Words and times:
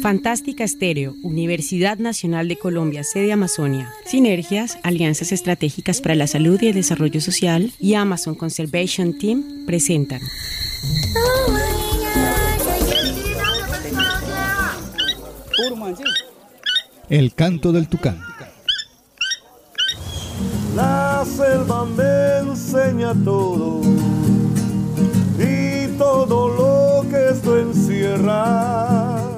Fantástica 0.00 0.64
Estéreo, 0.64 1.14
Universidad 1.22 1.98
Nacional 1.98 2.48
de 2.48 2.56
Colombia, 2.56 3.04
sede 3.04 3.32
Amazonia. 3.32 3.92
Sinergias, 4.06 4.78
alianzas 4.82 5.30
estratégicas 5.30 6.00
para 6.00 6.16
la 6.16 6.26
salud 6.26 6.60
y 6.62 6.68
el 6.68 6.74
desarrollo 6.74 7.20
social 7.20 7.72
y 7.78 7.94
Amazon 7.94 8.34
Conservation 8.34 9.16
Team 9.18 9.66
presentan. 9.66 10.20
El 17.08 17.34
canto 17.34 17.70
del 17.70 17.88
tucán. 17.88 18.20
La 20.74 21.24
selva 21.24 21.84
me 21.84 22.38
enseña 22.50 23.14
todo 23.24 23.80
todo 25.98 26.48
lo 26.48 27.08
que 27.08 27.28
esto 27.30 27.58
encierra. 27.58 29.30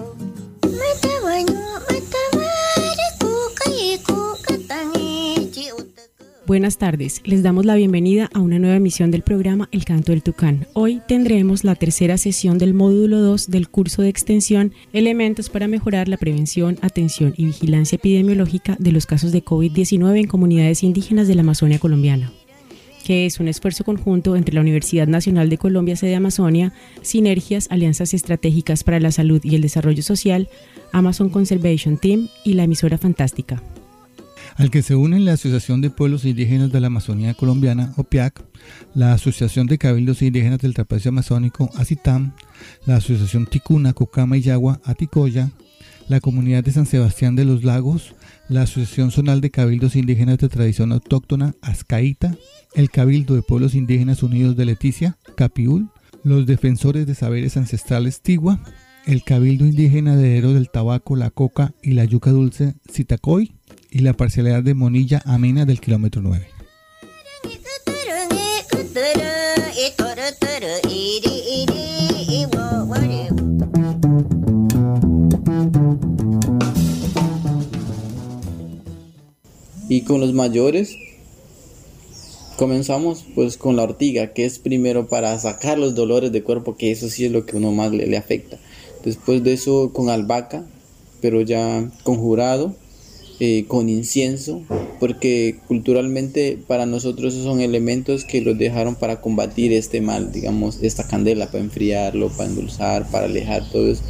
Buenas 6.46 6.78
tardes, 6.78 7.22
les 7.24 7.42
damos 7.42 7.66
la 7.66 7.74
bienvenida 7.74 8.30
a 8.32 8.38
una 8.38 8.60
nueva 8.60 8.76
emisión 8.76 9.10
del 9.10 9.22
programa 9.22 9.68
El 9.72 9.84
Canto 9.84 10.12
del 10.12 10.22
Tucán. 10.22 10.68
Hoy 10.74 11.02
tendremos 11.08 11.64
la 11.64 11.74
tercera 11.74 12.18
sesión 12.18 12.56
del 12.56 12.72
módulo 12.72 13.18
2 13.18 13.50
del 13.50 13.68
curso 13.68 14.02
de 14.02 14.10
extensión 14.10 14.72
Elementos 14.92 15.50
para 15.50 15.66
mejorar 15.66 16.06
la 16.06 16.18
prevención, 16.18 16.78
atención 16.82 17.34
y 17.36 17.46
vigilancia 17.46 17.96
epidemiológica 17.96 18.76
de 18.78 18.92
los 18.92 19.06
casos 19.06 19.32
de 19.32 19.44
COVID-19 19.44 20.20
en 20.20 20.28
comunidades 20.28 20.84
indígenas 20.84 21.26
de 21.26 21.34
la 21.34 21.40
Amazonia 21.40 21.80
colombiana 21.80 22.30
que 23.06 23.24
es 23.24 23.38
un 23.38 23.46
esfuerzo 23.46 23.84
conjunto 23.84 24.34
entre 24.34 24.52
la 24.52 24.62
Universidad 24.62 25.06
Nacional 25.06 25.48
de 25.48 25.58
Colombia, 25.58 25.94
sede 25.94 26.16
Amazonia, 26.16 26.72
Sinergias, 27.02 27.68
Alianzas 27.70 28.14
Estratégicas 28.14 28.82
para 28.82 28.98
la 28.98 29.12
Salud 29.12 29.40
y 29.44 29.54
el 29.54 29.62
Desarrollo 29.62 30.02
Social, 30.02 30.48
Amazon 30.90 31.28
Conservation 31.28 31.98
Team 31.98 32.26
y 32.42 32.54
la 32.54 32.64
emisora 32.64 32.98
Fantástica. 32.98 33.62
Al 34.56 34.72
que 34.72 34.82
se 34.82 34.96
unen 34.96 35.24
la 35.24 35.34
Asociación 35.34 35.80
de 35.82 35.90
Pueblos 35.90 36.24
Indígenas 36.24 36.72
de 36.72 36.80
la 36.80 36.88
Amazonía 36.88 37.34
Colombiana, 37.34 37.92
OPIAC, 37.96 38.42
la 38.96 39.12
Asociación 39.12 39.68
de 39.68 39.78
Cabildos 39.78 40.20
Indígenas 40.22 40.58
del 40.58 40.74
Trapecio 40.74 41.10
Amazónico, 41.10 41.70
ACITAM, 41.76 42.32
la 42.86 42.96
Asociación 42.96 43.46
Ticuna, 43.46 43.92
Cucama 43.92 44.36
y 44.36 44.40
Yagua, 44.40 44.80
Aticoya, 44.82 45.50
la 46.08 46.18
Comunidad 46.18 46.64
de 46.64 46.72
San 46.72 46.86
Sebastián 46.86 47.36
de 47.36 47.44
los 47.44 47.62
Lagos, 47.62 48.16
la 48.48 48.62
Asociación 48.62 49.10
Zonal 49.10 49.40
de 49.40 49.50
Cabildos 49.50 49.96
Indígenas 49.96 50.38
de 50.38 50.48
Tradición 50.48 50.92
Autóctona, 50.92 51.54
Azcaíta, 51.62 52.36
el 52.74 52.90
Cabildo 52.90 53.34
de 53.34 53.42
Pueblos 53.42 53.74
Indígenas 53.74 54.22
Unidos 54.22 54.56
de 54.56 54.64
Leticia, 54.64 55.16
Capiul, 55.36 55.90
los 56.22 56.46
Defensores 56.46 57.06
de 57.06 57.14
Saberes 57.14 57.56
Ancestrales 57.56 58.20
Tigua, 58.20 58.60
el 59.06 59.22
Cabildo 59.22 59.64
Indígena 59.64 60.16
de 60.16 60.40
del 60.40 60.70
Tabaco, 60.70 61.16
la 61.16 61.30
Coca 61.30 61.72
y 61.82 61.92
la 61.92 62.04
Yuca 62.04 62.30
Dulce, 62.30 62.74
Citacoy, 62.90 63.54
y 63.90 64.00
la 64.00 64.12
parcialidad 64.12 64.62
de 64.62 64.74
Monilla 64.74 65.22
a 65.24 65.38
Mina 65.38 65.64
del 65.64 65.80
kilómetro 65.80 66.22
9. 66.22 66.48
Y 79.96 80.02
con 80.02 80.20
los 80.20 80.34
mayores 80.34 80.94
comenzamos 82.58 83.24
pues 83.34 83.56
con 83.56 83.76
la 83.76 83.84
ortiga, 83.84 84.34
que 84.34 84.44
es 84.44 84.58
primero 84.58 85.08
para 85.08 85.38
sacar 85.38 85.78
los 85.78 85.94
dolores 85.94 86.32
de 86.32 86.42
cuerpo, 86.42 86.76
que 86.76 86.90
eso 86.90 87.08
sí 87.08 87.24
es 87.24 87.32
lo 87.32 87.46
que 87.46 87.56
uno 87.56 87.72
más 87.72 87.92
le, 87.92 88.06
le 88.06 88.18
afecta. 88.18 88.58
Después 89.06 89.42
de 89.42 89.54
eso 89.54 89.94
con 89.94 90.10
albahaca, 90.10 90.66
pero 91.22 91.40
ya 91.40 91.90
conjurado 92.02 92.76
eh, 93.40 93.64
con 93.68 93.88
incienso, 93.88 94.60
porque 95.00 95.60
culturalmente 95.66 96.58
para 96.66 96.84
nosotros 96.84 97.32
esos 97.32 97.46
son 97.46 97.62
elementos 97.62 98.26
que 98.26 98.42
los 98.42 98.58
dejaron 98.58 98.96
para 98.96 99.22
combatir 99.22 99.72
este 99.72 100.02
mal, 100.02 100.30
digamos, 100.30 100.82
esta 100.82 101.08
candela, 101.08 101.46
para 101.46 101.64
enfriarlo, 101.64 102.28
para 102.28 102.50
endulzar, 102.50 103.10
para 103.10 103.24
alejar 103.24 103.66
todo 103.70 103.90
eso. 103.90 104.02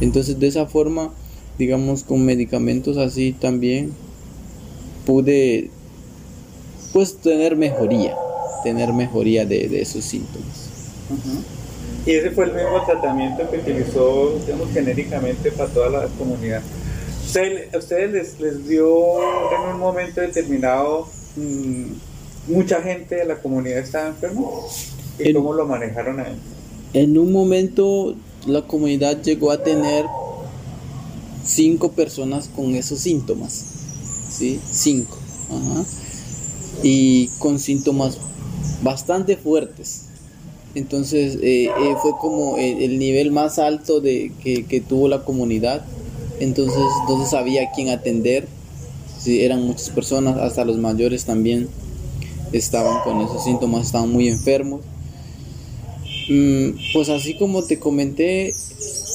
Entonces 0.00 0.40
de 0.40 0.46
esa 0.46 0.64
forma, 0.64 1.12
digamos, 1.58 2.02
con 2.02 2.24
medicamentos 2.24 2.96
así 2.96 3.32
también 3.38 3.92
pude 5.06 5.70
pues 6.92 7.16
tener 7.16 7.56
mejoría, 7.56 8.16
tener 8.62 8.92
mejoría 8.92 9.44
de, 9.44 9.80
esos 9.80 10.04
síntomas. 10.04 10.70
Y 12.06 12.12
ese 12.12 12.30
fue 12.30 12.44
el 12.44 12.54
mismo 12.54 12.84
tratamiento 12.84 13.50
que 13.50 13.58
utilizó, 13.58 14.38
digamos, 14.46 14.70
genéricamente 14.72 15.50
para 15.50 15.70
toda 15.70 15.88
la 15.90 16.06
comunidad. 16.18 16.62
¿A 17.72 17.78
ustedes 17.78 18.38
les, 18.38 18.68
dio 18.68 19.16
en 19.52 19.74
un 19.74 19.80
momento 19.80 20.20
determinado 20.20 21.08
mm, 21.34 22.52
mucha 22.52 22.80
gente 22.80 23.16
de 23.16 23.24
la 23.24 23.36
comunidad 23.36 23.78
estaba 23.78 24.08
enferma? 24.08 24.42
¿Y 25.18 25.32
cómo 25.32 25.52
lo 25.52 25.66
manejaron 25.66 26.20
ahí? 26.20 26.38
En 26.92 27.18
un 27.18 27.32
momento 27.32 28.14
la 28.46 28.62
comunidad 28.62 29.20
llegó 29.22 29.50
a 29.50 29.62
tener 29.62 30.04
cinco 31.44 31.90
personas 31.92 32.48
con 32.54 32.74
esos 32.74 33.00
síntomas, 33.00 33.73
¿sí? 34.36 34.60
Cinco. 34.70 35.16
Y 36.82 37.28
con 37.38 37.58
síntomas 37.58 38.18
bastante 38.82 39.36
fuertes. 39.36 40.02
Entonces 40.74 41.36
eh, 41.40 41.66
eh, 41.66 41.96
fue 42.02 42.12
como 42.20 42.56
el, 42.56 42.98
nivel 42.98 43.30
más 43.30 43.58
alto 43.58 44.00
de, 44.00 44.32
que 44.42 44.80
tuvo 44.80 45.08
la 45.08 45.24
comunidad 45.24 45.84
entonces 46.40 46.82
no 47.08 47.24
se 47.24 47.30
sabía 47.30 47.70
quién 47.74 47.90
atender, 47.90 48.48
si 49.18 49.42
eran 49.42 49.62
muchas 49.62 49.90
personas, 49.90 50.36
hasta 50.38 50.64
los 50.64 50.78
mayores 50.78 51.24
también 51.24 51.68
estaban 52.52 53.02
con 53.04 53.20
esos 53.20 53.44
síntomas, 53.44 53.86
estaban 53.86 54.10
muy 54.10 54.28
enfermos. 54.28 54.80
Mm, 56.28 56.70
pues 56.92 57.08
así 57.08 57.36
como 57.36 57.62
te 57.62 57.78
comenté, 57.78 58.52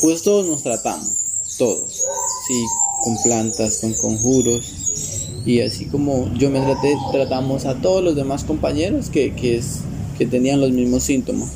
pues 0.02 0.22
todos 0.24 0.46
nos 0.46 0.64
tratamos, 0.64 1.12
todos, 1.58 2.04
sí, 2.48 2.64
con 3.04 3.18
plantas, 3.24 3.80
con 3.80 3.94
conjuros, 3.94 4.89
y 5.46 5.62
así 5.62 5.86
como 5.86 6.32
yo 6.36 6.50
me 6.50 6.60
traté, 6.60 6.96
tratamos 7.12 7.66
a 7.66 7.76
todos 7.76 8.04
los 8.04 8.16
demás 8.16 8.44
compañeros 8.44 9.10
que, 9.10 9.34
que, 9.34 9.62
que 10.18 10.26
tenían 10.26 10.62
los 10.62 10.72
mismos 10.72 11.04
síntomas. 11.04 11.50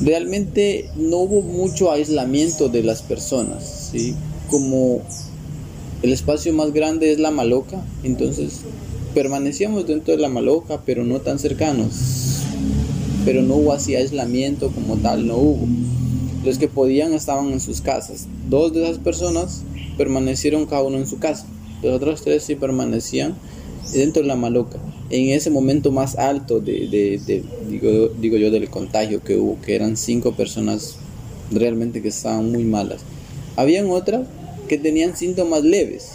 Realmente 0.00 0.90
no 0.96 1.18
hubo 1.18 1.42
mucho 1.42 1.92
aislamiento 1.92 2.68
de 2.68 2.82
las 2.82 3.02
personas, 3.02 3.90
¿sí? 3.92 4.14
como 4.52 5.00
el 6.02 6.12
espacio 6.12 6.52
más 6.52 6.72
grande 6.72 7.10
es 7.10 7.18
la 7.18 7.30
maloca, 7.30 7.82
entonces 8.02 8.60
permanecíamos 9.14 9.86
dentro 9.86 10.14
de 10.14 10.20
la 10.20 10.28
maloca, 10.28 10.82
pero 10.84 11.04
no 11.04 11.20
tan 11.20 11.38
cercanos. 11.38 12.42
Pero 13.24 13.42
no 13.42 13.54
hubo 13.54 13.72
así 13.72 13.94
aislamiento 13.94 14.70
como 14.70 14.96
tal, 14.96 15.26
no 15.26 15.36
hubo. 15.36 15.66
Los 16.44 16.58
que 16.58 16.68
podían 16.68 17.14
estaban 17.14 17.52
en 17.52 17.60
sus 17.60 17.80
casas. 17.80 18.26
Dos 18.50 18.72
de 18.72 18.84
esas 18.84 18.98
personas 18.98 19.62
permanecieron 19.96 20.66
cada 20.66 20.82
uno 20.82 20.98
en 20.98 21.06
su 21.06 21.18
casa. 21.18 21.46
Los 21.82 21.94
otros 21.94 22.22
tres 22.22 22.44
sí 22.44 22.54
permanecían 22.54 23.34
dentro 23.92 24.22
de 24.22 24.28
la 24.28 24.36
maloca. 24.36 24.78
En 25.10 25.30
ese 25.30 25.50
momento 25.50 25.90
más 25.90 26.16
alto 26.16 26.60
de, 26.60 27.42
digo, 27.68 28.08
digo 28.20 28.36
yo, 28.36 28.50
del 28.50 28.70
contagio 28.70 29.22
que 29.22 29.36
hubo, 29.36 29.60
que 29.60 29.74
eran 29.74 29.96
cinco 29.96 30.32
personas 30.32 30.96
realmente 31.50 32.00
que 32.00 32.08
estaban 32.08 32.50
muy 32.50 32.64
malas. 32.64 33.02
Habían 33.56 33.90
otras 33.90 34.26
que 34.68 34.78
tenían 34.78 35.16
síntomas 35.16 35.62
leves. 35.62 36.12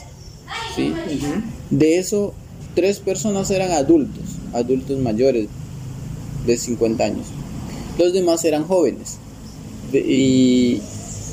¿sí? 0.75 0.94
De 1.69 1.97
eso, 1.97 2.33
tres 2.73 3.00
personas 3.00 3.51
eran 3.51 3.72
adultos, 3.72 4.23
adultos 4.53 4.97
mayores 5.00 5.47
de 6.45 6.57
50 6.57 7.03
años. 7.03 7.27
Los 8.00 8.13
demás 8.13 8.44
eran 8.45 8.65
jóvenes. 8.65 9.18
Y, 9.94 10.81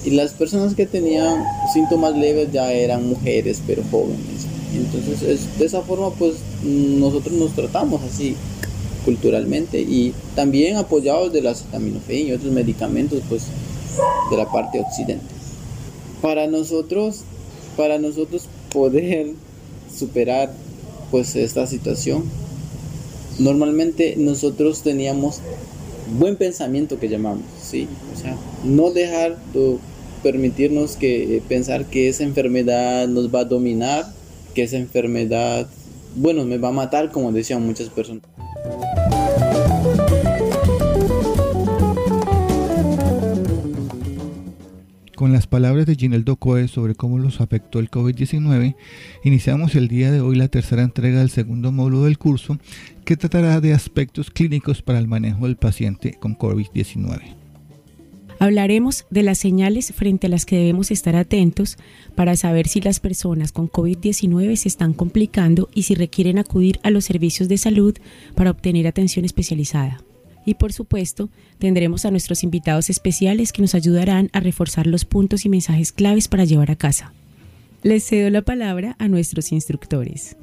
y 0.05 0.11
las 0.11 0.33
personas 0.33 0.75
que 0.75 0.87
tenían 0.87 1.43
síntomas 1.73 2.17
leves 2.17 2.53
ya 2.53 2.73
eran 2.73 3.09
mujeres, 3.09 3.63
pero 3.67 3.83
jóvenes. 3.91 4.34
Entonces, 4.77 5.59
de 5.59 5.65
esa 5.65 5.83
forma, 5.83 6.11
pues 6.11 6.35
nosotros 6.63 7.35
nos 7.35 7.55
tratamos 7.55 8.03
así 8.03 8.37
culturalmente 9.05 9.81
y 9.81 10.15
también 10.35 10.77
apoyados 10.77 11.33
de 11.33 11.43
la 11.43 11.51
acetaminofén 11.51 12.29
y 12.29 12.33
otros 12.33 12.53
medicamentos, 12.53 13.21
pues 13.29 13.45
de 14.31 14.37
la 14.37 14.51
parte 14.51 14.81
occidental 14.81 15.35
para 16.25 16.47
nosotros, 16.47 17.21
para 17.77 17.99
nosotros 17.99 18.49
poder 18.73 19.33
superar 19.95 20.51
pues 21.11 21.37
esta 21.37 21.67
situación, 21.67 22.25
normalmente 23.39 24.15
nosotros 24.17 24.81
teníamos 24.81 25.41
buen 26.19 26.37
pensamiento 26.37 26.99
que 26.99 27.11
llamamos, 27.11 27.45
¿sí? 27.63 27.89
O 28.15 28.19
sea, 28.19 28.39
no 28.65 28.91
dejar 28.91 29.37
de 29.53 29.77
permitirnos 30.23 30.97
que 30.97 31.43
pensar 31.47 31.85
que 31.85 32.09
esa 32.09 32.25
enfermedad 32.25 33.07
nos 33.07 33.33
va 33.33 33.41
a 33.41 33.45
dominar, 33.45 34.11
que 34.55 34.63
esa 34.63 34.79
enfermedad, 34.79 35.69
bueno, 36.17 36.45
me 36.45 36.59
va 36.59 36.69
a 36.69 36.73
matar, 36.73 37.11
como 37.11 37.33
decían 37.33 37.65
muchas 37.67 37.89
personas. 37.89 38.23
Con 45.17 45.33
las 45.33 45.47
palabras 45.47 45.87
de 45.87 45.95
Ginaldo 45.95 46.37
Coe 46.37 46.69
sobre 46.69 46.95
cómo 46.95 47.19
los 47.19 47.41
afectó 47.41 47.79
el 47.79 47.91
COVID-19, 47.91 48.75
iniciamos 49.23 49.75
el 49.75 49.89
día 49.89 50.11
de 50.11 50.21
hoy 50.21 50.37
la 50.37 50.49
tercera 50.49 50.83
entrega 50.83 51.21
del 51.21 51.31
segundo 51.31 51.73
módulo 51.73 52.03
del 52.03 52.19
curso 52.19 52.59
que 53.05 53.17
tratará 53.17 53.61
de 53.61 53.73
aspectos 53.73 54.31
clínicos 54.31 54.83
para 54.83 54.99
el 54.99 55.07
manejo 55.07 55.47
del 55.47 55.57
paciente 55.57 56.15
con 56.19 56.37
COVID-19. 56.37 57.44
Hablaremos 58.45 59.07
de 59.09 59.23
las 59.23 59.39
señales 59.39 59.95
frente 59.95 60.27
a 60.27 60.31
las 60.31 60.45
que 60.45 60.59
debemos 60.59 60.91
estar 60.91 61.17
atentos 61.17 61.79
para 62.15 62.37
saber 62.37 62.69
si 62.69 62.83
las 62.83 63.01
personas 63.01 63.53
con 63.53 63.71
COVID-19 63.71 64.55
se 64.57 64.69
están 64.69 64.93
complicando 64.93 65.71
y 65.73 65.85
si 65.85 65.95
requieren 65.95 66.39
acudir 66.39 66.79
a 66.83 66.91
los 66.91 67.07
servicios 67.07 67.49
de 67.49 67.57
salud 67.57 67.97
para 68.35 68.51
obtener 68.51 68.87
atención 68.87 69.25
especializada. 69.25 70.03
Y 70.45 70.57
por 70.57 70.75
supuesto, 70.75 71.31
tendremos 71.59 72.05
a 72.05 72.11
nuestros 72.11 72.45
invitados 72.45 72.91
especiales 72.91 73.51
que 73.51 73.63
nos 73.63 73.75
ayudarán 73.75 74.29
a 74.35 74.41
reforzar 74.41 74.87
los 74.87 75.07
puntos 75.07 75.47
y 75.47 75.49
mensajes 75.49 75.91
claves 75.91 76.29
para 76.29 76.45
llevar 76.45 76.71
a 76.71 76.77
casa. 76.77 77.15
Les 77.83 78.05
cedo 78.05 78.29
la 78.29 78.43
palabra 78.43 78.95
a 78.99 79.09
nuestros 79.09 79.53
instructores. 79.53 80.37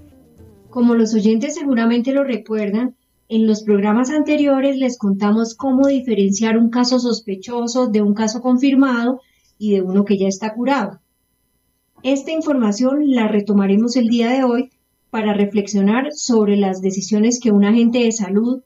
Como 0.72 0.96
los 0.96 1.14
oyentes 1.14 1.54
seguramente 1.54 2.14
lo 2.14 2.24
recuerdan, 2.24 2.96
en 3.32 3.48
los 3.48 3.64
programas 3.64 4.10
anteriores 4.10 4.78
les 4.78 4.98
contamos 4.98 5.56
cómo 5.56 5.88
diferenciar 5.88 6.58
un 6.58 6.70
caso 6.70 7.00
sospechoso 7.00 7.88
de 7.88 8.02
un 8.02 8.14
caso 8.14 8.42
confirmado 8.42 9.22
y 9.58 9.72
de 9.72 9.82
uno 9.82 10.04
que 10.04 10.18
ya 10.18 10.28
está 10.28 10.54
curado. 10.54 11.00
Esta 12.04 12.32
información 12.32 13.10
la 13.10 13.30
retomaremos 13.30 13.96
el 13.96 14.10
día 14.10 14.30
de 14.30 14.44
hoy 14.44 14.70
para 15.12 15.34
reflexionar 15.34 16.12
sobre 16.12 16.58
las 16.58 16.82
decisiones 16.82 17.40
que 17.40 17.54
un 17.54 17.64
agente 17.64 18.00
de 18.00 18.12
salud, 18.12 18.64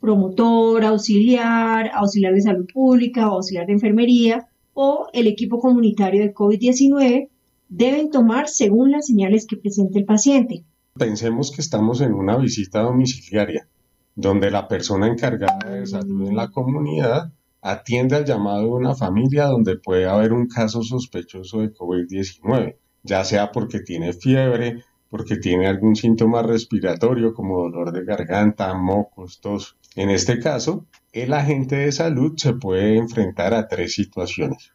promotor, 0.00 0.84
auxiliar, 0.84 1.90
auxiliar 1.94 2.34
de 2.34 2.42
salud 2.42 2.66
pública, 2.74 3.22
auxiliar 3.22 3.66
de 3.66 3.72
enfermería 3.72 4.48
o 4.74 5.06
el 5.14 5.28
equipo 5.28 5.60
comunitario 5.60 6.20
de 6.20 6.34
COVID-19 6.34 7.30
deben 7.70 8.10
tomar 8.10 8.50
según 8.50 8.90
las 8.90 9.06
señales 9.06 9.46
que 9.46 9.56
presente 9.56 9.98
el 9.98 10.04
paciente. 10.04 10.62
Pensemos 10.92 11.50
que 11.50 11.62
estamos 11.62 12.02
en 12.02 12.12
una 12.12 12.36
visita 12.36 12.82
domiciliaria 12.82 13.66
donde 14.14 14.50
la 14.50 14.68
persona 14.68 15.06
encargada 15.06 15.70
de 15.70 15.86
salud 15.86 16.28
en 16.28 16.36
la 16.36 16.48
comunidad 16.48 17.32
atiende 17.60 18.16
al 18.16 18.24
llamado 18.24 18.62
de 18.62 18.68
una 18.68 18.94
familia 18.94 19.46
donde 19.46 19.76
puede 19.76 20.06
haber 20.06 20.32
un 20.32 20.46
caso 20.46 20.82
sospechoso 20.82 21.60
de 21.60 21.72
COVID-19, 21.72 22.76
ya 23.02 23.24
sea 23.24 23.52
porque 23.52 23.80
tiene 23.80 24.12
fiebre, 24.12 24.84
porque 25.08 25.36
tiene 25.36 25.66
algún 25.66 25.96
síntoma 25.96 26.42
respiratorio 26.42 27.32
como 27.34 27.62
dolor 27.62 27.92
de 27.92 28.04
garganta, 28.04 28.74
mocos, 28.74 29.40
tos. 29.40 29.76
En 29.96 30.10
este 30.10 30.40
caso, 30.40 30.86
el 31.12 31.32
agente 31.32 31.76
de 31.76 31.92
salud 31.92 32.34
se 32.36 32.52
puede 32.52 32.96
enfrentar 32.96 33.54
a 33.54 33.68
tres 33.68 33.94
situaciones. 33.94 34.72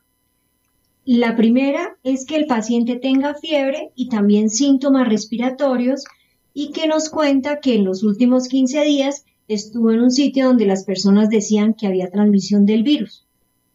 La 1.05 1.35
primera 1.35 1.97
es 2.03 2.25
que 2.25 2.35
el 2.35 2.45
paciente 2.45 2.95
tenga 2.95 3.35
fiebre 3.35 3.91
y 3.95 4.09
también 4.09 4.49
síntomas 4.49 5.07
respiratorios 5.07 6.05
y 6.53 6.71
que 6.71 6.87
nos 6.87 7.09
cuenta 7.09 7.59
que 7.59 7.75
en 7.75 7.85
los 7.85 8.03
últimos 8.03 8.47
15 8.47 8.83
días 8.83 9.25
estuvo 9.49 9.91
en 9.91 9.99
un 9.99 10.11
sitio 10.11 10.45
donde 10.45 10.65
las 10.65 10.85
personas 10.85 11.29
decían 11.29 11.73
que 11.73 11.87
había 11.87 12.11
transmisión 12.11 12.65
del 12.65 12.83
virus. 12.83 13.25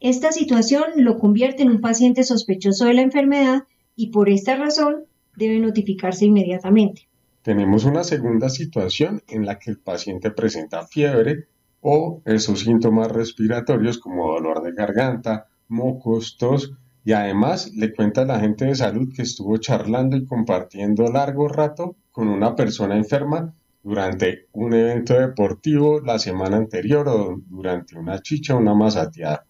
Esta 0.00 0.32
situación 0.32 0.84
lo 0.96 1.18
convierte 1.18 1.62
en 1.62 1.70
un 1.70 1.80
paciente 1.80 2.22
sospechoso 2.22 2.86
de 2.86 2.94
la 2.94 3.02
enfermedad 3.02 3.64
y 3.96 4.10
por 4.10 4.28
esta 4.28 4.54
razón 4.56 5.04
debe 5.36 5.58
notificarse 5.58 6.26
inmediatamente. 6.26 7.08
Tenemos 7.42 7.84
una 7.84 8.04
segunda 8.04 8.48
situación 8.48 9.22
en 9.28 9.44
la 9.44 9.58
que 9.58 9.70
el 9.70 9.78
paciente 9.78 10.30
presenta 10.30 10.86
fiebre 10.86 11.48
o 11.80 12.22
esos 12.24 12.60
síntomas 12.60 13.10
respiratorios 13.10 13.98
como 13.98 14.32
dolor 14.32 14.62
de 14.62 14.72
garganta, 14.72 15.48
mocos, 15.68 16.36
tos 16.38 16.72
y 17.04 17.12
además 17.12 17.72
le 17.74 17.92
cuenta 17.92 18.24
la 18.24 18.40
gente 18.40 18.64
de 18.64 18.74
salud 18.74 19.12
que 19.14 19.22
estuvo 19.22 19.58
charlando 19.58 20.16
y 20.16 20.24
compartiendo 20.24 21.10
largo 21.10 21.48
rato 21.48 21.96
con 22.12 22.28
una 22.28 22.54
persona 22.54 22.96
enferma 22.96 23.54
durante 23.84 24.46
un 24.52 24.72
evento 24.72 25.14
deportivo 25.14 26.00
la 26.00 26.18
semana 26.18 26.56
anterior 26.56 27.06
o 27.06 27.40
durante 27.46 27.96
una 27.98 28.20
chicha 28.20 28.56
o 28.56 28.58
una 28.58 28.74
masateada. 28.74 29.46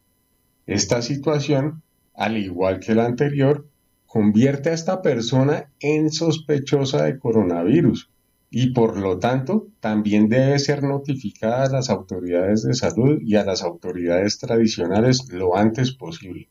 Esta 0.66 1.02
situación, 1.02 1.82
al 2.14 2.36
igual 2.36 2.80
que 2.80 2.96
la 2.96 3.06
anterior, 3.06 3.66
convierte 4.06 4.70
a 4.70 4.74
esta 4.74 5.02
persona 5.02 5.70
en 5.78 6.10
sospechosa 6.10 7.04
de 7.04 7.18
coronavirus 7.18 8.10
y 8.50 8.72
por 8.72 8.98
lo 8.98 9.18
tanto 9.18 9.68
también 9.80 10.28
debe 10.28 10.58
ser 10.58 10.82
notificada 10.82 11.64
a 11.64 11.70
las 11.70 11.88
autoridades 11.88 12.62
de 12.64 12.74
salud 12.74 13.18
y 13.20 13.36
a 13.36 13.44
las 13.44 13.62
autoridades 13.62 14.38
tradicionales 14.38 15.28
lo 15.30 15.56
antes 15.56 15.92
posible. 15.92 16.48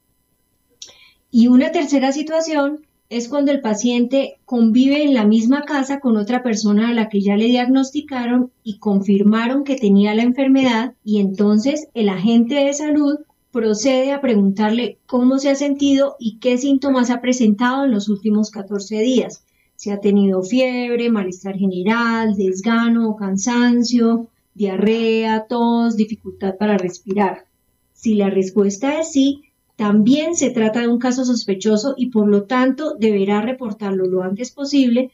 Y 1.32 1.48
una 1.48 1.72
tercera 1.72 2.12
situación 2.12 2.86
es 3.14 3.28
cuando 3.28 3.52
el 3.52 3.62
paciente 3.62 4.40
convive 4.44 5.04
en 5.04 5.14
la 5.14 5.24
misma 5.24 5.66
casa 5.66 6.00
con 6.00 6.18
otra 6.18 6.42
persona 6.42 6.90
a 6.90 6.94
la 6.94 7.10
que 7.10 7.22
ya 7.22 7.38
le 7.38 7.46
diagnosticaron 7.46 8.52
y 8.64 8.80
confirmaron 8.80 9.64
que 9.64 9.76
tenía 9.76 10.16
la 10.16 10.24
enfermedad 10.24 10.96
y 11.06 11.20
entonces 11.20 11.90
el 11.94 12.10
agente 12.10 12.56
de 12.56 12.74
salud 12.74 13.20
procede 13.52 14.14
a 14.14 14.20
preguntarle 14.20 14.98
cómo 15.06 15.38
se 15.38 15.52
ha 15.52 15.56
sentido 15.56 16.16
y 16.18 16.40
qué 16.40 16.58
síntomas 16.58 17.12
ha 17.12 17.22
presentado 17.22 17.86
en 17.86 17.92
los 17.92 18.10
últimos 18.10 18.50
14 18.50 19.00
días. 19.02 19.44
Si 19.76 19.92
ha 19.92 20.00
tenido 20.00 20.42
fiebre, 20.42 21.12
malestar 21.12 21.56
general, 21.56 22.34
desgano, 22.36 23.16
cansancio, 23.16 24.28
diarrea, 24.56 25.46
tos, 25.48 25.98
dificultad 25.98 26.56
para 26.58 26.80
respirar. 26.80 27.46
Si 27.94 28.16
la 28.16 28.32
respuesta 28.32 29.00
es 29.00 29.12
sí, 29.12 29.44
también 29.84 30.38
se 30.38 30.50
trata 30.50 30.80
de 30.80 30.88
un 30.88 30.98
caso 30.98 31.26
sospechoso 31.26 31.94
y 31.98 32.06
por 32.06 32.26
lo 32.26 32.44
tanto 32.44 32.96
deberá 32.98 33.42
reportarlo 33.42 34.06
lo 34.06 34.24
antes 34.24 34.50
posible 34.50 35.12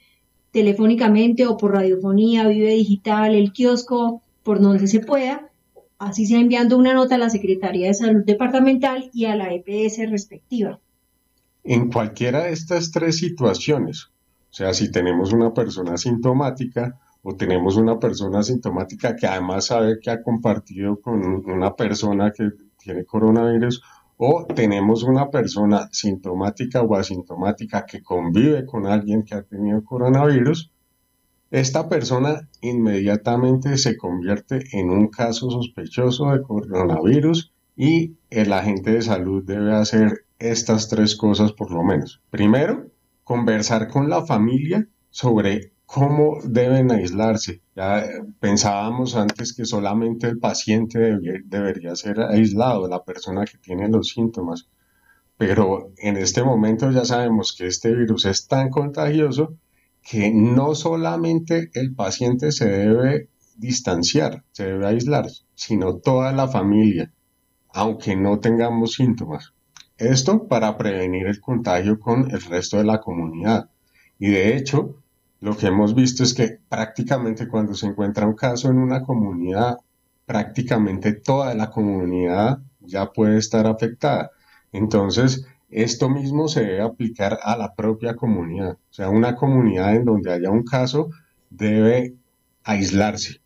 telefónicamente 0.51 1.47
o 1.47 1.57
por 1.57 1.73
radiofonía, 1.73 2.47
Vive 2.47 2.75
Digital, 2.75 3.33
el 3.33 3.51
kiosco, 3.51 4.21
por 4.43 4.61
donde 4.61 4.85
se 4.85 4.99
pueda, 4.99 5.49
así 5.97 6.27
sea 6.27 6.39
enviando 6.39 6.77
una 6.77 6.93
nota 6.93 7.15
a 7.15 7.17
la 7.17 7.31
Secretaría 7.31 7.87
de 7.87 7.95
Salud 7.95 8.23
Departamental 8.23 9.09
y 9.11 9.25
a 9.25 9.35
la 9.35 9.51
EPS 9.51 10.07
respectiva. 10.11 10.79
En 11.63 11.89
cualquiera 11.91 12.43
de 12.43 12.51
estas 12.51 12.91
tres 12.91 13.17
situaciones, 13.17 14.11
o 14.51 14.53
sea, 14.53 14.75
si 14.75 14.91
tenemos 14.91 15.33
una 15.33 15.51
persona 15.51 15.97
sintomática 15.97 16.99
o 17.23 17.35
tenemos 17.35 17.75
una 17.75 17.97
persona 17.97 18.43
sintomática 18.43 19.15
que 19.15 19.25
además 19.25 19.65
sabe 19.65 19.99
que 19.99 20.11
ha 20.11 20.21
compartido 20.21 21.01
con 21.01 21.25
una 21.49 21.75
persona 21.75 22.31
que 22.31 22.51
tiene 22.77 23.03
coronavirus, 23.03 23.81
o 24.21 24.45
tenemos 24.53 25.03
una 25.03 25.29
persona 25.29 25.87
sintomática 25.93 26.81
o 26.81 26.93
asintomática 26.93 27.85
que 27.85 28.03
convive 28.03 28.65
con 28.65 28.85
alguien 28.85 29.23
que 29.23 29.33
ha 29.33 29.43
tenido 29.43 29.81
coronavirus, 29.85 30.73
esta 31.51 31.87
persona 31.87 32.49
inmediatamente 32.59 33.77
se 33.77 33.95
convierte 33.95 34.59
en 34.73 34.89
un 34.89 35.07
caso 35.07 35.49
sospechoso 35.49 36.31
de 36.31 36.41
coronavirus 36.43 37.53
y 37.77 38.17
el 38.29 38.51
agente 38.51 38.91
de 38.91 39.01
salud 39.03 39.41
debe 39.45 39.73
hacer 39.73 40.25
estas 40.37 40.89
tres 40.89 41.15
cosas 41.15 41.53
por 41.53 41.71
lo 41.71 41.81
menos. 41.81 42.21
Primero, 42.29 42.87
conversar 43.23 43.87
con 43.87 44.09
la 44.09 44.25
familia 44.25 44.85
sobre 45.11 45.71
cómo 45.91 46.37
deben 46.43 46.91
aislarse. 46.91 47.61
Ya 47.75 48.05
pensábamos 48.39 49.15
antes 49.15 49.53
que 49.53 49.65
solamente 49.65 50.27
el 50.27 50.37
paciente 50.37 51.17
debería, 51.45 51.95
ser 51.95 52.19
aislado, 52.21 52.87
la 52.87 53.03
persona 53.03 53.43
que 53.45 53.57
tiene 53.57 53.89
los 53.89 54.09
síntomas. 54.09 54.69
Pero 55.37 55.91
en 55.97 56.17
este 56.17 56.43
momento 56.43 56.91
ya 56.91 57.05
sabemos 57.05 57.55
que 57.57 57.65
este 57.65 57.95
virus 57.95 58.25
es 58.25 58.47
tan 58.47 58.69
contagioso 58.69 59.55
que 60.03 60.31
no 60.31 60.75
solamente 60.75 61.71
el 61.73 61.95
paciente 61.95 62.51
se 62.51 62.69
debe 62.69 63.29
distanciar, 63.57 64.43
se 64.51 64.65
debe 64.65 64.85
aislar, 64.85 65.25
sino 65.55 65.97
toda 65.97 66.31
la 66.33 66.47
familia, 66.47 67.11
aunque 67.73 68.15
no 68.15 68.39
tengamos 68.39 68.93
síntomas. 68.93 69.53
Esto 69.97 70.47
para 70.47 70.77
prevenir 70.77 71.25
el 71.25 71.41
contagio 71.41 71.99
con 71.99 72.29
el 72.29 72.41
resto 72.43 72.77
de 72.77 72.83
la 72.83 73.01
comunidad. 73.01 73.71
Y 74.19 74.27
de 74.29 74.55
hecho, 74.55 75.01
lo 75.41 75.55
que 75.55 75.67
hemos 75.67 75.95
visto 75.95 76.23
es 76.23 76.33
que 76.33 76.59
prácticamente 76.67 77.47
cuando 77.47 77.73
se 77.73 77.87
encuentra 77.87 78.27
un 78.27 78.35
caso 78.35 78.69
en 78.69 78.77
una 78.77 79.01
comunidad, 79.01 79.77
prácticamente 80.25 81.13
toda 81.13 81.53
la 81.55 81.69
comunidad 81.69 82.59
ya 82.81 83.11
puede 83.11 83.37
estar 83.37 83.65
afectada. 83.65 84.31
Entonces, 84.71 85.45
esto 85.69 86.09
mismo 86.09 86.47
se 86.47 86.61
debe 86.61 86.81
aplicar 86.81 87.39
a 87.41 87.55
la 87.55 87.73
propia 87.73 88.15
comunidad. 88.15 88.73
O 88.73 88.93
sea, 88.93 89.09
una 89.09 89.35
comunidad 89.35 89.95
en 89.95 90.05
donde 90.05 90.31
haya 90.31 90.49
un 90.49 90.63
caso 90.63 91.09
debe 91.49 92.15
aislarse 92.63 93.41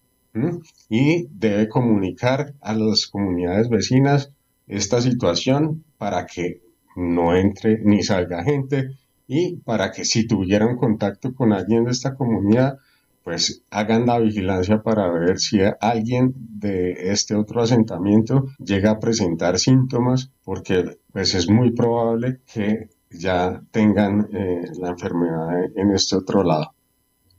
y 0.90 1.28
debe 1.30 1.70
comunicar 1.70 2.54
a 2.62 2.74
las 2.74 3.08
comunidades 3.08 3.70
vecinas 3.70 4.32
esta 4.68 5.00
situación 5.02 5.84
para 5.98 6.26
que 6.26 6.62
no 6.96 7.36
entre 7.36 7.80
ni 7.84 8.04
salga 8.04 8.44
gente 8.44 8.98
y 9.28 9.58
para 9.58 9.92
que 9.92 10.06
si 10.06 10.28
tuviera 10.28 10.66
un 10.66 10.78
contacto 10.78 11.34
con 11.34 11.54
alguien 11.54 11.86
de 11.86 11.92
esta 11.92 12.16
comunidad 12.16 12.78
pues 13.24 13.64
hagan 13.70 14.06
la 14.06 14.20
vigilancia 14.20 14.84
para 14.84 15.10
ver 15.10 15.40
si 15.40 15.60
alguien 15.80 16.34
de 16.36 17.12
este 17.12 17.36
otro 17.36 17.62
asentamiento 17.62 18.48
llega 18.60 18.92
a 18.92 19.00
presentar 19.00 19.58
síntomas, 19.58 20.32
porque 20.44 20.98
pues 21.12 21.34
es 21.34 21.50
muy 21.50 21.72
probable 21.72 22.42
que 22.54 22.90
ya 23.10 23.62
tengan 23.72 24.28
eh, 24.34 24.64
la 24.78 24.90
enfermedad 24.90 25.50
en 25.76 25.92
este 25.92 26.18
otro 26.18 26.44
lado. 26.44 26.74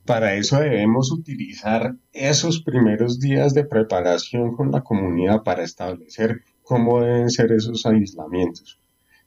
Para 0.07 0.35
eso 0.35 0.59
debemos 0.59 1.12
utilizar 1.12 1.95
esos 2.12 2.62
primeros 2.62 3.21
días 3.21 3.55
de 3.55 3.64
preparación 3.64 4.55
con 4.55 4.71
la 4.71 4.83
comunidad 4.83 5.43
para 5.43 5.62
establecer 5.62 6.43
cómo 6.62 7.00
deben 7.00 7.31
ser 7.31 7.53
esos 7.53 7.85
aislamientos. 7.87 8.81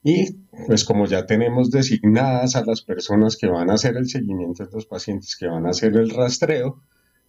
Y 0.04 0.34
pues 0.68 0.84
como 0.86 1.06
ya 1.06 1.25
tenemos 1.25 1.72
designadas 1.72 2.56
a 2.56 2.66
las 2.66 2.82
personas 2.82 3.36
que 3.36 3.48
van 3.48 3.70
a 3.70 3.74
hacer 3.74 3.98
el 3.98 4.08
seguimiento 4.08 4.66
de 4.66 4.72
los 4.72 4.86
pacientes, 4.86 5.36
que 5.36 5.48
van 5.48 5.66
a 5.66 5.72
hacer 5.72 5.96
el 5.98 6.10
rastreo, 6.10 6.82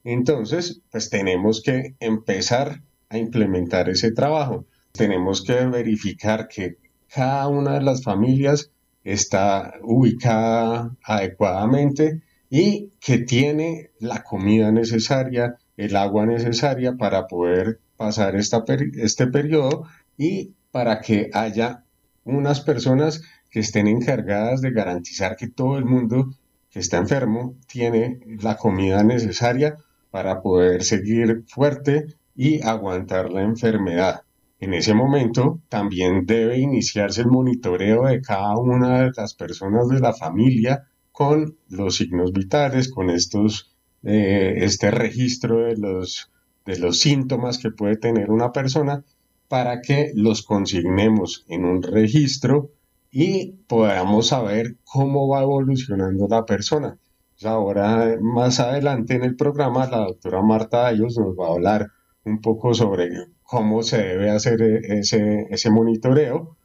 entonces 0.04 0.80
pues 0.90 1.10
tenemos 1.10 1.62
que 1.62 1.96
empezar 2.00 2.82
a 3.08 3.18
implementar 3.18 3.88
ese 3.88 4.12
trabajo. 4.12 4.66
Tenemos 4.92 5.42
que 5.42 5.66
verificar 5.66 6.48
que 6.48 6.78
cada 7.08 7.48
una 7.48 7.74
de 7.74 7.82
las 7.82 8.02
familias 8.02 8.70
está 9.04 9.74
ubicada 9.82 10.96
adecuadamente 11.02 12.22
y 12.50 12.92
que 13.00 13.18
tiene 13.18 13.90
la 13.98 14.22
comida 14.22 14.72
necesaria, 14.72 15.56
el 15.76 15.96
agua 15.96 16.26
necesaria 16.26 16.96
para 16.96 17.26
poder 17.26 17.80
pasar 17.96 18.36
esta 18.36 18.64
este 18.94 19.26
periodo 19.26 19.84
y 20.16 20.54
para 20.70 21.00
que 21.00 21.30
haya 21.32 21.84
unas 22.28 22.60
personas 22.60 23.22
que 23.50 23.60
estén 23.60 23.86
encargadas 23.86 24.60
de 24.60 24.70
garantizar 24.70 25.36
que 25.36 25.48
todo 25.48 25.78
el 25.78 25.84
mundo 25.84 26.30
que 26.70 26.80
está 26.80 26.98
enfermo 26.98 27.56
tiene 27.66 28.20
la 28.42 28.56
comida 28.56 29.02
necesaria 29.02 29.76
para 30.10 30.42
poder 30.42 30.84
seguir 30.84 31.44
fuerte 31.46 32.06
y 32.34 32.62
aguantar 32.62 33.30
la 33.30 33.42
enfermedad. 33.42 34.22
En 34.60 34.74
ese 34.74 34.92
momento 34.94 35.60
también 35.68 36.26
debe 36.26 36.58
iniciarse 36.58 37.20
el 37.22 37.28
monitoreo 37.28 38.06
de 38.06 38.20
cada 38.20 38.56
una 38.56 39.02
de 39.02 39.12
las 39.16 39.34
personas 39.34 39.88
de 39.88 40.00
la 40.00 40.12
familia 40.12 40.88
con 41.12 41.56
los 41.68 41.96
signos 41.96 42.32
vitales, 42.32 42.90
con 42.90 43.10
estos, 43.10 43.76
eh, 44.02 44.54
este 44.58 44.90
registro 44.90 45.64
de 45.64 45.76
los, 45.76 46.30
de 46.66 46.78
los 46.78 47.00
síntomas 47.00 47.58
que 47.58 47.70
puede 47.70 47.96
tener 47.96 48.30
una 48.30 48.52
persona 48.52 49.04
para 49.48 49.80
que 49.80 50.12
los 50.14 50.42
consignemos 50.42 51.44
en 51.48 51.64
un 51.64 51.82
registro 51.82 52.70
y 53.10 53.52
podamos 53.66 54.28
saber 54.28 54.76
cómo 54.84 55.28
va 55.28 55.42
evolucionando 55.42 56.28
la 56.28 56.44
persona. 56.44 56.98
ahora, 57.44 58.16
más 58.20 58.60
adelante 58.60 59.14
en 59.14 59.24
el 59.24 59.36
programa, 59.36 59.88
la 59.88 59.98
doctora 59.98 60.42
Marta 60.42 60.86
Ayos 60.86 61.16
nos 61.18 61.36
va 61.38 61.48
a 61.48 61.52
hablar 61.52 61.88
un 62.24 62.40
poco 62.40 62.74
sobre 62.74 63.08
cómo 63.42 63.82
se 63.82 63.98
debe 63.98 64.30
hacer 64.30 64.60
ese, 64.62 65.46
ese 65.50 65.70
monitoreo 65.70 66.58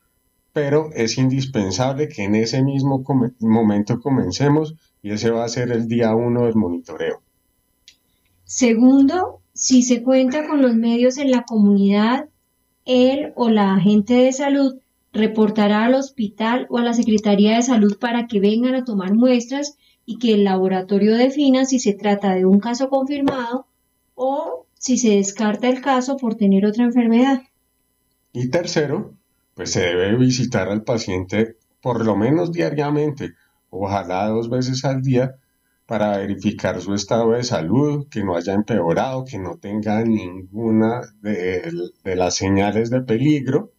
pero 0.54 0.92
es 0.94 1.18
indispensable 1.18 2.08
que 2.08 2.24
en 2.24 2.36
ese 2.36 2.64
mismo 2.64 3.04
momento 3.40 4.00
comencemos 4.00 4.76
y 5.02 5.10
ese 5.10 5.32
va 5.32 5.44
a 5.44 5.50
ser 5.50 5.72
el 5.72 5.88
día 5.88 6.16
uno 6.16 6.46
del 6.46 6.56
monitoreo. 6.56 7.22
Segundo, 8.46 9.42
si 9.54 9.82
se 9.82 10.04
cuenta 10.04 10.48
con 10.48 10.62
los 10.62 10.76
medios 10.76 11.18
en 11.18 11.32
la 11.32 11.44
comunidad, 11.44 12.30
él 12.86 13.34
o 13.36 13.50
la 13.50 13.76
agente 13.76 14.14
de 14.14 14.34
salud 14.34 14.80
reportará 15.12 15.86
al 15.86 15.94
hospital 15.94 16.68
o 16.70 16.78
a 16.78 16.84
la 16.84 16.94
Secretaría 16.94 17.56
de 17.56 17.62
Salud 17.62 17.98
para 18.00 18.28
que 18.28 18.40
vengan 18.40 18.76
a 18.76 18.84
tomar 18.84 19.14
muestras 19.14 19.78
y 20.06 20.18
que 20.18 20.34
el 20.34 20.44
laboratorio 20.44 21.16
defina 21.16 21.66
si 21.66 21.80
se 21.80 21.94
trata 21.94 22.34
de 22.34 22.46
un 22.46 22.60
caso 22.60 22.90
confirmado 22.90 23.68
o 24.16 24.66
si 24.74 24.98
se 24.98 25.16
descarta 25.16 25.70
el 25.70 25.82
caso 25.82 26.18
por 26.18 26.36
tener 26.36 26.66
otra 26.66 26.84
enfermedad. 26.84 27.44
Y 28.34 28.50
tercero, 28.50 29.14
pues 29.54 29.72
se 29.72 29.82
debe 29.82 30.18
visitar 30.18 30.68
al 30.70 30.84
paciente 30.84 31.58
por 31.82 32.06
lo 32.06 32.16
menos 32.16 32.52
diariamente, 32.52 33.34
ojalá 33.70 34.28
dos 34.28 34.50
veces 34.50 34.84
al 34.86 35.02
día, 35.02 35.36
para 35.86 36.18
verificar 36.18 36.80
su 36.82 36.94
estado 36.94 37.32
de 37.32 37.44
salud, 37.44 38.08
que 38.10 38.24
no 38.24 38.36
haya 38.36 38.54
empeorado, 38.54 39.26
que 39.26 39.40
no 39.40 39.58
tenga 39.58 40.04
ninguna 40.04 41.02
de, 41.22 41.72
las 42.04 42.36
señales 42.36 42.90
de 42.90 43.02
peligro 43.02 43.72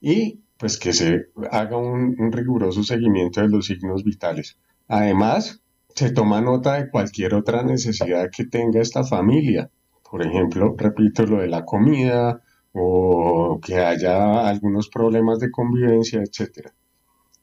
y 0.00 0.40
pues 0.58 0.78
que 0.78 0.92
se 0.92 1.26
haga 1.50 1.76
un, 1.76 2.16
un, 2.18 2.32
riguroso 2.32 2.82
seguimiento 2.82 3.40
de 3.40 3.48
los 3.48 3.66
signos 3.66 4.04
vitales. 4.04 4.58
Además, 4.88 5.62
se 5.94 6.10
toma 6.10 6.40
nota 6.40 6.74
de 6.74 6.90
cualquier 6.90 7.34
otra 7.34 7.62
necesidad 7.62 8.30
que 8.30 8.44
tenga 8.44 8.80
esta 8.80 9.04
familia. 9.04 9.70
Por 10.10 10.24
ejemplo, 10.24 10.74
repito, 10.78 11.26
lo 11.26 11.40
de 11.40 11.48
la 11.48 11.64
comida, 11.64 12.42
o 12.78 13.58
que 13.64 13.78
haya 13.78 14.46
algunos 14.46 14.88
problemas 14.88 15.40
de 15.40 15.50
convivencia, 15.50 16.20
etc. 16.22 16.68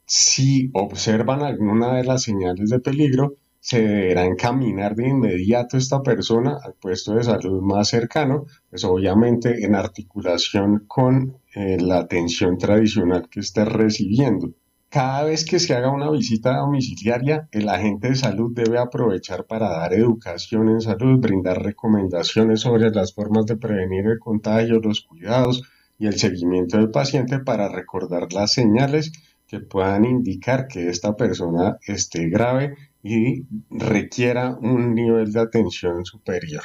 Si 0.06 0.70
observan 0.74 1.42
alguna 1.42 1.96
de 1.96 2.04
las 2.04 2.24
señales 2.24 2.70
de 2.70 2.80
peligro, 2.80 3.36
se 3.64 3.82
deberá 3.82 4.26
encaminar 4.26 4.94
de 4.94 5.08
inmediato 5.08 5.78
esta 5.78 6.04
persona 6.04 6.58
al 6.62 6.74
puesto 6.74 7.14
de 7.14 7.24
salud 7.24 7.62
más 7.62 7.88
cercano, 7.88 8.46
pues 8.70 8.84
obviamente 8.84 9.64
en 9.64 9.74
articulación 9.74 10.84
con 10.86 11.38
eh, 11.56 11.78
la 11.80 12.00
atención 12.00 12.58
tradicional 12.58 13.30
que 13.30 13.40
esté 13.40 13.64
recibiendo. 13.64 14.52
Cada 14.90 15.24
vez 15.24 15.46
que 15.46 15.60
se 15.60 15.74
haga 15.74 15.92
una 15.92 16.12
visita 16.12 16.58
domiciliaria, 16.58 17.48
el 17.54 17.70
agente 17.70 18.10
de 18.10 18.16
salud 18.18 18.52
debe 18.54 18.80
aprovechar 18.80 19.46
para 19.46 19.70
dar 19.70 19.94
educación 19.94 20.68
en 20.68 20.82
salud, 20.82 21.22
brindar 21.22 21.64
recomendaciones 21.64 22.60
sobre 22.60 22.90
las 22.90 23.14
formas 23.14 23.46
de 23.46 23.56
prevenir 23.56 24.08
el 24.08 24.20
contagio, 24.20 24.82
los 24.82 25.00
cuidados 25.00 25.64
y 25.98 26.08
el 26.08 26.20
seguimiento 26.20 26.76
del 26.76 26.92
paciente 26.92 27.40
para 27.40 27.70
recordar 27.70 28.34
las 28.34 28.52
señales 28.52 29.14
que 29.48 29.62
puedan 29.62 30.04
indicar 30.04 30.68
que 30.68 30.90
esta 30.90 31.16
persona 31.16 31.78
esté 31.88 32.28
grave 32.28 32.76
y 33.04 33.46
requiera 33.70 34.58
un 34.62 34.96
nivel 34.96 35.34
de 35.34 35.42
atención 35.42 36.06
superior. 36.06 36.64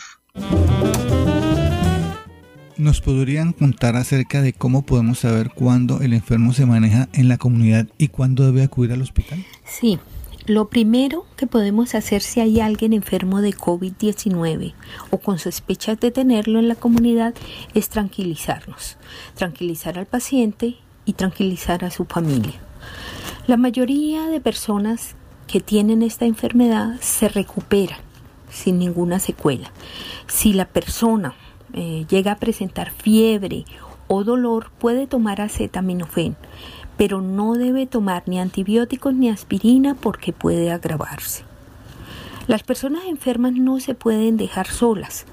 ¿Nos 2.76 3.00
podrían 3.00 3.52
contar 3.52 3.96
acerca 3.96 4.40
de 4.40 4.52
cómo 4.52 4.82
podemos 4.82 5.18
saber 5.18 5.50
cuándo 5.50 6.00
el 6.00 6.12
enfermo 6.12 6.52
se 6.52 6.64
maneja 6.64 7.08
en 7.12 7.28
la 7.28 7.36
comunidad 7.36 7.88
y 7.98 8.06
cuándo 8.06 8.46
debe 8.46 8.62
acudir 8.62 8.92
al 8.92 9.02
hospital? 9.02 9.44
Sí, 9.64 9.98
lo 10.46 10.68
primero 10.68 11.26
que 11.36 11.48
podemos 11.48 11.96
hacer 11.96 12.22
si 12.22 12.38
hay 12.40 12.60
alguien 12.60 12.92
enfermo 12.92 13.42
de 13.42 13.52
COVID-19 13.52 14.74
o 15.10 15.18
con 15.18 15.40
sospechas 15.40 15.98
de 15.98 16.12
tenerlo 16.12 16.60
en 16.60 16.68
la 16.68 16.76
comunidad 16.76 17.34
es 17.74 17.88
tranquilizarnos, 17.88 18.96
tranquilizar 19.34 19.98
al 19.98 20.06
paciente 20.06 20.76
y 21.04 21.14
tranquilizar 21.14 21.84
a 21.84 21.90
su 21.90 22.04
familia. 22.04 22.54
La 23.48 23.56
mayoría 23.56 24.28
de 24.28 24.40
personas 24.40 25.16
que 25.48 25.60
tienen 25.60 26.02
esta 26.02 26.26
enfermedad 26.26 27.00
se 27.00 27.28
recuperan 27.28 27.98
sin 28.50 28.78
ninguna 28.78 29.18
secuela. 29.18 29.72
Si 30.28 30.52
la 30.52 30.66
persona 30.66 31.34
eh, 31.72 32.06
llega 32.08 32.32
a 32.32 32.36
presentar 32.36 32.92
fiebre 32.92 33.64
o 34.06 34.24
dolor, 34.24 34.70
puede 34.78 35.06
tomar 35.06 35.40
acetaminofén, 35.40 36.36
pero 36.96 37.20
no 37.20 37.54
debe 37.54 37.86
tomar 37.86 38.22
ni 38.26 38.38
antibióticos 38.38 39.14
ni 39.14 39.28
aspirina 39.28 39.94
porque 39.94 40.32
puede 40.32 40.70
agravarse. 40.70 41.47
Las 42.48 42.62
personas 42.62 43.04
enfermas 43.04 43.52
no 43.52 43.78
se 43.78 43.94
pueden 43.94 44.38
dejar 44.38 44.68
solas. 44.68 45.26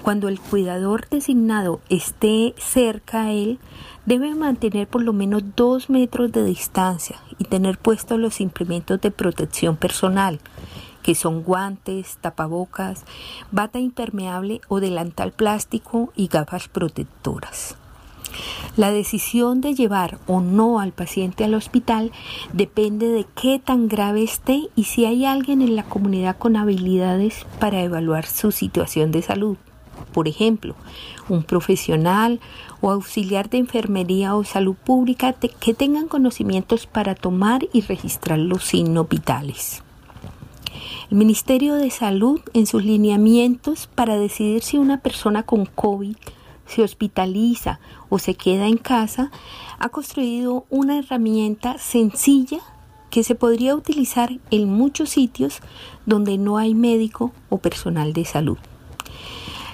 Cuando 0.00 0.28
el 0.28 0.40
cuidador 0.40 1.06
designado 1.10 1.82
esté 1.90 2.54
cerca 2.56 3.24
a 3.24 3.32
él, 3.32 3.58
debe 4.06 4.34
mantener 4.34 4.88
por 4.88 5.02
lo 5.02 5.12
menos 5.12 5.42
dos 5.54 5.90
metros 5.90 6.32
de 6.32 6.42
distancia 6.46 7.20
y 7.38 7.44
tener 7.44 7.76
puestos 7.76 8.18
los 8.18 8.40
implementos 8.40 9.02
de 9.02 9.10
protección 9.10 9.76
personal, 9.76 10.40
que 11.02 11.14
son 11.14 11.42
guantes, 11.42 12.16
tapabocas, 12.22 13.04
bata 13.50 13.78
impermeable 13.78 14.62
o 14.68 14.80
delantal 14.80 15.32
plástico 15.32 16.10
y 16.16 16.28
gafas 16.28 16.68
protectoras. 16.68 17.76
La 18.76 18.90
decisión 18.90 19.60
de 19.60 19.74
llevar 19.74 20.18
o 20.26 20.40
no 20.40 20.80
al 20.80 20.92
paciente 20.92 21.44
al 21.44 21.54
hospital 21.54 22.12
depende 22.52 23.08
de 23.08 23.26
qué 23.34 23.58
tan 23.58 23.88
grave 23.88 24.22
esté 24.22 24.68
y 24.76 24.84
si 24.84 25.04
hay 25.04 25.26
alguien 25.26 25.62
en 25.62 25.76
la 25.76 25.84
comunidad 25.84 26.38
con 26.38 26.56
habilidades 26.56 27.46
para 27.58 27.82
evaluar 27.82 28.26
su 28.26 28.50
situación 28.50 29.12
de 29.12 29.22
salud. 29.22 29.56
Por 30.12 30.28
ejemplo, 30.28 30.74
un 31.28 31.42
profesional 31.42 32.40
o 32.80 32.90
auxiliar 32.90 33.48
de 33.48 33.58
enfermería 33.58 34.34
o 34.34 34.44
salud 34.44 34.74
pública 34.74 35.32
que 35.34 35.74
tengan 35.74 36.08
conocimientos 36.08 36.86
para 36.86 37.14
tomar 37.14 37.66
y 37.72 37.82
registrar 37.82 38.38
los 38.38 38.64
signos 38.64 39.08
vitales. 39.08 39.82
El 41.10 41.18
Ministerio 41.18 41.74
de 41.74 41.90
Salud 41.90 42.40
en 42.54 42.66
sus 42.66 42.84
lineamientos 42.84 43.86
para 43.94 44.18
decidir 44.18 44.62
si 44.62 44.78
una 44.78 45.00
persona 45.00 45.42
con 45.42 45.66
COVID 45.66 46.16
se 46.66 46.82
hospitaliza 46.82 47.80
o 48.08 48.18
se 48.18 48.34
queda 48.34 48.66
en 48.66 48.78
casa, 48.78 49.30
ha 49.78 49.88
construido 49.88 50.64
una 50.70 50.98
herramienta 50.98 51.78
sencilla 51.78 52.60
que 53.10 53.24
se 53.24 53.34
podría 53.34 53.74
utilizar 53.74 54.38
en 54.50 54.72
muchos 54.72 55.10
sitios 55.10 55.60
donde 56.06 56.38
no 56.38 56.56
hay 56.56 56.74
médico 56.74 57.32
o 57.50 57.58
personal 57.58 58.12
de 58.12 58.24
salud. 58.24 58.58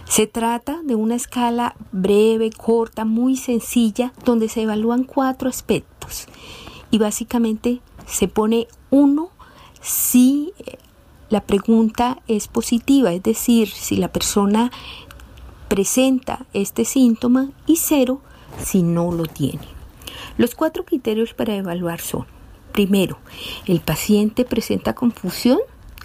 Se 0.09 0.26
trata 0.26 0.80
de 0.83 0.95
una 0.95 1.14
escala 1.14 1.76
breve, 1.92 2.50
corta, 2.50 3.04
muy 3.04 3.37
sencilla, 3.37 4.12
donde 4.25 4.49
se 4.49 4.62
evalúan 4.62 5.04
cuatro 5.04 5.49
aspectos 5.49 6.26
y 6.90 6.99
básicamente 6.99 7.80
se 8.07 8.26
pone 8.26 8.66
uno 8.90 9.30
si 9.80 10.52
la 11.28 11.42
pregunta 11.42 12.23
es 12.26 12.49
positiva, 12.49 13.12
es 13.12 13.23
decir, 13.23 13.68
si 13.68 13.97
la 13.97 14.09
persona 14.09 14.73
presenta 15.68 16.46
este 16.54 16.84
síntoma 16.84 17.50
y 17.66 17.76
cero 17.76 18.20
si 18.62 18.82
no 18.82 19.12
lo 19.12 19.26
tiene. 19.26 19.68
Los 20.37 20.54
cuatro 20.54 20.84
criterios 20.84 21.34
para 21.34 21.54
evaluar 21.54 22.00
son, 22.00 22.26
primero, 22.72 23.18
el 23.66 23.80
paciente 23.80 24.44
presenta 24.44 24.94
confusión, 24.94 25.58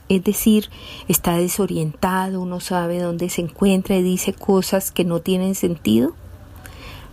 es 0.09 0.23
decir, 0.23 0.69
está 1.07 1.37
desorientado, 1.37 2.45
no 2.45 2.59
sabe 2.59 2.99
dónde 2.99 3.29
se 3.29 3.41
encuentra 3.41 3.95
y 3.95 4.03
dice 4.03 4.33
cosas 4.33 4.91
que 4.91 5.05
no 5.05 5.21
tienen 5.21 5.55
sentido. 5.55 6.13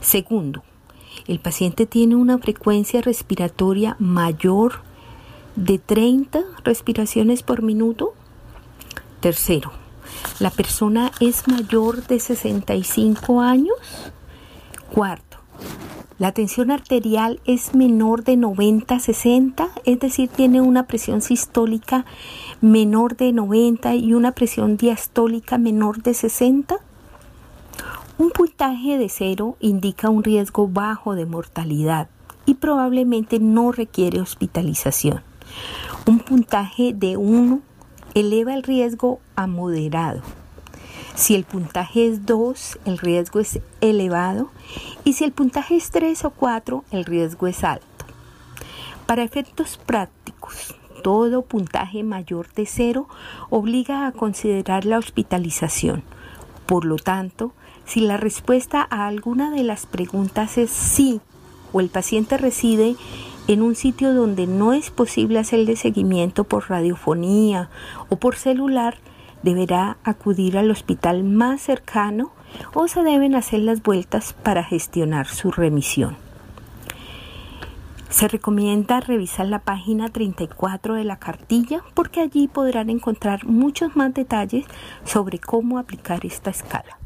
Segundo, 0.01 0.63
el 1.29 1.39
paciente 1.39 1.87
tiene 1.87 2.17
una 2.17 2.39
frecuencia 2.39 3.01
respiratoria 3.01 3.97
mayor 3.99 4.81
de 5.57 5.79
30 5.79 6.43
respiraciones 6.65 7.43
por 7.43 7.63
minuto. 7.63 8.15
Tercero, 9.21 9.73
la 10.39 10.51
persona 10.51 11.13
es 11.21 11.47
mayor 11.49 12.07
de 12.07 12.19
65 12.19 13.41
años. 13.41 13.77
Cuarto, 14.93 15.39
la 16.19 16.33
tensión 16.33 16.71
arterial 16.71 17.41
es 17.47 17.75
menor 17.75 18.25
de 18.25 18.35
90-60, 18.35 19.71
es 19.85 20.01
decir, 20.01 20.29
tiene 20.29 20.61
una 20.61 20.87
presión 20.87 21.23
sistólica 21.23 22.05
menor 22.61 23.17
de 23.17 23.33
90 23.33 23.95
y 23.95 24.13
una 24.13 24.33
presión 24.33 24.77
diastólica 24.77 25.57
menor 25.57 26.03
de 26.03 26.13
60. 26.13 26.77
Un 28.19 28.31
puntaje 28.33 28.99
de 28.99 29.09
cero 29.09 29.57
indica 29.61 30.11
un 30.11 30.23
riesgo 30.23 30.69
bajo 30.69 31.15
de 31.15 31.25
mortalidad 31.25 32.09
y 32.45 32.55
probablemente 32.55 33.39
no 33.39 33.73
requiere 33.73 34.21
hospitalización. 34.21 35.23
Un 36.07 36.19
puntaje 36.19 36.93
de 36.93 37.17
1 37.17 37.63
eleva 38.15 38.55
el 38.55 38.63
riesgo 38.63 39.21
a 39.37 39.47
moderado. 39.47 40.23
Si 41.15 41.35
el 41.35 41.45
puntaje 41.45 42.07
es 42.07 42.25
2, 42.27 42.79
el 42.87 42.99
riesgo 42.99 43.41
es 43.41 43.61
elevado 43.81 44.51
y 45.05 45.15
si 45.15 45.25
el 45.25 45.33
puntaje 45.33 45.77
es 45.77 45.91
3 45.91 46.25
o 46.25 46.31
4, 46.31 46.85
el 46.93 47.05
riesgo 47.05 47.47
es 47.47 47.65
alto. 47.65 47.87
Para 49.07 49.23
efectos 49.23 49.77
prácticos, 49.77 50.75
todo 51.03 51.43
puntaje 51.43 52.03
mayor 52.03 52.53
de 52.55 52.67
0 52.67 53.09
obliga 53.51 54.07
a 54.07 54.13
considerar 54.13 54.85
la 54.85 54.99
hospitalización. 54.99 56.03
Por 56.67 56.85
lo 56.85 56.97
tanto, 56.97 57.53
si 57.87 58.01
la 58.01 58.17
respuesta 58.17 58.87
a 58.89 59.09
alguna 59.09 59.51
de 59.51 59.65
las 59.65 59.87
preguntas 59.87 60.59
es 60.59 60.71
sí 60.71 61.21
o 61.73 61.81
el 61.81 61.89
paciente 61.89 62.39
reside 62.39 62.97
en 63.49 63.63
un 63.63 63.75
sitio 63.75 64.15
donde 64.15 64.47
no 64.47 64.73
es 64.73 64.91
posible 64.91 65.39
hacerle 65.39 65.77
seguimiento 65.77 66.45
por 66.45 66.71
radiofonía 66.71 67.71
o 68.09 68.17
por 68.17 68.37
celular, 68.37 68.99
deberá 69.43 69.97
acudir 70.05 70.59
al 70.59 70.71
hospital 70.71 71.25
más 71.25 71.63
cercano 71.63 72.33
o 72.75 72.89
se 72.89 73.03
deben 73.03 73.35
hacer 73.35 73.61
las 73.61 73.83
vueltas 73.83 74.33
para 74.33 74.65
gestionar 74.65 75.27
su 75.27 75.51
remisión. 75.51 76.17
Se 78.11 78.27
recomienda 78.27 79.01
revisar 79.01 79.47
la 79.47 79.61
página 79.61 80.09
34 80.09 80.95
de 80.95 81.05
la 81.05 81.19
cartilla 81.19 81.83
porque 81.95 82.21
allí 82.21 82.49
podrán 82.49 82.91
encontrar 82.91 83.47
muchos 83.47 83.95
más 83.95 84.13
detalles 84.13 84.67
sobre 85.05 85.39
cómo 85.39 85.79
aplicar 85.79 86.27
esta 86.27 86.51
escala. 86.51 86.99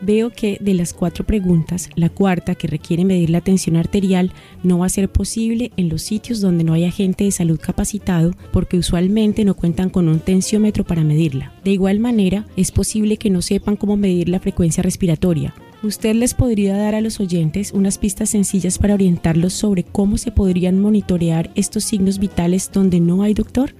Veo 0.00 0.30
que 0.30 0.58
de 0.60 0.74
las 0.74 0.92
cuatro 0.92 1.26
preguntas, 1.26 1.90
la 1.96 2.08
cuarta, 2.08 2.54
que 2.54 2.68
requiere 2.68 3.04
medir 3.04 3.30
la 3.30 3.40
tensión 3.40 3.76
arterial, 3.76 4.32
no 4.62 4.78
va 4.78 4.86
a 4.86 4.90
ser 4.90 5.08
posible 5.08 5.72
en 5.76 5.88
los 5.88 6.02
sitios 6.02 6.40
donde 6.40 6.62
no 6.62 6.74
hay 6.74 6.84
agente 6.84 7.24
de 7.24 7.32
salud 7.32 7.58
capacitado 7.60 8.32
porque 8.52 8.78
usualmente 8.78 9.44
no 9.44 9.54
cuentan 9.54 9.90
con 9.90 10.08
un 10.08 10.20
tensiómetro 10.20 10.84
para 10.84 11.02
medirla. 11.02 11.52
De 11.64 11.72
igual 11.72 11.98
manera, 11.98 12.46
es 12.56 12.70
posible 12.70 13.16
que 13.16 13.30
no 13.30 13.42
sepan 13.42 13.76
cómo 13.76 13.96
medir 13.96 14.28
la 14.28 14.38
frecuencia 14.38 14.82
respiratoria. 14.82 15.52
¿Usted 15.82 16.14
les 16.14 16.34
podría 16.34 16.76
dar 16.76 16.96
a 16.96 17.00
los 17.00 17.20
oyentes 17.20 17.72
unas 17.72 17.98
pistas 17.98 18.30
sencillas 18.30 18.78
para 18.78 18.94
orientarlos 18.94 19.52
sobre 19.52 19.84
cómo 19.84 20.18
se 20.18 20.32
podrían 20.32 20.80
monitorear 20.80 21.50
estos 21.54 21.84
signos 21.84 22.18
vitales 22.18 22.70
donde 22.72 22.98
no 22.98 23.22
hay 23.22 23.34
doctor? 23.34 23.74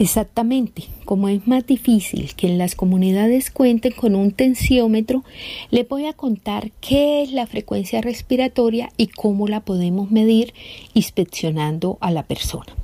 Exactamente, 0.00 0.88
como 1.04 1.28
es 1.28 1.46
más 1.46 1.66
difícil 1.66 2.34
que 2.34 2.48
en 2.48 2.58
las 2.58 2.74
comunidades 2.74 3.50
cuenten 3.50 3.92
con 3.92 4.16
un 4.16 4.32
tensiómetro, 4.32 5.22
le 5.70 5.84
voy 5.84 6.06
a 6.06 6.12
contar 6.12 6.72
qué 6.80 7.22
es 7.22 7.30
la 7.30 7.46
frecuencia 7.46 8.00
respiratoria 8.00 8.90
y 8.96 9.06
cómo 9.06 9.46
la 9.46 9.60
podemos 9.60 10.10
medir 10.10 10.52
inspeccionando 10.94 11.96
a 12.00 12.10
la 12.10 12.24
persona. 12.24 12.74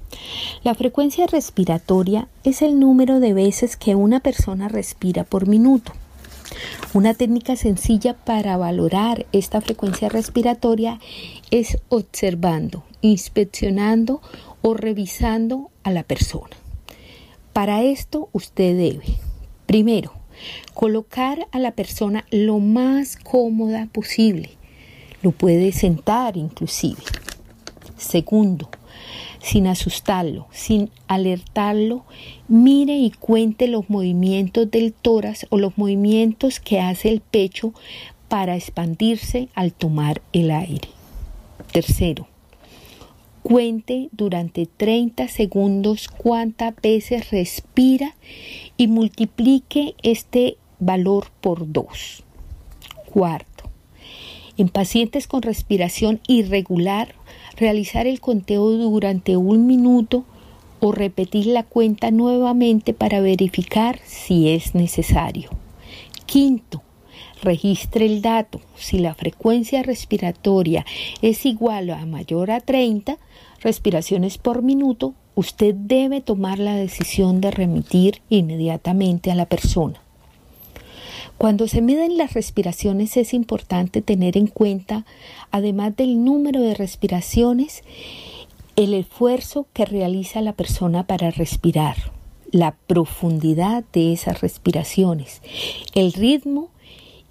La 0.62 0.76
frecuencia 0.76 1.26
respiratoria 1.26 2.28
es 2.44 2.62
el 2.62 2.78
número 2.78 3.18
de 3.18 3.34
veces 3.34 3.76
que 3.76 3.96
una 3.96 4.20
persona 4.20 4.68
respira 4.68 5.24
por 5.24 5.48
minuto. 5.48 5.92
Una 6.94 7.14
técnica 7.14 7.56
sencilla 7.56 8.14
para 8.14 8.56
valorar 8.56 9.26
esta 9.32 9.60
frecuencia 9.60 10.08
respiratoria 10.08 11.00
es 11.50 11.78
observando, 11.88 12.84
inspeccionando 13.00 14.20
o 14.62 14.74
revisando 14.74 15.70
a 15.82 15.90
la 15.90 16.04
persona. 16.04 16.56
Para 17.60 17.82
esto 17.82 18.30
usted 18.32 18.74
debe, 18.74 19.04
primero, 19.66 20.14
colocar 20.72 21.46
a 21.52 21.58
la 21.58 21.72
persona 21.72 22.24
lo 22.30 22.58
más 22.58 23.16
cómoda 23.16 23.86
posible. 23.92 24.48
Lo 25.20 25.32
puede 25.32 25.70
sentar 25.72 26.38
inclusive. 26.38 27.02
Segundo, 27.98 28.70
sin 29.42 29.66
asustarlo, 29.66 30.46
sin 30.50 30.88
alertarlo, 31.06 32.06
mire 32.48 32.96
y 32.96 33.10
cuente 33.10 33.68
los 33.68 33.90
movimientos 33.90 34.70
del 34.70 34.94
tórax 34.94 35.46
o 35.50 35.58
los 35.58 35.76
movimientos 35.76 36.60
que 36.60 36.80
hace 36.80 37.10
el 37.10 37.20
pecho 37.20 37.74
para 38.28 38.56
expandirse 38.56 39.50
al 39.54 39.74
tomar 39.74 40.22
el 40.32 40.50
aire. 40.50 40.88
Tercero, 41.72 42.26
Cuente 43.42 44.10
durante 44.12 44.66
30 44.66 45.28
segundos 45.28 46.08
cuántas 46.08 46.74
veces 46.76 47.30
respira 47.30 48.14
y 48.76 48.86
multiplique 48.86 49.94
este 50.02 50.58
valor 50.78 51.30
por 51.40 51.72
2. 51.72 52.22
Cuarto, 53.12 53.64
en 54.56 54.68
pacientes 54.68 55.26
con 55.26 55.42
respiración 55.42 56.20
irregular, 56.28 57.14
realizar 57.56 58.06
el 58.06 58.20
conteo 58.20 58.70
durante 58.70 59.36
un 59.36 59.66
minuto 59.66 60.24
o 60.80 60.92
repetir 60.92 61.46
la 61.46 61.62
cuenta 61.62 62.10
nuevamente 62.10 62.94
para 62.94 63.20
verificar 63.20 64.00
si 64.04 64.50
es 64.50 64.74
necesario. 64.74 65.50
Quinto, 66.26 66.82
registre 67.42 68.06
el 68.06 68.22
dato. 68.22 68.60
Si 68.76 68.98
la 68.98 69.14
frecuencia 69.14 69.82
respiratoria 69.82 70.84
es 71.22 71.46
igual 71.46 71.90
a 71.90 72.04
mayor 72.06 72.50
a 72.50 72.60
30 72.60 73.18
respiraciones 73.60 74.38
por 74.38 74.62
minuto, 74.62 75.14
usted 75.34 75.74
debe 75.74 76.20
tomar 76.20 76.58
la 76.58 76.74
decisión 76.74 77.40
de 77.40 77.50
remitir 77.50 78.22
inmediatamente 78.28 79.30
a 79.30 79.34
la 79.34 79.46
persona. 79.46 80.00
Cuando 81.38 81.68
se 81.68 81.80
miden 81.80 82.18
las 82.18 82.34
respiraciones 82.34 83.16
es 83.16 83.32
importante 83.32 84.02
tener 84.02 84.36
en 84.36 84.46
cuenta, 84.46 85.06
además 85.50 85.96
del 85.96 86.22
número 86.22 86.60
de 86.60 86.74
respiraciones, 86.74 87.82
el 88.76 88.92
esfuerzo 88.92 89.66
que 89.72 89.86
realiza 89.86 90.42
la 90.42 90.52
persona 90.52 91.06
para 91.06 91.30
respirar, 91.30 91.96
la 92.52 92.74
profundidad 92.86 93.84
de 93.92 94.12
esas 94.12 94.42
respiraciones, 94.42 95.40
el 95.94 96.12
ritmo 96.12 96.68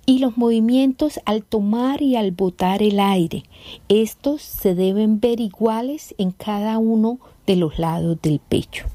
y 0.09 0.17
los 0.17 0.37
movimientos 0.37 1.19
al 1.25 1.43
tomar 1.43 2.01
y 2.01 2.15
al 2.15 2.31
botar 2.31 2.81
el 2.81 2.99
aire. 2.99 3.43
Estos 3.89 4.41
se 4.41 4.73
deben 4.73 5.19
ver 5.19 5.39
iguales 5.39 6.15
en 6.17 6.31
cada 6.31 6.79
uno 6.79 7.19
de 7.45 7.55
los 7.55 7.77
lados 7.77 8.17
del 8.23 8.39
pecho. 8.39 8.85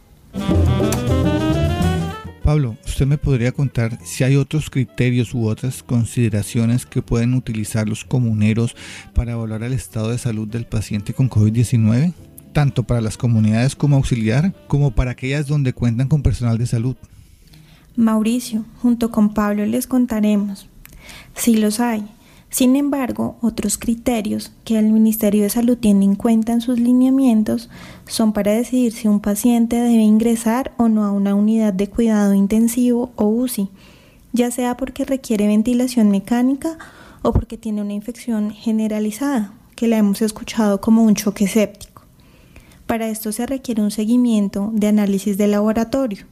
Pablo, 2.42 2.77
¿usted 2.85 3.07
me 3.07 3.16
podría 3.16 3.53
contar 3.53 3.96
si 4.03 4.24
hay 4.24 4.35
otros 4.35 4.70
criterios 4.70 5.35
u 5.35 5.46
otras 5.46 5.85
consideraciones 5.85 6.85
que 6.85 7.00
pueden 7.00 7.35
utilizar 7.35 7.88
los 7.88 8.05
comuneros 8.05 8.74
para 9.14 9.33
evaluar 9.33 9.62
el 9.62 9.72
estado 9.72 10.11
de 10.11 10.18
salud 10.18 10.48
del 10.48 10.66
paciente 10.66 11.14
con 11.14 11.31
COVID-19? 11.31 12.12
Tanto 12.53 12.83
para 12.83 13.00
las 13.00 13.16
comunidades 13.16 13.77
como 13.77 13.94
auxiliar, 13.94 14.53
como 14.66 14.90
para 14.90 15.12
aquellas 15.12 15.46
donde 15.46 15.74
cuentan 15.74 16.09
con 16.09 16.22
personal 16.22 16.59
de 16.59 16.66
salud. 16.66 16.96
Mauricio, 17.94 18.64
junto 18.83 19.12
con 19.12 19.33
Pablo 19.33 19.64
les 19.64 19.87
contaremos. 19.87 20.68
Si 21.35 21.57
los 21.57 21.81
hay, 21.81 22.07
Sin 22.55 22.77
embargo, 22.77 23.37
otros 23.40 23.79
criterios 23.79 24.53
que 24.64 24.79
el 24.79 24.93
Ministerio 24.93 25.43
de 25.43 25.51
Salud 25.51 25.77
tiene 25.77 26.05
en 26.05 26.14
cuenta 26.14 26.53
en 26.53 26.61
sus 26.61 26.79
lineamientos 26.79 27.69
son 28.07 28.33
para 28.33 28.53
decidir 28.53 28.93
si 28.93 29.09
un 29.09 29.19
paciente 29.19 29.75
debe 29.75 30.05
ingresar 30.05 30.73
o 30.77 30.87
no 30.87 31.05
a 31.05 31.11
una 31.11 31.35
unidad 31.35 31.73
de 31.73 31.90
cuidado 31.90 32.33
intensivo 32.33 33.11
o 33.17 33.25
UCI, 33.25 33.71
ya 34.33 34.53
sea 34.53 34.77
porque 34.77 35.05
requiere 35.05 35.49
ventilación 35.49 36.12
mecánica 36.12 36.79
o 37.23 37.33
porque 37.33 37.59
tiene 37.59 37.83
una 37.83 37.93
infección 37.93 38.53
generalizada, 38.53 39.53
que 39.75 39.88
la 39.88 39.97
hemos 39.97 40.23
escuchado 40.23 40.81
como 40.81 41.03
un 41.03 41.17
choque 41.17 41.49
séptico. 41.49 42.03
Para 42.87 43.09
esto 43.09 43.33
se 43.33 43.47
requiere 43.47 43.83
un 43.83 43.90
seguimiento 43.90 44.71
de 44.73 44.87
análisis 44.87 45.37
de 45.38 45.49
laboratorio 45.49 46.25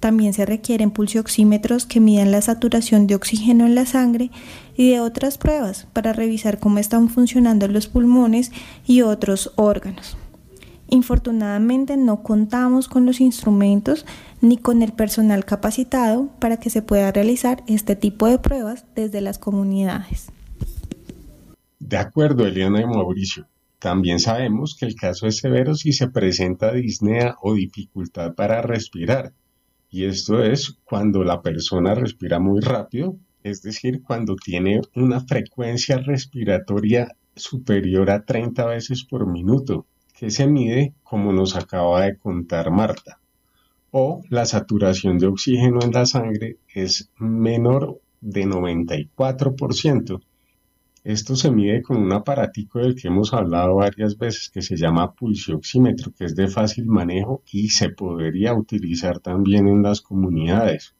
también 0.00 0.32
se 0.32 0.46
requieren 0.46 0.90
pulsioxímetros 0.90 1.86
que 1.86 2.00
midan 2.00 2.30
la 2.30 2.42
saturación 2.42 3.06
de 3.06 3.14
oxígeno 3.14 3.66
en 3.66 3.74
la 3.74 3.86
sangre 3.86 4.30
y 4.76 4.90
de 4.90 5.00
otras 5.00 5.38
pruebas 5.38 5.86
para 5.92 6.12
revisar 6.12 6.58
cómo 6.58 6.78
están 6.78 7.08
funcionando 7.08 7.66
los 7.68 7.88
pulmones 7.88 8.52
y 8.86 9.02
otros 9.02 9.52
órganos. 9.56 10.16
Infortunadamente 10.88 11.96
no 11.96 12.22
contamos 12.22 12.88
con 12.88 13.06
los 13.06 13.20
instrumentos 13.20 14.06
ni 14.40 14.56
con 14.56 14.82
el 14.82 14.92
personal 14.92 15.44
capacitado 15.44 16.28
para 16.38 16.58
que 16.58 16.70
se 16.70 16.82
pueda 16.82 17.10
realizar 17.10 17.64
este 17.66 17.96
tipo 17.96 18.28
de 18.28 18.38
pruebas 18.38 18.84
desde 18.94 19.20
las 19.20 19.38
comunidades. 19.38 20.26
De 21.80 21.96
acuerdo, 21.96 22.46
Eliana 22.46 22.80
y 22.82 22.86
Mauricio. 22.86 23.48
También 23.78 24.20
sabemos 24.20 24.76
que 24.78 24.86
el 24.86 24.94
caso 24.94 25.26
es 25.26 25.38
severo 25.38 25.74
si 25.74 25.92
se 25.92 26.08
presenta 26.08 26.72
disnea 26.72 27.36
o 27.42 27.54
dificultad 27.54 28.34
para 28.34 28.62
respirar 28.62 29.32
y 29.96 30.04
esto 30.04 30.42
es 30.42 30.76
cuando 30.84 31.24
la 31.24 31.40
persona 31.40 31.94
respira 31.94 32.38
muy 32.38 32.60
rápido, 32.60 33.16
es 33.42 33.62
decir, 33.62 34.02
cuando 34.02 34.36
tiene 34.36 34.82
una 34.94 35.20
frecuencia 35.20 35.96
respiratoria 35.96 37.16
superior 37.34 38.10
a 38.10 38.22
30 38.22 38.66
veces 38.66 39.04
por 39.04 39.26
minuto, 39.26 39.86
que 40.12 40.28
se 40.28 40.46
mide 40.46 40.92
como 41.02 41.32
nos 41.32 41.56
acaba 41.56 42.02
de 42.02 42.18
contar 42.18 42.70
Marta. 42.70 43.20
O 43.90 44.20
la 44.28 44.44
saturación 44.44 45.16
de 45.16 45.28
oxígeno 45.28 45.78
en 45.82 45.92
la 45.92 46.04
sangre 46.04 46.58
es 46.74 47.08
menor 47.16 47.98
de 48.20 48.44
94%, 48.44 50.20
esto 51.06 51.36
se 51.36 51.52
mide 51.52 51.82
con 51.82 51.98
un 51.98 52.12
aparatico 52.12 52.80
del 52.80 52.96
que 52.96 53.06
hemos 53.06 53.32
hablado 53.32 53.76
varias 53.76 54.18
veces 54.18 54.50
que 54.50 54.60
se 54.60 54.76
llama 54.76 55.12
pulsioxímetro, 55.14 56.12
que 56.12 56.24
es 56.24 56.34
de 56.34 56.48
fácil 56.48 56.86
manejo 56.86 57.44
y 57.48 57.68
se 57.68 57.90
podría 57.90 58.54
utilizar 58.54 59.20
también 59.20 59.68
en 59.68 59.84
las 59.84 60.00
comunidades. 60.00 60.96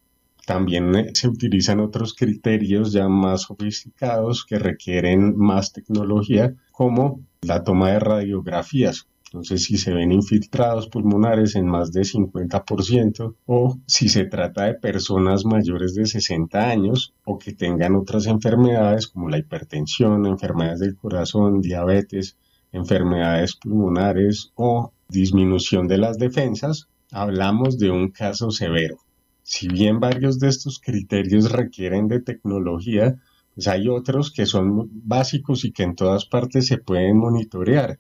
También 0.46 0.94
eh, 0.94 1.10
se 1.12 1.26
utilizan 1.26 1.80
otros 1.80 2.14
criterios 2.14 2.92
ya 2.92 3.08
más 3.08 3.42
sofisticados 3.42 4.44
que 4.44 4.60
requieren 4.60 5.36
más 5.36 5.72
tecnología, 5.72 6.54
como 6.70 7.20
la 7.42 7.64
toma 7.64 7.90
de 7.90 7.98
radiografías. 7.98 9.08
Entonces, 9.26 9.64
si 9.64 9.76
se 9.76 9.92
ven 9.92 10.12
infiltrados 10.12 10.86
pulmonares 10.86 11.56
en 11.56 11.66
más 11.66 11.92
de 11.92 12.02
50% 12.02 13.34
o 13.46 13.76
si 13.84 14.08
se 14.08 14.24
trata 14.24 14.66
de 14.66 14.74
personas 14.74 15.44
mayores 15.44 15.94
de 15.94 16.06
60 16.06 16.70
años 16.70 17.12
o 17.24 17.36
que 17.36 17.52
tengan 17.52 17.96
otras 17.96 18.26
enfermedades 18.26 19.08
como 19.08 19.28
la 19.28 19.38
hipertensión, 19.38 20.26
enfermedades 20.26 20.78
del 20.78 20.96
corazón, 20.96 21.60
diabetes, 21.60 22.36
enfermedades 22.70 23.56
pulmonares 23.56 24.52
o 24.54 24.92
disminución 25.08 25.88
de 25.88 25.98
las 25.98 26.18
defensas, 26.18 26.88
hablamos 27.10 27.78
de 27.78 27.90
un 27.90 28.10
caso 28.10 28.52
severo. 28.52 28.98
Si 29.42 29.66
bien 29.66 29.98
varios 29.98 30.38
de 30.38 30.48
estos 30.48 30.78
criterios 30.78 31.50
requieren 31.50 32.06
de 32.06 32.20
tecnología, 32.20 33.16
pues 33.54 33.66
hay 33.66 33.88
otros 33.88 34.30
que 34.30 34.46
son 34.46 34.88
básicos 34.92 35.64
y 35.64 35.72
que 35.72 35.82
en 35.82 35.96
todas 35.96 36.26
partes 36.26 36.66
se 36.68 36.78
pueden 36.78 37.16
monitorear 37.16 37.98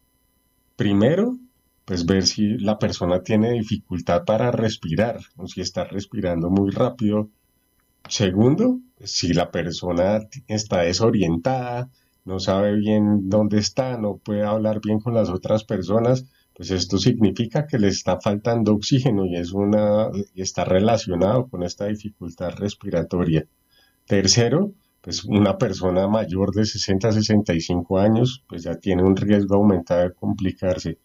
Primero, 0.76 1.38
pues 1.86 2.04
ver 2.04 2.26
si 2.26 2.58
la 2.58 2.78
persona 2.78 3.22
tiene 3.22 3.52
dificultad 3.52 4.24
para 4.24 4.50
respirar 4.50 5.20
o 5.36 5.46
si 5.46 5.60
está 5.60 5.84
respirando 5.84 6.50
muy 6.50 6.70
rápido. 6.70 7.30
Segundo, 8.08 8.80
si 9.02 9.32
la 9.32 9.50
persona 9.50 10.20
está 10.46 10.80
desorientada, 10.80 11.88
no 12.24 12.40
sabe 12.40 12.74
bien 12.76 13.28
dónde 13.30 13.58
está, 13.58 13.96
no 13.96 14.18
puede 14.18 14.42
hablar 14.42 14.80
bien 14.80 15.00
con 15.00 15.14
las 15.14 15.30
otras 15.30 15.64
personas, 15.64 16.26
pues 16.54 16.70
esto 16.70 16.98
significa 16.98 17.66
que 17.66 17.78
le 17.78 17.88
está 17.88 18.20
faltando 18.20 18.74
oxígeno 18.74 19.26
y 19.26 19.36
es 19.36 19.52
una 19.52 20.10
y 20.34 20.42
está 20.42 20.64
relacionado 20.64 21.48
con 21.48 21.62
esta 21.62 21.86
dificultad 21.86 22.50
respiratoria. 22.56 23.46
Tercero, 24.06 24.72
pues 25.06 25.24
una 25.24 25.56
persona 25.56 26.08
mayor 26.08 26.52
de 26.52 26.64
60 26.64 27.06
a 27.06 27.12
65 27.12 27.96
años, 28.00 28.42
pues 28.48 28.64
ya 28.64 28.74
tiene 28.74 29.04
un 29.04 29.14
riesgo 29.14 29.54
aumentado 29.54 30.02
de 30.02 30.12
complicarse. 30.12 30.98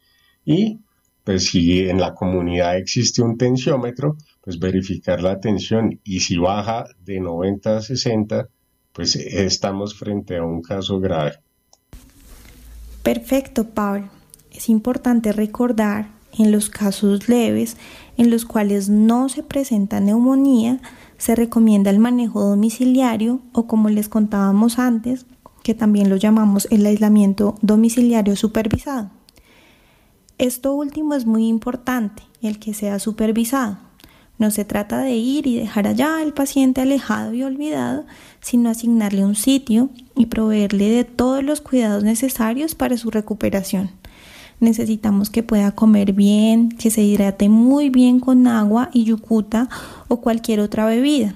Y 0.43 0.79
pues 1.23 1.45
si 1.45 1.87
en 1.87 1.99
la 1.99 2.15
comunidad 2.15 2.77
existe 2.77 3.21
un 3.21 3.37
tensiómetro, 3.37 4.17
pues 4.43 4.57
verificar 4.57 5.21
la 5.21 5.39
tensión 5.39 5.99
y 6.03 6.21
si 6.21 6.37
baja 6.37 6.85
de 6.99 7.19
90 7.19 7.77
a 7.77 7.81
60, 7.83 8.49
pues 8.91 9.15
estamos 9.15 9.93
frente 9.93 10.37
a 10.37 10.43
un 10.43 10.63
caso 10.63 10.99
grave. 10.99 11.33
Perfecto, 13.03 13.69
Pablo. 13.69 14.09
Es 14.49 14.67
importante 14.67 15.31
recordar 15.31 16.07
en 16.37 16.51
los 16.51 16.69
casos 16.69 17.27
leves 17.27 17.77
en 18.17 18.29
los 18.29 18.45
cuales 18.45 18.89
no 18.89 19.29
se 19.29 19.43
presenta 19.43 19.99
neumonía, 19.99 20.79
se 21.17 21.35
recomienda 21.35 21.89
el 21.89 21.99
manejo 21.99 22.41
domiciliario 22.41 23.39
o 23.53 23.67
como 23.67 23.89
les 23.89 24.09
contábamos 24.09 24.79
antes, 24.79 25.25
que 25.63 25.73
también 25.73 26.09
lo 26.09 26.17
llamamos 26.17 26.67
el 26.71 26.85
aislamiento 26.85 27.55
domiciliario 27.61 28.35
supervisado. 28.35 29.09
Esto 30.37 30.73
último 30.73 31.13
es 31.13 31.25
muy 31.25 31.47
importante, 31.47 32.23
el 32.41 32.59
que 32.59 32.73
sea 32.73 32.99
supervisado. 32.99 33.77
No 34.39 34.49
se 34.49 34.65
trata 34.65 34.99
de 34.99 35.15
ir 35.15 35.45
y 35.45 35.57
dejar 35.57 35.87
allá 35.87 36.17
al 36.19 36.33
paciente 36.33 36.81
alejado 36.81 37.33
y 37.33 37.43
olvidado, 37.43 38.05
sino 38.39 38.69
asignarle 38.69 39.23
un 39.23 39.35
sitio 39.35 39.91
y 40.15 40.27
proveerle 40.27 40.89
de 40.89 41.03
todos 41.03 41.43
los 41.43 41.61
cuidados 41.61 42.03
necesarios 42.03 42.73
para 42.73 42.97
su 42.97 43.11
recuperación 43.11 44.00
necesitamos 44.61 45.29
que 45.29 45.43
pueda 45.43 45.71
comer 45.71 46.13
bien, 46.13 46.69
que 46.69 46.89
se 46.89 47.01
hidrate 47.01 47.49
muy 47.49 47.89
bien 47.89 48.19
con 48.19 48.47
agua 48.47 48.89
y 48.93 49.03
yucuta 49.03 49.67
o 50.07 50.21
cualquier 50.21 50.61
otra 50.61 50.85
bebida, 50.85 51.33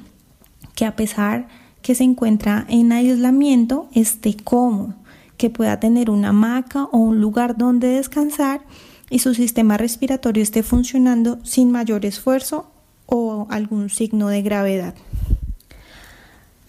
que 0.75 0.85
a 0.85 0.95
pesar 0.95 1.47
que 1.81 1.95
se 1.95 2.03
encuentra 2.03 2.65
en 2.69 2.91
aislamiento 2.91 3.89
esté 3.93 4.35
cómodo, 4.37 4.93
que 5.37 5.49
pueda 5.49 5.79
tener 5.79 6.09
una 6.09 6.29
hamaca 6.29 6.85
o 6.85 6.97
un 6.97 7.19
lugar 7.19 7.57
donde 7.57 7.89
descansar 7.89 8.61
y 9.09 9.19
su 9.19 9.33
sistema 9.33 9.77
respiratorio 9.77 10.41
esté 10.41 10.63
funcionando 10.63 11.39
sin 11.43 11.71
mayor 11.71 12.05
esfuerzo 12.05 12.71
o 13.05 13.47
algún 13.49 13.89
signo 13.89 14.29
de 14.29 14.41
gravedad. 14.41 14.95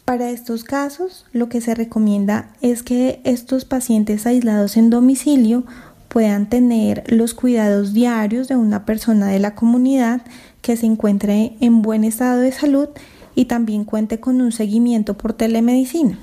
Para 0.06 0.30
estos 0.30 0.62
casos, 0.62 1.26
lo 1.32 1.48
que 1.48 1.60
se 1.60 1.74
recomienda 1.74 2.50
es 2.60 2.84
que 2.84 3.20
estos 3.24 3.64
pacientes 3.64 4.24
aislados 4.24 4.76
en 4.76 4.88
domicilio 4.88 5.64
puedan 6.16 6.48
tener 6.48 7.04
los 7.12 7.34
cuidados 7.34 7.92
diarios 7.92 8.48
de 8.48 8.56
una 8.56 8.86
persona 8.86 9.26
de 9.26 9.38
la 9.38 9.54
comunidad 9.54 10.22
que 10.62 10.78
se 10.78 10.86
encuentre 10.86 11.58
en 11.60 11.82
buen 11.82 12.04
estado 12.04 12.40
de 12.40 12.52
salud 12.52 12.88
y 13.34 13.44
también 13.44 13.84
cuente 13.84 14.18
con 14.18 14.40
un 14.40 14.50
seguimiento 14.50 15.18
por 15.18 15.34
telemedicina. 15.34 16.18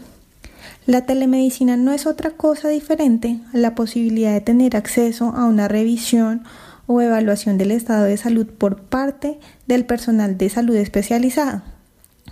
La 0.88 1.06
telemedicina 1.06 1.78
no 1.78 1.92
es 1.92 2.08
otra 2.08 2.32
cosa 2.32 2.70
diferente 2.70 3.40
a 3.54 3.58
la 3.60 3.76
posibilidad 3.76 4.34
de 4.34 4.42
tener 4.42 4.76
acceso 4.76 5.32
a 5.36 5.46
una 5.46 5.68
revisión 5.68 6.42
o 6.88 7.00
evaluación 7.00 7.60
del 7.60 7.70
estado 7.70 8.06
de 8.06 8.18
salud 8.18 8.48
por 8.48 8.82
parte 8.82 9.40
del 9.68 9.86
personal 9.86 10.40
de 10.40 10.50
salud 10.50 10.76
especializado, 10.76 11.62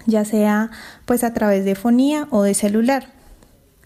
ya 0.08 0.26
sea 0.26 0.72
pues 1.06 1.24
a 1.24 1.36
través 1.36 1.64
de 1.64 1.76
fonía 1.76 2.28
o 2.32 2.42
de 2.42 2.56
celular. 2.56 3.22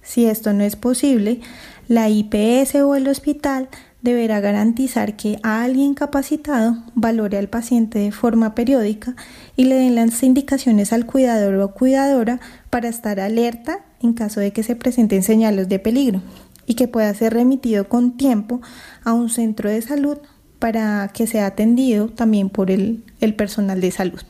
Si 0.01 0.27
esto 0.27 0.53
no 0.53 0.63
es 0.63 0.77
posible, 0.77 1.41
la 1.88 2.10
IPS 2.10 2.76
o 2.76 2.95
el 2.95 3.08
hospital 3.08 3.69
deberá 4.02 4.39
garantizar 4.39 5.15
que 5.15 5.39
alguien 5.41 5.95
capacitado 5.95 6.78
valore 6.93 7.38
al 7.38 7.50
paciente 7.50 8.00
de 8.00 8.12
forma 8.12 8.54
periódica 8.54 9.15
y 9.56 9.65
le 9.65 9.76
den 9.76 9.95
las 9.95 10.21
indicaciones 10.21 10.93
al 10.93 11.06
cuidador 11.06 11.56
o 11.56 11.71
cuidadora 11.74 12.39
para 12.69 12.88
estar 12.88 13.19
alerta 13.19 13.84
en 14.02 14.13
caso 14.13 14.39
de 14.39 14.54
que 14.54 14.63
se 14.63 14.76
presenten 14.76 15.24
señales 15.24 15.69
de 15.69 15.80
peligro 15.80 16.21
y 16.67 16.76
que 16.76 16.88
pueda 16.88 17.13
ser 17.13 17.34
remitido 17.34 17.89
con 17.89 18.17
tiempo 18.17 18.62
a 19.04 19.13
un 19.13 19.30
centro 19.30 19.69
de 19.69 19.82
salud 19.82 20.17
para 20.60 21.10
que 21.13 21.28
sea 21.28 21.48
atendido 21.48 22.10
también 22.10 22.50
por 22.50 22.71
el, 22.71 23.04
el 23.21 23.36
personal 23.36 23.82
de 23.82 23.91
salud. 23.91 24.21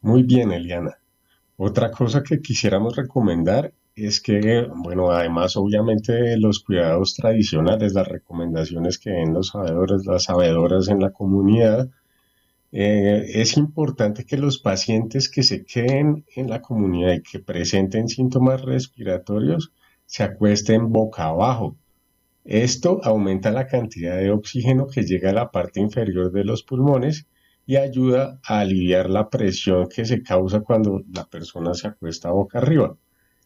Muy 0.00 0.22
bien, 0.22 0.52
Eliana. 0.52 0.98
Otra 1.56 1.90
cosa 1.90 2.22
que 2.22 2.40
quisiéramos 2.40 2.96
recomendar 2.96 3.72
es 3.96 4.20
que, 4.20 4.66
bueno, 4.74 5.10
además 5.10 5.56
obviamente 5.56 6.36
los 6.36 6.60
cuidados 6.60 7.14
tradicionales, 7.14 7.94
las 7.94 8.08
recomendaciones 8.08 8.98
que 8.98 9.10
den 9.10 9.34
los 9.34 9.48
sabedores, 9.48 10.04
las 10.06 10.24
sabedoras 10.24 10.88
en 10.88 11.00
la 11.00 11.12
comunidad, 11.12 11.90
eh, 12.72 13.24
es 13.34 13.56
importante 13.56 14.24
que 14.26 14.36
los 14.36 14.58
pacientes 14.58 15.28
que 15.28 15.44
se 15.44 15.64
queden 15.64 16.24
en 16.34 16.50
la 16.50 16.60
comunidad 16.60 17.14
y 17.14 17.22
que 17.22 17.38
presenten 17.38 18.08
síntomas 18.08 18.62
respiratorios 18.62 19.72
se 20.06 20.24
acuesten 20.24 20.90
boca 20.92 21.26
abajo. 21.26 21.76
Esto 22.44 23.00
aumenta 23.04 23.50
la 23.52 23.66
cantidad 23.68 24.16
de 24.16 24.30
oxígeno 24.30 24.86
que 24.88 25.04
llega 25.04 25.30
a 25.30 25.34
la 25.34 25.50
parte 25.50 25.80
inferior 25.80 26.32
de 26.32 26.44
los 26.44 26.62
pulmones 26.64 27.26
y 27.66 27.76
ayuda 27.76 28.40
a 28.44 28.60
aliviar 28.60 29.08
la 29.08 29.30
presión 29.30 29.88
que 29.88 30.04
se 30.04 30.22
causa 30.22 30.60
cuando 30.60 31.02
la 31.12 31.24
persona 31.26 31.74
se 31.74 31.88
acuesta 31.88 32.30
boca 32.30 32.58
arriba. 32.58 32.96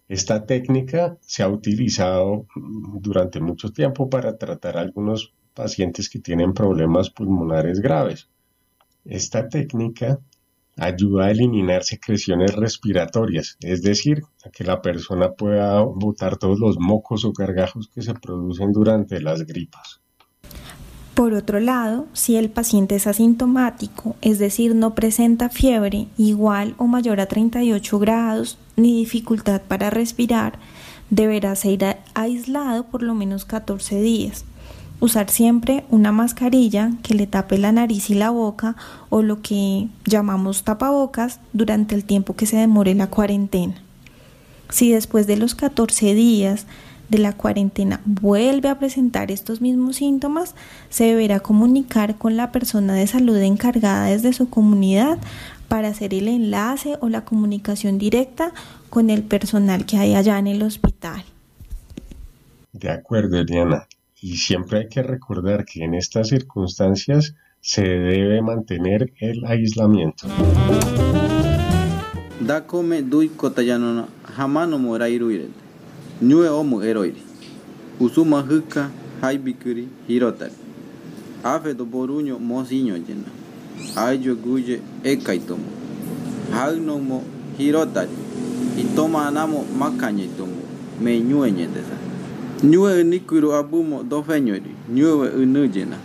Esta 0.08 0.46
técnica 0.46 1.18
se 1.20 1.42
ha 1.42 1.48
utilizado 1.48 2.46
durante 2.54 3.40
mucho 3.40 3.70
tiempo 3.70 4.08
para 4.08 4.38
tratar 4.38 4.78
a 4.78 4.80
algunos 4.80 5.34
pacientes 5.52 6.08
que 6.08 6.18
tienen 6.18 6.54
problemas 6.54 7.10
pulmonares 7.10 7.80
graves. 7.80 8.28
Esta 9.04 9.48
técnica 9.48 10.18
ayuda 10.78 11.26
a 11.26 11.30
eliminar 11.30 11.82
secreciones 11.82 12.54
respiratorias, 12.54 13.58
es 13.60 13.82
decir, 13.82 14.22
a 14.44 14.50
que 14.50 14.64
la 14.64 14.80
persona 14.80 15.32
pueda 15.32 15.82
botar 15.82 16.38
todos 16.38 16.58
los 16.58 16.78
mocos 16.78 17.24
o 17.26 17.32
gargajos 17.32 17.88
que 17.88 18.00
se 18.00 18.14
producen 18.14 18.72
durante 18.72 19.20
las 19.20 19.44
gripas. 19.44 20.00
Por 21.18 21.34
otro 21.34 21.58
lado, 21.58 22.06
si 22.12 22.36
el 22.36 22.48
paciente 22.48 22.94
es 22.94 23.08
asintomático, 23.08 24.14
es 24.20 24.38
decir, 24.38 24.76
no 24.76 24.94
presenta 24.94 25.48
fiebre 25.48 26.06
igual 26.16 26.76
o 26.78 26.86
mayor 26.86 27.18
a 27.18 27.26
38 27.26 27.98
grados 27.98 28.56
ni 28.76 29.00
dificultad 29.00 29.60
para 29.62 29.90
respirar, 29.90 30.60
deberá 31.10 31.56
ser 31.56 31.98
aislado 32.14 32.84
por 32.84 33.02
lo 33.02 33.14
menos 33.14 33.44
14 33.44 34.00
días. 34.00 34.44
Usar 35.00 35.28
siempre 35.28 35.84
una 35.90 36.12
mascarilla 36.12 36.92
que 37.02 37.14
le 37.14 37.26
tape 37.26 37.58
la 37.58 37.72
nariz 37.72 38.10
y 38.10 38.14
la 38.14 38.30
boca 38.30 38.76
o 39.10 39.20
lo 39.20 39.42
que 39.42 39.88
llamamos 40.04 40.62
tapabocas 40.62 41.40
durante 41.52 41.96
el 41.96 42.04
tiempo 42.04 42.36
que 42.36 42.46
se 42.46 42.58
demore 42.58 42.94
la 42.94 43.08
cuarentena. 43.08 43.74
Si 44.70 44.92
después 44.92 45.26
de 45.26 45.36
los 45.36 45.56
14 45.56 46.14
días 46.14 46.66
de 47.08 47.18
la 47.18 47.32
cuarentena 47.32 48.00
vuelve 48.04 48.68
a 48.68 48.78
presentar 48.78 49.30
estos 49.30 49.60
mismos 49.60 49.96
síntomas, 49.96 50.54
se 50.90 51.04
deberá 51.04 51.40
comunicar 51.40 52.16
con 52.16 52.36
la 52.36 52.52
persona 52.52 52.94
de 52.94 53.06
salud 53.06 53.36
encargada 53.38 54.06
desde 54.06 54.32
su 54.32 54.48
comunidad 54.50 55.18
para 55.68 55.88
hacer 55.88 56.14
el 56.14 56.28
enlace 56.28 56.96
o 57.00 57.08
la 57.08 57.24
comunicación 57.24 57.98
directa 57.98 58.52
con 58.90 59.10
el 59.10 59.22
personal 59.22 59.86
que 59.86 59.98
hay 59.98 60.14
allá 60.14 60.38
en 60.38 60.46
el 60.46 60.62
hospital. 60.62 61.24
De 62.72 62.90
acuerdo, 62.90 63.38
Eliana 63.38 63.86
y 64.20 64.36
siempre 64.36 64.80
hay 64.80 64.88
que 64.88 65.02
recordar 65.02 65.64
que 65.64 65.84
en 65.84 65.94
estas 65.94 66.28
circunstancias 66.28 67.34
se 67.60 67.82
debe 67.82 68.42
mantener 68.42 69.12
el 69.20 69.44
aislamiento. 69.44 70.26
Dakome 72.40 73.02
dui 73.02 73.28
kotayano 73.28 74.08
hamano 74.36 74.78
morairuire. 74.78 75.67
Nyue 76.22 76.48
omu 76.48 76.82
eroiri. 76.82 77.22
Usuma 78.00 78.40
huka 78.40 78.90
haibikuri 79.20 79.88
hirotari. 80.08 80.54
Afe 81.44 81.74
do 81.74 81.84
boruño 81.84 82.38
mosiño 82.38 82.96
llena. 82.96 83.30
Ayo 83.96 84.34
guye 84.36 84.80
ekaitomo. 85.04 85.64
Hagnomo 86.52 87.22
hirotari. 87.58 88.16
Y 88.78 88.84
toma 88.96 89.26
anamo 89.28 89.64
makañetomo. 89.78 90.62
Me 91.00 91.20
nyue 91.20 91.50
ñetesa. 91.52 92.08
Nyue 92.62 93.04
nikuru 93.04 93.52
abumo 93.54 94.02
do 94.02 94.22
feñori, 94.22 94.74
nyue 94.90 95.30
unujena, 95.30 95.96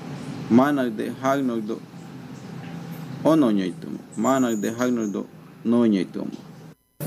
manak 0.52 0.96
de 0.96 1.10
hagnok 1.22 1.66
do 1.66 1.80
ono 3.26 3.52
ñoitumo, 3.52 3.98
manak 4.18 4.62
de 4.62 4.70
hagnok 4.70 5.12
do 5.12 5.26
no 5.66 5.88
ñoitumo. 5.88 6.30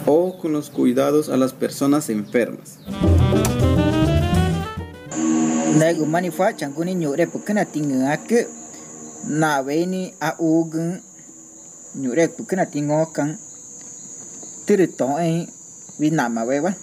O 0.05 0.37
con 0.39 0.53
los 0.53 0.71
cuidados 0.71 1.29
a 1.29 1.37
las 1.37 1.53
personas 1.53 2.11
enfermas. 2.11 2.79
Nego 5.79 6.07
manifa 6.07 6.53
changuni 6.57 6.95
nyure 6.95 7.27
pukena 7.27 7.65
tingake 7.65 8.47
na 9.29 9.63
veni 9.63 10.15
a 10.21 10.35
ugun 10.39 11.01
nyure 11.95 12.29
pukena 12.29 12.67
tingokan 12.67 13.39
tiri 14.67 14.87
to 14.89 15.07
ai 15.17 15.49
vi 15.99 16.11
nama 16.11 16.45
wewa 16.45 16.75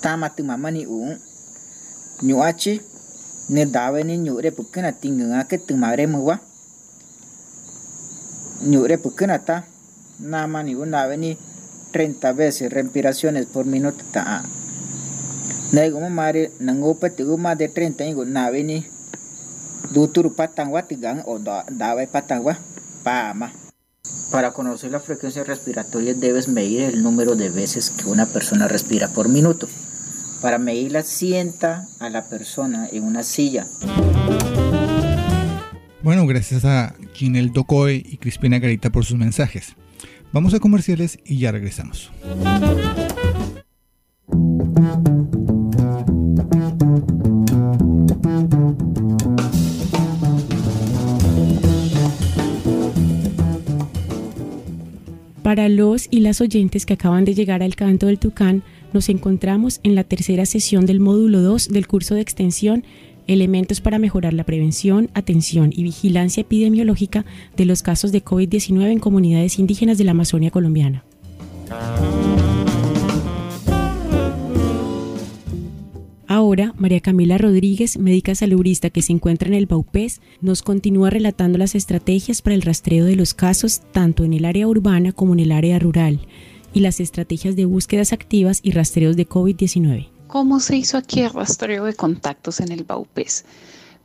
tama 0.00 0.28
tu 0.30 0.44
mamani 0.44 0.86
un 0.86 1.18
ñuachi 2.22 2.80
ne 3.50 3.64
daveni 3.66 4.18
ñure 4.18 4.50
pukena 4.50 4.92
tinga 4.92 5.44
ke 5.44 5.58
tumare 5.58 6.06
muwa 6.06 6.38
ñure 8.62 8.96
pukena 8.98 9.38
ta 9.38 9.64
nama 10.20 10.62
ni 10.62 10.74
una 10.74 11.06
veni 11.08 11.36
30 11.92 12.32
veces 12.32 12.72
respiraciones 12.72 13.46
por 13.46 13.66
minuto 13.66 14.02
ta 14.10 14.42
mare 16.10 16.50
nango 16.58 16.96
ma 17.38 17.54
de 17.54 17.68
30 17.68 18.04
ingo 18.06 18.24
duturu 19.92 20.34
patangwa 20.34 20.82
tigang 20.82 21.22
o 21.26 21.38
dawe 21.38 22.06
patangwa 22.08 22.58
ma 23.04 23.52
Para 24.32 24.52
conocer 24.52 24.90
la 24.90 24.98
frecuencia 24.98 25.44
respiratoria 25.44 26.14
debes 26.14 26.48
medir 26.48 26.82
el 26.82 27.02
número 27.02 27.36
de 27.36 27.50
veces 27.50 27.90
que 27.90 28.08
una 28.08 28.24
persona 28.24 28.66
respira 28.66 29.08
por 29.08 29.28
minuto. 29.28 29.68
Para 30.40 30.58
medirla 30.58 31.02
sienta 31.02 31.86
a 32.00 32.08
la 32.08 32.24
persona 32.24 32.88
en 32.90 33.04
una 33.04 33.22
silla. 33.22 33.66
Bueno, 36.02 36.26
gracias 36.26 36.64
a 36.64 36.94
Ginel 37.12 37.52
Docoe 37.52 37.94
y 37.94 38.16
Crispina 38.16 38.58
Garita 38.58 38.90
por 38.90 39.04
sus 39.04 39.18
mensajes. 39.18 39.76
Vamos 40.32 40.54
a 40.54 40.60
comerciales 40.60 41.18
y 41.26 41.38
ya 41.38 41.52
regresamos. 41.52 42.10
Para 55.42 55.68
los 55.68 56.08
y 56.10 56.20
las 56.20 56.40
oyentes 56.40 56.86
que 56.86 56.94
acaban 56.94 57.26
de 57.26 57.34
llegar 57.34 57.62
al 57.62 57.76
canto 57.76 58.06
del 58.06 58.18
Tucán, 58.18 58.62
nos 58.94 59.10
encontramos 59.10 59.80
en 59.82 59.94
la 59.94 60.04
tercera 60.04 60.46
sesión 60.46 60.86
del 60.86 60.98
módulo 60.98 61.42
2 61.42 61.68
del 61.68 61.86
curso 61.86 62.14
de 62.14 62.22
extensión 62.22 62.84
Elementos 63.26 63.80
para 63.80 63.98
mejorar 63.98 64.32
la 64.34 64.44
prevención, 64.44 65.10
atención 65.14 65.70
y 65.72 65.82
vigilancia 65.82 66.40
epidemiológica 66.40 67.24
de 67.56 67.64
los 67.64 67.82
casos 67.82 68.12
de 68.12 68.24
COVID-19 68.24 68.90
en 68.90 68.98
comunidades 68.98 69.58
indígenas 69.58 69.98
de 69.98 70.04
la 70.04 70.10
Amazonia 70.10 70.50
colombiana. 70.50 71.04
Ahora, 76.26 76.72
María 76.78 77.00
Camila 77.00 77.36
Rodríguez, 77.36 77.98
médica 77.98 78.34
salubrista 78.34 78.88
que 78.88 79.02
se 79.02 79.12
encuentra 79.12 79.48
en 79.48 79.54
el 79.54 79.66
Baupés, 79.66 80.22
nos 80.40 80.62
continúa 80.62 81.10
relatando 81.10 81.58
las 81.58 81.74
estrategias 81.74 82.40
para 82.40 82.54
el 82.54 82.62
rastreo 82.62 83.04
de 83.04 83.16
los 83.16 83.34
casos 83.34 83.82
tanto 83.92 84.24
en 84.24 84.32
el 84.32 84.46
área 84.46 84.66
urbana 84.66 85.12
como 85.12 85.34
en 85.34 85.40
el 85.40 85.52
área 85.52 85.78
rural 85.78 86.20
y 86.72 86.80
las 86.80 87.00
estrategias 87.00 87.54
de 87.54 87.66
búsquedas 87.66 88.14
activas 88.14 88.60
y 88.62 88.70
rastreos 88.70 89.16
de 89.16 89.28
COVID-19. 89.28 90.11
¿Cómo 90.32 90.60
se 90.60 90.76
hizo 90.76 90.96
aquí 90.96 91.20
el 91.20 91.28
rastreo 91.28 91.84
de 91.84 91.92
contactos 91.92 92.60
en 92.60 92.72
el 92.72 92.84
Baupés? 92.84 93.44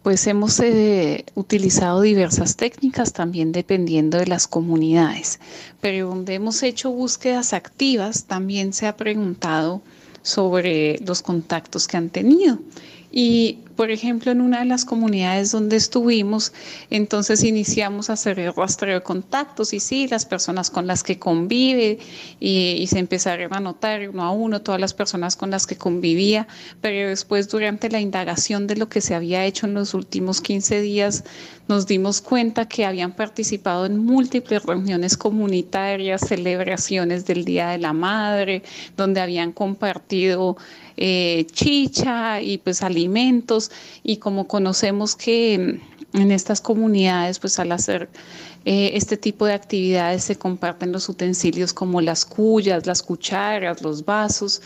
Pues 0.03 0.27
hemos 0.27 0.59
eh, 0.59 1.23
utilizado 1.35 2.01
diversas 2.01 2.57
técnicas 2.57 3.13
también 3.13 3.53
dependiendo 3.53 4.17
de 4.17 4.27
las 4.27 4.45
comunidades, 4.45 5.39
pero 5.79 6.09
donde 6.09 6.33
hemos 6.33 6.63
hecho 6.63 6.91
búsquedas 6.91 7.53
activas 7.53 8.25
también 8.25 8.73
se 8.73 8.87
ha 8.87 8.97
preguntado 8.97 9.81
sobre 10.21 10.99
los 10.99 11.21
contactos 11.21 11.87
que 11.87 11.95
han 11.95 12.09
tenido. 12.09 12.59
Y 13.11 13.59
por 13.77 13.91
ejemplo, 13.91 14.31
en 14.31 14.41
una 14.41 14.59
de 14.59 14.65
las 14.65 14.85
comunidades 14.85 15.51
donde 15.51 15.75
estuvimos, 15.77 16.51
entonces 16.89 17.43
iniciamos 17.43 18.09
a 18.09 18.13
hacer 18.13 18.39
el 18.39 18.53
rastreo 18.53 18.95
de 18.95 19.03
contactos 19.03 19.71
y 19.71 19.79
sí, 19.79 20.07
las 20.07 20.25
personas 20.25 20.71
con 20.71 20.87
las 20.87 21.03
que 21.03 21.19
convive 21.19 21.99
y, 22.39 22.85
se 22.87 22.97
empezaron 22.97 23.53
a 23.53 23.59
notar 23.59 24.09
uno 24.09 24.23
a 24.23 24.31
uno 24.31 24.61
todas 24.61 24.81
las 24.81 24.93
personas 24.95 25.35
con 25.35 25.51
las 25.51 25.67
que 25.67 25.75
convivía, 25.75 26.47
pero 26.81 27.09
después 27.09 27.49
durante 27.49 27.89
la 27.89 27.99
indagación 27.99 28.65
de 28.65 28.77
lo 28.77 28.89
que 28.89 29.01
se 29.01 29.13
había 29.13 29.45
hecho 29.45 29.67
en 29.67 29.75
los 29.75 29.93
últimos 29.93 30.41
15 30.41 30.81
días, 30.81 31.23
nos 31.67 31.85
dimos 31.85 32.21
cuenta 32.21 32.67
que 32.67 32.85
habían 32.85 33.11
participado 33.11 33.85
en 33.85 33.99
múltiples 33.99 34.63
reuniones 34.63 35.17
comunitarias, 35.17 36.21
celebraciones 36.21 37.25
del 37.25 37.45
Día 37.45 37.69
de 37.69 37.77
la 37.77 37.93
Madre, 37.93 38.63
donde 38.95 39.21
habían 39.21 39.51
compartido 39.51 40.57
eh, 40.97 41.45
chicha 41.51 42.41
y 42.41 42.57
pues 42.57 42.81
alimentos 42.81 43.71
y 44.03 44.17
como 44.17 44.47
conocemos 44.47 45.15
que 45.15 45.79
mm, 46.13 46.17
en 46.17 46.31
estas 46.31 46.59
comunidades 46.59 47.39
pues 47.39 47.59
al 47.59 47.71
hacer 47.71 48.09
eh, 48.65 48.97
este 48.97 49.15
tipo 49.15 49.45
de 49.45 49.53
actividades 49.53 50.25
se 50.25 50.35
comparten 50.35 50.91
los 50.91 51.07
utensilios 51.07 51.71
como 51.71 52.01
las 52.01 52.25
cuyas, 52.25 52.85
las 52.85 53.01
cucharas, 53.01 53.81
los 53.81 54.03
vasos. 54.03 54.61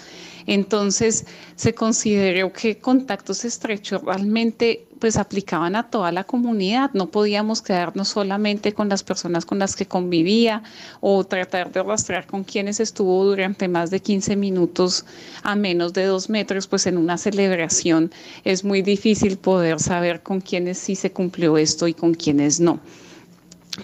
Entonces 0.48 1.26
se 1.56 1.76
consideró 1.76 2.52
que 2.52 2.80
contactos 2.80 3.46
estrechos 3.46 4.02
realmente 4.02 4.88
pues 5.02 5.18
aplicaban 5.18 5.76
a 5.76 5.90
toda 5.90 6.12
la 6.12 6.24
comunidad. 6.24 6.92
No 6.94 7.08
podíamos 7.08 7.64
quedarnos 7.64 8.08
solamente 8.08 8.72
con 8.72 8.88
las 8.88 9.02
personas 9.02 9.46
con 9.46 9.58
las 9.58 9.76
que 9.76 9.88
convivía 9.88 10.62
o 11.02 11.24
tratar 11.24 11.72
de 11.72 11.82
rastrear 11.82 12.28
con 12.28 12.44
quienes 12.44 12.80
estuvo 12.80 13.26
durante 13.26 13.68
más 13.68 13.90
de 13.90 14.00
15 14.00 14.36
minutos 14.36 15.04
a 15.42 15.56
menos 15.56 15.94
de 15.94 16.06
dos 16.06 16.30
metros, 16.30 16.68
pues 16.68 16.86
en 16.86 17.00
una 17.00 17.18
celebración 17.18 18.12
es 18.44 18.64
muy 18.64 18.84
difícil 18.84 19.38
poder 19.38 19.80
saber 19.80 20.22
con 20.22 20.40
quiénes 20.40 20.78
sí 20.78 20.96
se 20.96 21.12
cumplió 21.12 21.58
esto 21.58 21.88
y 21.88 21.96
con 21.96 22.14
quiénes 22.14 22.60
no. 22.60 22.80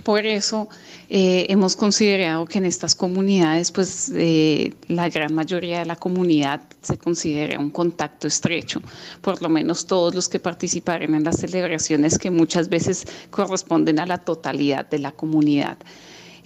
Por 0.04 0.26
eso 0.26 0.67
eh, 1.10 1.45
hemos 1.47 1.78
considerado 1.78 2.45
que 2.45 2.58
en 2.58 2.65
estas 2.65 2.93
comunidades, 2.93 3.71
pues 3.71 4.12
eh, 4.13 4.73
la 4.89 5.08
gran 5.10 5.34
mayoría 5.34 5.80
de 5.80 5.86
la 5.86 5.95
comunidad 5.95 6.62
se 6.82 6.97
considera 6.97 7.58
un 7.58 7.69
contacto 7.69 8.28
estrecho, 8.28 8.82
por 9.21 9.41
lo 9.41 9.47
menos 9.47 9.88
todos 9.88 10.13
los 10.13 10.28
que 10.28 10.39
participaron 10.39 11.15
en 11.15 11.23
las 11.23 11.38
celebraciones 11.38 12.19
que 12.19 12.30
muchas 12.30 12.67
veces 12.67 13.06
corresponden 13.30 14.00
a 14.00 14.06
la 14.06 14.17
totalidad 14.17 14.89
de 14.89 15.00
la 15.00 15.13
comunidad. 15.13 15.78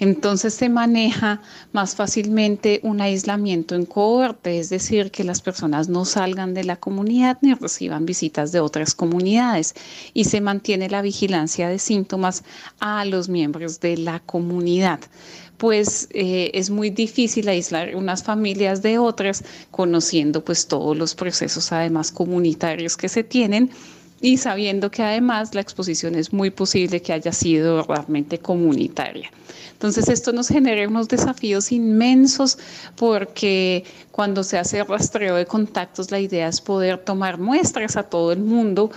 Entonces 0.01 0.55
se 0.55 0.67
maneja 0.67 1.43
más 1.73 1.95
fácilmente 1.95 2.79
un 2.81 3.01
aislamiento 3.01 3.75
en 3.75 3.85
cohorte, 3.85 4.57
es 4.57 4.71
decir, 4.71 5.11
que 5.11 5.23
las 5.23 5.43
personas 5.43 5.89
no 5.89 6.05
salgan 6.05 6.55
de 6.55 6.63
la 6.63 6.75
comunidad 6.75 7.37
ni 7.43 7.53
reciban 7.53 8.07
visitas 8.07 8.51
de 8.51 8.61
otras 8.61 8.95
comunidades. 8.95 9.75
Y 10.15 10.23
se 10.23 10.41
mantiene 10.41 10.89
la 10.89 11.03
vigilancia 11.03 11.69
de 11.69 11.77
síntomas 11.77 12.43
a 12.79 13.05
los 13.05 13.29
miembros 13.29 13.79
de 13.79 13.95
la 13.95 14.19
comunidad. 14.21 14.99
Pues 15.57 16.07
eh, 16.09 16.49
es 16.55 16.71
muy 16.71 16.89
difícil 16.89 17.47
aislar 17.47 17.95
unas 17.95 18.23
familias 18.23 18.81
de 18.81 18.97
otras, 18.97 19.43
conociendo 19.69 20.43
pues 20.43 20.65
todos 20.65 20.97
los 20.97 21.13
procesos 21.13 21.71
además 21.71 22.11
comunitarios 22.11 22.97
que 22.97 23.07
se 23.07 23.23
tienen 23.23 23.69
y 24.21 24.37
sabiendo 24.37 24.91
que 24.91 25.03
además 25.03 25.53
la 25.55 25.61
exposición 25.61 26.15
es 26.15 26.31
muy 26.31 26.51
posible 26.51 27.01
que 27.01 27.13
haya 27.13 27.31
sido 27.31 27.83
realmente 27.83 28.37
comunitaria. 28.37 29.29
Entonces 29.73 30.09
esto 30.09 30.31
nos 30.31 30.47
genera 30.47 30.87
unos 30.87 31.07
desafíos 31.07 31.71
inmensos 31.71 32.59
porque 32.95 33.83
cuando 34.11 34.43
se 34.43 34.59
hace 34.59 34.83
rastreo 34.83 35.35
de 35.35 35.47
contactos 35.47 36.11
la 36.11 36.19
idea 36.19 36.47
es 36.47 36.61
poder 36.61 36.99
tomar 36.99 37.39
muestras 37.39 37.97
a 37.97 38.03
todo 38.03 38.31
el 38.31 38.39
mundo 38.39 38.91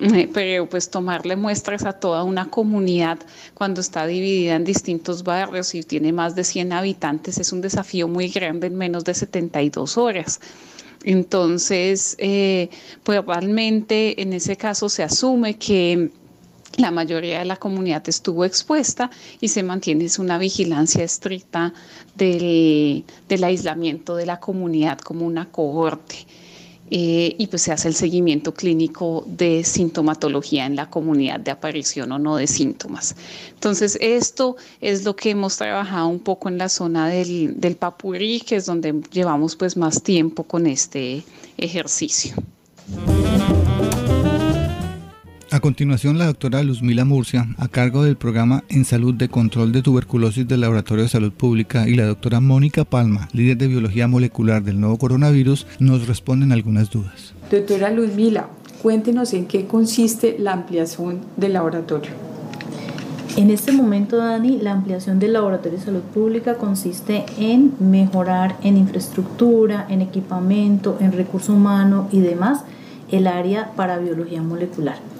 eh, 0.00 0.28
pero 0.34 0.68
pues 0.68 0.90
tomarle 0.90 1.36
muestras 1.36 1.84
a 1.84 1.92
toda 1.92 2.24
una 2.24 2.50
comunidad 2.50 3.20
cuando 3.54 3.80
está 3.80 4.08
dividida 4.08 4.56
en 4.56 4.64
distintos 4.64 5.22
barrios 5.22 5.72
y 5.76 5.84
tiene 5.84 6.12
más 6.12 6.34
de 6.34 6.42
100 6.42 6.72
habitantes 6.72 7.38
es 7.38 7.52
un 7.52 7.60
desafío 7.60 8.08
muy 8.08 8.26
grande 8.28 8.66
en 8.66 8.74
menos 8.74 9.04
de 9.04 9.14
72 9.14 9.96
horas. 9.96 10.40
Entonces, 11.04 12.16
eh, 12.18 12.70
pues 13.02 13.24
realmente 13.24 14.20
en 14.20 14.32
ese 14.32 14.56
caso 14.56 14.88
se 14.88 15.02
asume 15.02 15.58
que 15.58 16.10
la 16.76 16.90
mayoría 16.90 17.38
de 17.38 17.44
la 17.44 17.56
comunidad 17.56 18.08
estuvo 18.08 18.44
expuesta 18.44 19.10
y 19.40 19.48
se 19.48 19.62
mantiene 19.62 20.06
una 20.18 20.38
vigilancia 20.38 21.04
estricta 21.04 21.72
del, 22.16 23.04
aislamiento 23.44 24.16
de 24.16 24.26
la 24.26 24.40
comunidad 24.40 24.98
como 24.98 25.26
una 25.26 25.50
cohorte. 25.50 26.26
Eh, 26.90 27.34
y 27.38 27.46
pues 27.46 27.62
se 27.62 27.72
hace 27.72 27.88
el 27.88 27.94
seguimiento 27.94 28.52
clínico 28.52 29.24
de 29.26 29.64
sintomatología 29.64 30.66
en 30.66 30.76
la 30.76 30.90
comunidad 30.90 31.40
de 31.40 31.50
aparición 31.50 32.12
o 32.12 32.18
no 32.18 32.36
de 32.36 32.46
síntomas. 32.46 33.16
Entonces, 33.54 33.96
esto 34.00 34.56
es 34.80 35.04
lo 35.04 35.16
que 35.16 35.30
hemos 35.30 35.56
trabajado 35.56 36.08
un 36.08 36.20
poco 36.20 36.48
en 36.48 36.58
la 36.58 36.68
zona 36.68 37.08
del, 37.08 37.58
del 37.58 37.76
Papurí, 37.76 38.40
que 38.40 38.56
es 38.56 38.66
donde 38.66 39.00
llevamos 39.10 39.56
pues 39.56 39.76
más 39.76 40.02
tiempo 40.02 40.44
con 40.44 40.66
este 40.66 41.24
ejercicio. 41.56 42.34
A 45.54 45.60
continuación, 45.60 46.18
la 46.18 46.26
doctora 46.26 46.64
Luzmila 46.64 47.04
Murcia, 47.04 47.46
a 47.58 47.68
cargo 47.68 48.02
del 48.02 48.16
programa 48.16 48.64
En 48.68 48.84
Salud 48.84 49.14
de 49.14 49.28
Control 49.28 49.70
de 49.70 49.82
Tuberculosis 49.82 50.48
del 50.48 50.62
Laboratorio 50.62 51.04
de 51.04 51.08
Salud 51.08 51.30
Pública, 51.30 51.88
y 51.88 51.94
la 51.94 52.06
doctora 52.06 52.40
Mónica 52.40 52.84
Palma, 52.84 53.28
líder 53.32 53.58
de 53.58 53.68
Biología 53.68 54.08
Molecular 54.08 54.64
del 54.64 54.80
nuevo 54.80 54.98
coronavirus, 54.98 55.68
nos 55.78 56.08
responden 56.08 56.50
algunas 56.50 56.90
dudas. 56.90 57.34
Doctora 57.52 57.92
Luzmila, 57.92 58.48
cuéntenos 58.82 59.32
en 59.32 59.46
qué 59.46 59.68
consiste 59.68 60.34
la 60.40 60.54
ampliación 60.54 61.20
del 61.36 61.52
laboratorio. 61.52 62.10
En 63.36 63.52
este 63.52 63.70
momento, 63.70 64.16
Dani, 64.16 64.58
la 64.60 64.72
ampliación 64.72 65.20
del 65.20 65.34
Laboratorio 65.34 65.78
de 65.78 65.84
Salud 65.84 66.02
Pública 66.02 66.56
consiste 66.56 67.26
en 67.38 67.74
mejorar 67.78 68.56
en 68.64 68.76
infraestructura, 68.76 69.86
en 69.88 70.02
equipamiento, 70.02 70.98
en 70.98 71.12
recurso 71.12 71.52
humano 71.52 72.08
y 72.10 72.18
demás 72.18 72.64
el 73.12 73.28
área 73.28 73.70
para 73.76 73.98
biología 73.98 74.42
molecular. 74.42 75.13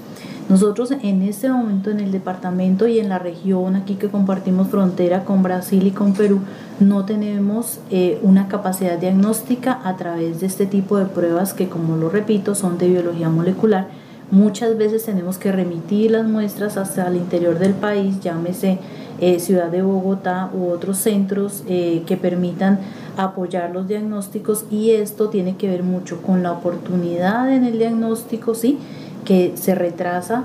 Nosotros 0.48 0.90
en 0.90 1.22
este 1.22 1.48
momento 1.48 1.90
en 1.90 2.00
el 2.00 2.12
departamento 2.12 2.86
y 2.86 2.98
en 2.98 3.08
la 3.08 3.18
región 3.18 3.76
aquí 3.76 3.94
que 3.94 4.08
compartimos 4.08 4.68
frontera 4.68 5.24
con 5.24 5.42
Brasil 5.42 5.86
y 5.86 5.90
con 5.90 6.12
Perú, 6.12 6.40
no 6.80 7.06
tenemos 7.06 7.80
eh, 7.90 8.18
una 8.22 8.46
capacidad 8.48 8.98
diagnóstica 8.98 9.80
a 9.84 9.96
través 9.96 10.40
de 10.40 10.46
este 10.46 10.66
tipo 10.66 10.98
de 10.98 11.06
pruebas 11.06 11.54
que, 11.54 11.68
como 11.68 11.96
lo 11.96 12.10
repito, 12.10 12.54
son 12.54 12.76
de 12.76 12.88
biología 12.88 13.30
molecular. 13.30 13.88
Muchas 14.30 14.76
veces 14.76 15.04
tenemos 15.04 15.38
que 15.38 15.50
remitir 15.50 16.10
las 16.10 16.26
muestras 16.26 16.76
hasta 16.76 17.08
el 17.08 17.16
interior 17.16 17.58
del 17.58 17.72
país, 17.72 18.20
llámese 18.20 18.78
eh, 19.20 19.38
Ciudad 19.38 19.70
de 19.70 19.80
Bogotá 19.80 20.50
u 20.52 20.70
otros 20.70 20.98
centros 20.98 21.62
eh, 21.68 22.02
que 22.04 22.16
permitan 22.16 22.80
apoyar 23.16 23.70
los 23.72 23.86
diagnósticos 23.86 24.64
y 24.70 24.90
esto 24.90 25.28
tiene 25.28 25.56
que 25.56 25.68
ver 25.68 25.84
mucho 25.84 26.20
con 26.20 26.42
la 26.42 26.52
oportunidad 26.52 27.50
en 27.52 27.64
el 27.64 27.78
diagnóstico, 27.78 28.54
¿sí? 28.54 28.78
Que 29.24 29.52
se 29.56 29.74
retrasa 29.74 30.44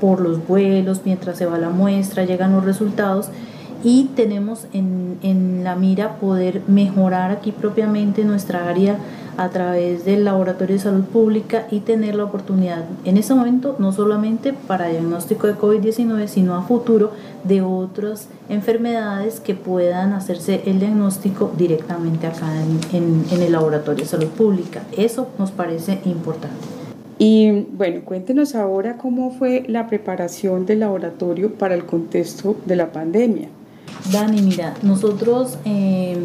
por 0.00 0.20
los 0.20 0.46
vuelos, 0.46 1.02
mientras 1.04 1.38
se 1.38 1.46
va 1.46 1.58
la 1.58 1.70
muestra, 1.70 2.24
llegan 2.24 2.52
los 2.52 2.64
resultados 2.64 3.28
y 3.82 4.10
tenemos 4.14 4.66
en, 4.72 5.18
en, 5.22 5.64
la 5.64 5.74
mira 5.74 6.16
poder 6.16 6.62
mejorar 6.66 7.30
aquí 7.30 7.52
propiamente 7.52 8.24
nuestra 8.24 8.68
área 8.68 8.98
a 9.36 9.48
través 9.48 10.04
del 10.04 10.24
Laboratorio 10.24 10.76
de 10.76 10.82
Salud 10.82 11.04
Pública 11.04 11.66
y 11.70 11.80
tener 11.80 12.14
la 12.14 12.24
oportunidad 12.24 12.84
en 13.04 13.16
este 13.16 13.34
momento 13.34 13.76
no 13.78 13.92
solamente 13.92 14.52
para 14.52 14.88
diagnóstico 14.88 15.46
de 15.46 15.56
COVID-19, 15.56 16.26
sino 16.26 16.56
a 16.56 16.62
futuro 16.62 17.12
de 17.44 17.62
otras 17.62 18.28
enfermedades 18.50 19.40
que 19.40 19.54
puedan 19.54 20.12
hacerse 20.12 20.62
el 20.66 20.78
diagnóstico 20.78 21.50
directamente 21.56 22.26
acá 22.26 22.48
en, 22.92 23.24
en 23.30 23.42
el 23.42 23.52
Laboratorio 23.52 24.04
de 24.04 24.10
Salud 24.10 24.28
Pública. 24.28 24.82
Eso 24.94 25.28
nos 25.38 25.52
parece 25.52 26.00
importante. 26.04 26.79
Y 27.22 27.66
bueno, 27.72 28.00
cuéntenos 28.02 28.54
ahora 28.54 28.96
cómo 28.96 29.30
fue 29.30 29.64
la 29.68 29.88
preparación 29.88 30.64
del 30.64 30.80
laboratorio 30.80 31.52
para 31.52 31.74
el 31.74 31.84
contexto 31.84 32.56
de 32.64 32.76
la 32.76 32.92
pandemia. 32.92 33.48
Dani, 34.10 34.40
mira, 34.40 34.72
nosotros, 34.80 35.58
em, 35.66 36.16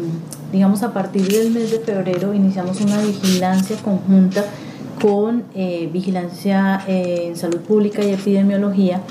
digamos, 0.52 0.82
a 0.82 0.94
partir 0.94 1.28
del 1.28 1.50
mes 1.50 1.70
de 1.70 1.80
febrero 1.80 2.32
iniciamos 2.32 2.80
una 2.80 2.98
vigilancia 3.02 3.76
conjunta 3.84 4.46
con 4.98 5.44
eh, 5.54 5.90
Vigilancia 5.92 6.82
eh, 6.88 7.26
en 7.26 7.36
Salud 7.36 7.60
Pública 7.60 8.02
y 8.02 8.14
Epidemiología, 8.14 9.02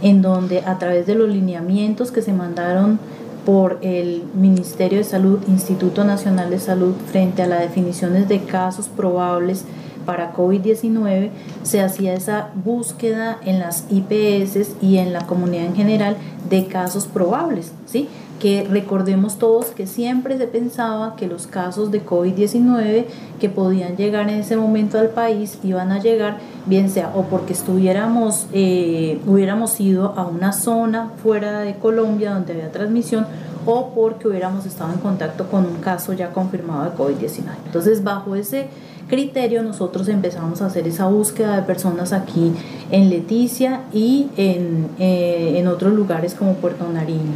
en 0.00 0.22
donde 0.22 0.60
a 0.60 0.78
través 0.78 1.06
de 1.06 1.14
los 1.14 1.28
lineamientos 1.28 2.10
que 2.10 2.22
se 2.22 2.32
mandaron 2.32 2.98
por 3.44 3.80
el 3.82 4.22
Ministerio 4.32 4.96
de 4.96 5.04
Salud, 5.04 5.40
Instituto 5.46 6.04
Nacional 6.04 6.48
de 6.48 6.58
Salud, 6.58 6.94
frente 7.12 7.42
a 7.42 7.46
las 7.46 7.60
definiciones 7.60 8.30
de 8.30 8.40
casos 8.44 8.88
probables, 8.88 9.66
para 10.08 10.32
COVID-19 10.32 11.28
se 11.64 11.82
hacía 11.82 12.14
esa 12.14 12.48
búsqueda 12.64 13.36
en 13.44 13.58
las 13.58 13.84
IPS 13.90 14.76
y 14.80 14.96
en 14.96 15.12
la 15.12 15.26
comunidad 15.26 15.66
en 15.66 15.76
general 15.76 16.16
de 16.48 16.64
casos 16.64 17.04
probables, 17.04 17.72
¿sí? 17.84 18.08
que 18.40 18.66
recordemos 18.70 19.36
todos 19.36 19.66
que 19.66 19.86
siempre 19.86 20.38
se 20.38 20.46
pensaba 20.46 21.14
que 21.14 21.26
los 21.26 21.46
casos 21.46 21.90
de 21.90 22.06
COVID-19 22.06 23.04
que 23.38 23.50
podían 23.50 23.98
llegar 23.98 24.30
en 24.30 24.36
ese 24.36 24.56
momento 24.56 24.98
al 24.98 25.10
país 25.10 25.58
iban 25.62 25.92
a 25.92 26.00
llegar, 26.00 26.38
bien 26.64 26.88
sea 26.88 27.12
o 27.14 27.24
porque 27.24 27.52
estuviéramos, 27.52 28.46
eh, 28.54 29.20
hubiéramos 29.26 29.78
ido 29.78 30.14
a 30.16 30.26
una 30.26 30.54
zona 30.54 31.10
fuera 31.22 31.60
de 31.60 31.74
Colombia 31.74 32.32
donde 32.32 32.54
había 32.54 32.72
transmisión 32.72 33.26
o 33.66 33.90
porque 33.94 34.26
hubiéramos 34.26 34.64
estado 34.64 34.90
en 34.94 35.00
contacto 35.00 35.50
con 35.50 35.66
un 35.66 35.80
caso 35.82 36.14
ya 36.14 36.30
confirmado 36.30 36.84
de 36.84 36.96
COVID-19. 36.96 37.42
Entonces, 37.66 38.02
bajo 38.02 38.34
ese 38.34 38.68
criterio 39.08 39.62
nosotros 39.62 40.08
empezamos 40.08 40.62
a 40.62 40.66
hacer 40.66 40.86
esa 40.86 41.06
búsqueda 41.06 41.56
de 41.56 41.62
personas 41.62 42.12
aquí 42.12 42.52
en 42.90 43.10
Leticia 43.10 43.82
y 43.92 44.28
en, 44.36 44.88
eh, 44.98 45.54
en 45.56 45.66
otros 45.66 45.92
lugares 45.94 46.34
como 46.34 46.54
Puerto 46.54 46.88
Nariño. 46.88 47.34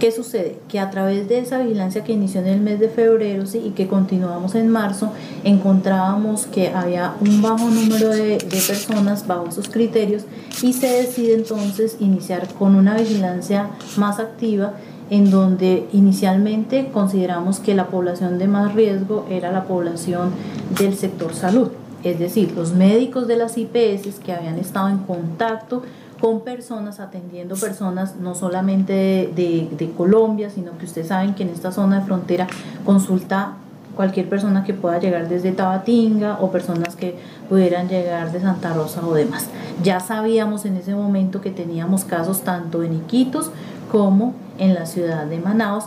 ¿Qué 0.00 0.10
sucede? 0.10 0.56
Que 0.68 0.80
a 0.80 0.90
través 0.90 1.28
de 1.28 1.38
esa 1.38 1.58
vigilancia 1.58 2.04
que 2.04 2.12
inició 2.12 2.40
en 2.40 2.46
el 2.46 2.60
mes 2.60 2.80
de 2.80 2.88
febrero 2.88 3.44
y 3.52 3.70
que 3.70 3.86
continuamos 3.86 4.54
en 4.54 4.68
marzo, 4.68 5.12
encontrábamos 5.44 6.46
que 6.46 6.68
había 6.68 7.14
un 7.20 7.42
bajo 7.42 7.68
número 7.68 8.08
de, 8.08 8.38
de, 8.38 8.62
personas 8.66 9.26
bajo 9.26 9.48
esos 9.48 9.68
criterios 9.68 10.24
y 10.62 10.72
se 10.72 10.86
decide 10.86 11.34
entonces 11.34 11.98
iniciar 12.00 12.48
con 12.54 12.76
una 12.76 12.96
vigilancia 12.96 13.68
más 13.98 14.20
activa 14.20 14.72
en 15.10 15.30
donde 15.30 15.86
inicialmente 15.92 16.90
consideramos 16.92 17.60
que 17.60 17.74
la 17.74 17.88
población 17.88 18.38
de 18.38 18.48
más 18.48 18.74
riesgo 18.74 19.26
era 19.30 19.52
la 19.52 19.64
población 19.64 20.30
del 20.78 20.94
sector 20.94 21.34
salud. 21.34 21.68
es 22.02 22.18
decir, 22.18 22.52
los 22.54 22.74
médicos 22.74 23.26
de 23.26 23.36
las 23.36 23.56
IPS 23.56 24.20
que 24.22 24.32
habían 24.32 24.58
estado 24.58 24.90
en 24.90 24.98
contacto 24.98 25.82
con 26.20 26.40
personas, 26.40 27.00
atendiendo 27.00 27.54
personas 27.56 28.16
no 28.16 28.34
solamente 28.34 29.30
de, 29.34 29.92
Colombia, 29.96 30.48
sino 30.50 30.76
que 30.78 30.86
ustedes 30.86 31.08
saben 31.08 31.34
que 31.34 31.42
en 31.42 31.50
esta 31.50 31.72
zona 31.72 32.00
de 32.00 32.06
frontera 32.06 32.46
consulta 32.84 33.54
cualquier 33.94 34.28
persona 34.28 34.64
que 34.64 34.74
pueda 34.74 34.98
llegar 34.98 35.28
desde 35.28 35.52
Tabatinga 35.52 36.38
o 36.40 36.50
personas 36.50 36.96
que 36.96 37.16
pudieran 37.48 37.88
llegar 37.88 38.32
de 38.32 38.40
Santa 38.40 38.72
Rosa 38.72 39.06
o 39.06 39.14
demás. 39.14 39.48
Ya 39.82 40.00
sabíamos 40.00 40.64
en 40.64 40.76
ese 40.76 40.94
momento 40.94 41.40
que 41.40 41.50
teníamos 41.50 42.04
casos 42.04 42.40
tanto 42.42 42.82
en 42.82 42.94
Iquitos 42.94 43.50
como 43.94 44.34
en 44.58 44.74
la 44.74 44.86
ciudad 44.86 45.24
de 45.24 45.38
Manaus 45.38 45.84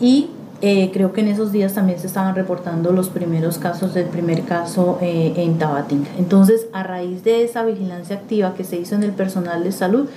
y 0.00 0.30
eh, 0.62 0.90
creo 0.94 1.12
que 1.12 1.20
en 1.20 1.28
esos 1.28 1.52
días 1.52 1.74
también 1.74 1.98
se 1.98 2.06
estaban 2.06 2.34
reportando 2.34 2.90
los 2.90 3.10
primeros 3.10 3.58
casos 3.58 3.92
del 3.92 4.06
primer 4.06 4.44
caso 4.44 4.96
eh, 5.02 5.34
en 5.36 5.58
Tabatinga. 5.58 6.08
Entonces, 6.18 6.68
a 6.72 6.82
raíz 6.84 7.22
de 7.22 7.44
esa 7.44 7.62
vigilancia 7.66 8.16
activa 8.16 8.54
que 8.54 8.64
se 8.64 8.78
hizo 8.78 8.94
en 8.94 9.02
el 9.02 9.12
personal 9.12 9.62
de 9.62 9.72
salud, 9.72 10.08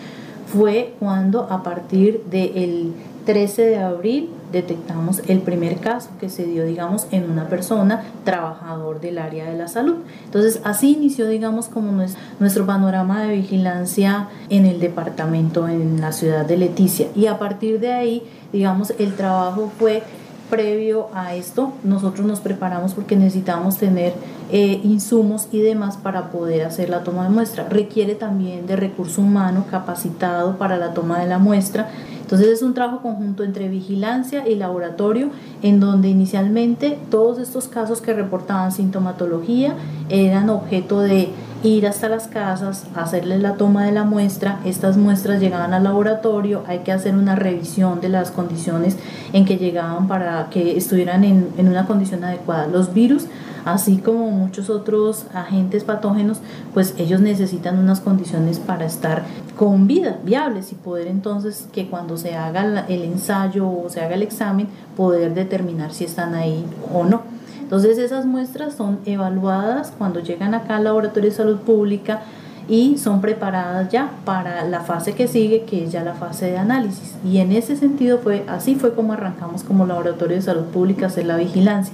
fue 0.53 0.93
cuando 1.01 1.47
a 1.49 1.63
partir 1.63 2.23
del 2.31 2.93
13 3.25 3.61
de 3.61 3.77
abril 3.77 4.29
detectamos 4.53 5.21
el 5.27 5.41
primer 5.41 5.79
caso 5.79 6.11
que 6.19 6.29
se 6.29 6.45
dio, 6.45 6.63
digamos, 6.63 7.07
en 7.11 7.29
una 7.29 7.47
persona 7.49 8.03
trabajador 8.23 9.01
del 9.01 9.17
área 9.17 9.45
de 9.45 9.57
la 9.57 9.67
salud. 9.67 9.95
Entonces, 10.25 10.61
así 10.63 10.93
inició, 10.93 11.27
digamos, 11.27 11.67
como 11.67 11.91
nuestro 12.39 12.65
panorama 12.65 13.23
de 13.23 13.35
vigilancia 13.35 14.29
en 14.49 14.65
el 14.65 14.79
departamento, 14.79 15.67
en 15.67 15.99
la 15.99 16.13
ciudad 16.13 16.45
de 16.45 16.57
Leticia. 16.57 17.07
Y 17.15 17.25
a 17.25 17.39
partir 17.39 17.79
de 17.79 17.91
ahí, 17.91 18.23
digamos, 18.53 18.93
el 18.99 19.15
trabajo 19.15 19.71
fue 19.77 20.03
previo 20.49 21.07
a 21.15 21.33
esto, 21.33 21.73
nosotros 21.83 22.27
nos 22.27 22.39
preparamos 22.39 22.93
porque 22.93 23.15
necesitamos 23.15 23.77
tener 23.77 24.13
eh, 24.51 24.79
insumos 24.83 25.47
y 25.51 25.61
demás 25.61 25.97
para 25.97 26.29
poder 26.29 26.63
hacer 26.67 26.89
la 26.89 27.03
toma 27.03 27.23
de 27.23 27.29
muestra. 27.29 27.67
Requiere 27.69 28.13
también 28.13 28.67
de 28.67 28.75
recurso 28.75 29.21
humano 29.21 29.65
capacitado 29.71 30.57
para 30.59 30.77
la 30.77 30.93
toma 30.93 31.19
de 31.19 31.27
la 31.27 31.39
muestra. 31.39 31.89
Entonces 32.33 32.51
es 32.51 32.63
un 32.63 32.73
trabajo 32.73 33.03
conjunto 33.03 33.43
entre 33.43 33.69
vigilancia 33.69 34.49
y 34.49 34.55
laboratorio 34.55 35.29
en 35.61 35.79
donde 35.79 36.07
inicialmente 36.09 36.97
todos 37.11 37.37
estos 37.37 37.67
casos 37.67 38.01
que 38.01 38.11
reportaban 38.11 38.71
sintomatología 38.71 39.75
eran 40.09 40.49
objeto 40.49 41.01
de 41.01 41.29
ir 41.61 41.85
hasta 41.85 42.09
las 42.09 42.27
casas, 42.27 42.87
hacerles 42.95 43.39
la 43.39 43.53
toma 43.53 43.85
de 43.85 43.91
la 43.91 44.03
muestra, 44.03 44.59
estas 44.65 44.97
muestras 44.97 45.41
llegaban 45.41 45.75
al 45.75 45.83
laboratorio, 45.83 46.63
hay 46.65 46.79
que 46.79 46.91
hacer 46.91 47.15
una 47.15 47.35
revisión 47.35 48.01
de 48.01 48.09
las 48.09 48.31
condiciones 48.31 48.97
en 49.31 49.45
que 49.45 49.57
llegaban 49.57 50.07
para 50.07 50.49
que 50.49 50.75
estuvieran 50.75 51.23
en, 51.23 51.49
en 51.59 51.67
una 51.67 51.85
condición 51.85 52.23
adecuada. 52.23 52.65
Los 52.65 52.95
virus 52.95 53.27
así 53.65 53.97
como 53.97 54.29
muchos 54.31 54.69
otros 54.69 55.25
agentes 55.33 55.83
patógenos, 55.83 56.39
pues 56.73 56.93
ellos 56.97 57.21
necesitan 57.21 57.77
unas 57.79 58.01
condiciones 58.01 58.59
para 58.59 58.85
estar 58.85 59.23
con 59.57 59.87
vida, 59.87 60.19
viables 60.23 60.71
y 60.71 60.75
poder 60.75 61.07
entonces 61.07 61.67
que 61.71 61.87
cuando 61.87 62.17
se 62.17 62.35
haga 62.35 62.85
el 62.87 63.03
ensayo 63.03 63.69
o 63.69 63.89
se 63.89 64.01
haga 64.01 64.15
el 64.15 64.23
examen, 64.23 64.67
poder 64.97 65.33
determinar 65.33 65.93
si 65.93 66.05
están 66.05 66.33
ahí 66.33 66.65
o 66.93 67.03
no. 67.03 67.21
Entonces 67.61 67.97
esas 67.97 68.25
muestras 68.25 68.75
son 68.75 68.99
evaluadas 69.05 69.93
cuando 69.97 70.19
llegan 70.19 70.53
acá 70.53 70.77
al 70.77 70.83
laboratorio 70.83 71.29
de 71.29 71.35
salud 71.35 71.57
pública 71.57 72.21
y 72.67 72.97
son 72.97 73.19
preparadas 73.19 73.89
ya 73.89 74.11
para 74.25 74.63
la 74.65 74.81
fase 74.81 75.13
que 75.13 75.27
sigue, 75.27 75.63
que 75.63 75.85
es 75.85 75.91
ya 75.91 76.03
la 76.03 76.13
fase 76.13 76.45
de 76.47 76.57
análisis. 76.57 77.15
Y 77.25 77.39
en 77.39 77.51
ese 77.51 77.75
sentido 77.75 78.19
fue 78.19 78.45
así 78.47 78.75
fue 78.75 78.93
como 78.93 79.13
arrancamos 79.13 79.63
como 79.63 79.85
laboratorio 79.85 80.35
de 80.35 80.41
salud 80.41 80.65
pública 80.65 81.07
hacer 81.07 81.25
la 81.25 81.37
vigilancia. 81.37 81.93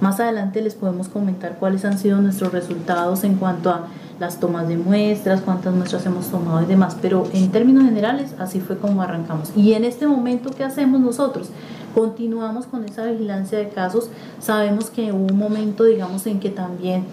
Más 0.00 0.18
adelante 0.18 0.62
les 0.62 0.74
podemos 0.74 1.08
comentar 1.08 1.58
cuáles 1.58 1.84
han 1.84 1.98
sido 1.98 2.20
nuestros 2.20 2.52
resultados 2.52 3.22
en 3.24 3.34
cuanto 3.34 3.70
a 3.70 3.86
las 4.18 4.40
tomas 4.40 4.66
de 4.68 4.76
muestras, 4.76 5.40
cuántas 5.42 5.74
muestras 5.74 6.04
hemos 6.06 6.26
tomado 6.26 6.62
y 6.62 6.66
demás, 6.66 6.96
pero 7.00 7.26
en 7.32 7.50
términos 7.50 7.84
generales 7.84 8.34
así 8.38 8.60
fue 8.60 8.78
como 8.78 9.02
arrancamos. 9.02 9.52
Y 9.56 9.72
en 9.72 9.84
este 9.84 10.06
momento, 10.06 10.50
¿qué 10.50 10.64
hacemos 10.64 11.00
nosotros? 11.00 11.50
Continuamos 11.94 12.66
con 12.66 12.84
esa 12.84 13.06
vigilancia 13.06 13.58
de 13.58 13.68
casos. 13.68 14.10
Sabemos 14.38 14.90
que 14.90 15.12
hubo 15.12 15.26
un 15.26 15.38
momento, 15.38 15.84
digamos, 15.84 16.26
en 16.26 16.40
que 16.40 16.50
también 16.50 17.04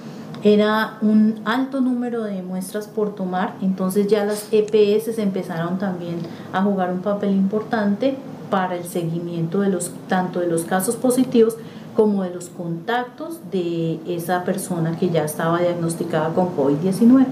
era 0.44 0.98
un 1.02 1.42
alto 1.46 1.82
número 1.82 2.24
de 2.24 2.42
muestras 2.42 2.88
por 2.88 3.16
tomar, 3.16 3.56
entonces 3.62 4.08
ya 4.08 4.24
las 4.24 4.48
EPS 4.52 5.18
empezaron 5.18 5.80
también 5.80 6.20
a 6.54 6.62
jugar 6.62 6.94
un 6.94 7.00
papel 7.00 7.32
importante 7.32 8.18
para 8.50 8.76
el 8.76 8.86
seguimiento 8.86 9.62
de 9.62 9.70
los 9.70 9.92
tanto 10.08 10.40
de 10.40 10.48
los 10.48 10.64
casos 10.64 10.96
positivos 10.96 11.58
como 11.98 12.22
de 12.22 12.30
los 12.30 12.50
contactos 12.50 13.40
de 13.52 14.00
esa 14.08 14.44
persona 14.44 14.96
que 15.00 15.10
ya 15.10 15.26
estaba 15.26 15.60
diagnosticada 15.60 16.32
con 16.32 16.56
COVID-19. 16.56 17.26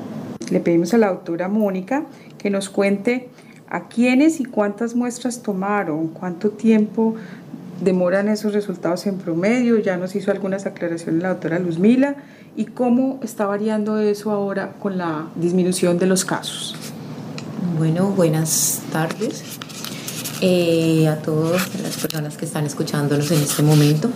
Le 0.49 0.59
pedimos 0.59 0.91
a 0.95 0.97
la 0.97 1.09
doctora 1.09 1.47
Mónica 1.47 2.05
que 2.39 2.49
nos 2.49 2.69
cuente 2.69 3.29
a 3.69 3.87
quiénes 3.87 4.39
y 4.39 4.45
cuántas 4.45 4.95
muestras 4.95 5.43
tomaron, 5.43 6.07
cuánto 6.07 6.49
tiempo 6.49 7.13
demoran 7.79 8.27
esos 8.27 8.53
resultados 8.53 9.05
en 9.05 9.19
promedio, 9.19 9.77
ya 9.77 9.97
nos 9.97 10.15
hizo 10.15 10.31
algunas 10.31 10.65
aclaraciones 10.65 11.21
la 11.21 11.29
doctora 11.29 11.59
Luzmila 11.59 12.15
y 12.55 12.65
cómo 12.65 13.19
está 13.21 13.45
variando 13.45 13.99
eso 13.99 14.31
ahora 14.31 14.73
con 14.79 14.97
la 14.97 15.27
disminución 15.35 15.99
de 15.99 16.07
los 16.07 16.25
casos. 16.25 16.75
Bueno, 17.77 18.09
buenas 18.09 18.81
tardes 18.91 19.43
eh, 20.41 21.07
a 21.07 21.17
todas 21.17 21.71
las 21.83 21.97
personas 21.97 22.35
que 22.35 22.45
están 22.45 22.65
escuchándonos 22.65 23.29
en 23.29 23.43
este 23.43 23.61
momento. 23.61 24.09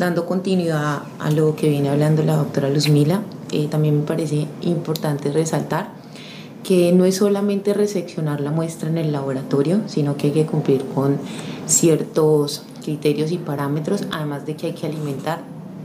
Dando 0.00 0.24
continuidad 0.24 1.02
a 1.18 1.30
lo 1.30 1.54
que 1.54 1.68
viene 1.68 1.90
hablando 1.90 2.22
la 2.22 2.36
doctora 2.36 2.70
Luzmila, 2.70 3.20
eh, 3.52 3.68
también 3.70 3.98
me 4.00 4.06
parece 4.06 4.46
importante 4.62 5.30
resaltar 5.30 5.90
que 6.64 6.90
no 6.92 7.04
es 7.04 7.16
solamente 7.16 7.74
reseccionar 7.74 8.40
la 8.40 8.50
muestra 8.50 8.88
en 8.88 8.96
el 8.96 9.12
laboratorio, 9.12 9.82
sino 9.88 10.16
que 10.16 10.28
hay 10.28 10.32
que 10.32 10.46
cumplir 10.46 10.86
con 10.94 11.18
ciertos 11.66 12.62
criterios 12.82 13.30
y 13.30 13.36
parámetros, 13.36 14.04
además 14.10 14.46
de 14.46 14.56
que 14.56 14.68
hay 14.68 14.72
que 14.72 14.86
alimentar 14.86 15.42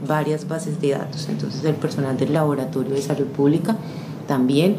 varias 0.07 0.47
bases 0.47 0.79
de 0.79 0.91
datos. 0.91 1.27
Entonces 1.27 1.65
el 1.65 1.75
personal 1.75 2.15
del 2.15 2.31
laboratorio 2.31 2.95
de 2.95 3.01
salud 3.01 3.27
pública 3.27 3.75
también, 4.29 4.77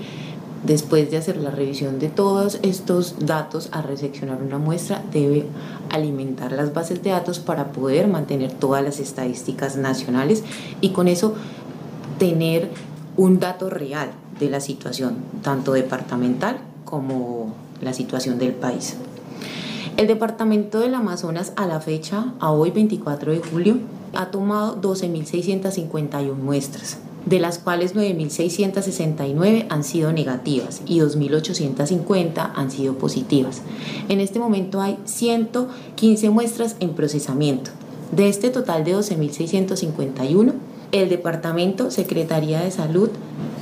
después 0.67 1.11
de 1.11 1.17
hacer 1.17 1.37
la 1.37 1.51
revisión 1.51 1.99
de 1.99 2.09
todos 2.09 2.59
estos 2.63 3.15
datos 3.21 3.69
a 3.71 3.83
reseccionar 3.83 4.43
una 4.43 4.59
muestra, 4.59 5.03
debe 5.13 5.47
alimentar 5.91 6.53
las 6.53 6.75
bases 6.75 7.03
de 7.03 7.11
datos 7.11 7.39
para 7.39 7.73
poder 7.73 8.09
mantener 8.09 8.53
todas 8.53 8.83
las 8.83 8.99
estadísticas 8.99 9.77
nacionales 9.77 10.43
y 10.81 10.91
con 10.91 11.07
eso 11.07 11.35
tener 12.19 12.71
un 13.17 13.39
dato 13.39 13.71
real 13.71 14.11
de 14.41 14.51
la 14.51 14.61
situación, 14.61 15.17
tanto 15.43 15.73
departamental 15.73 16.59
como 16.85 17.55
la 17.81 17.93
situación 17.93 18.39
del 18.39 18.53
país. 18.53 18.97
El 19.97 20.09
departamento 20.09 20.81
del 20.81 20.95
Amazonas 20.95 21.53
a 21.57 21.67
la 21.67 21.81
fecha, 21.81 22.35
a 22.41 22.51
hoy 22.51 22.71
24 22.71 23.33
de 23.33 23.39
julio, 23.39 23.79
ha 24.15 24.31
tomado 24.31 24.81
12.651 24.81 26.35
muestras, 26.35 26.99
de 27.27 27.41
las 27.41 27.59
cuales 27.59 27.95
9.669 27.95 29.67
han 29.69 29.85
sido 29.85 30.13
negativas 30.13 30.81
y 30.87 31.01
2.850 31.01 32.53
han 32.55 32.71
sido 32.71 32.95
positivas. 32.95 33.61
En 34.09 34.21
este 34.21 34.39
momento 34.39 34.81
hay 34.81 34.97
115 35.05 36.31
muestras 36.31 36.77
en 36.81 36.95
procesamiento. 36.95 37.71
De 38.13 38.29
este 38.29 38.51
total 38.51 38.85
de 38.85 38.95
12.651, 38.95 40.53
el 40.93 41.09
Departamento, 41.09 41.91
Secretaría 41.91 42.61
de 42.61 42.71
Salud, 42.71 43.11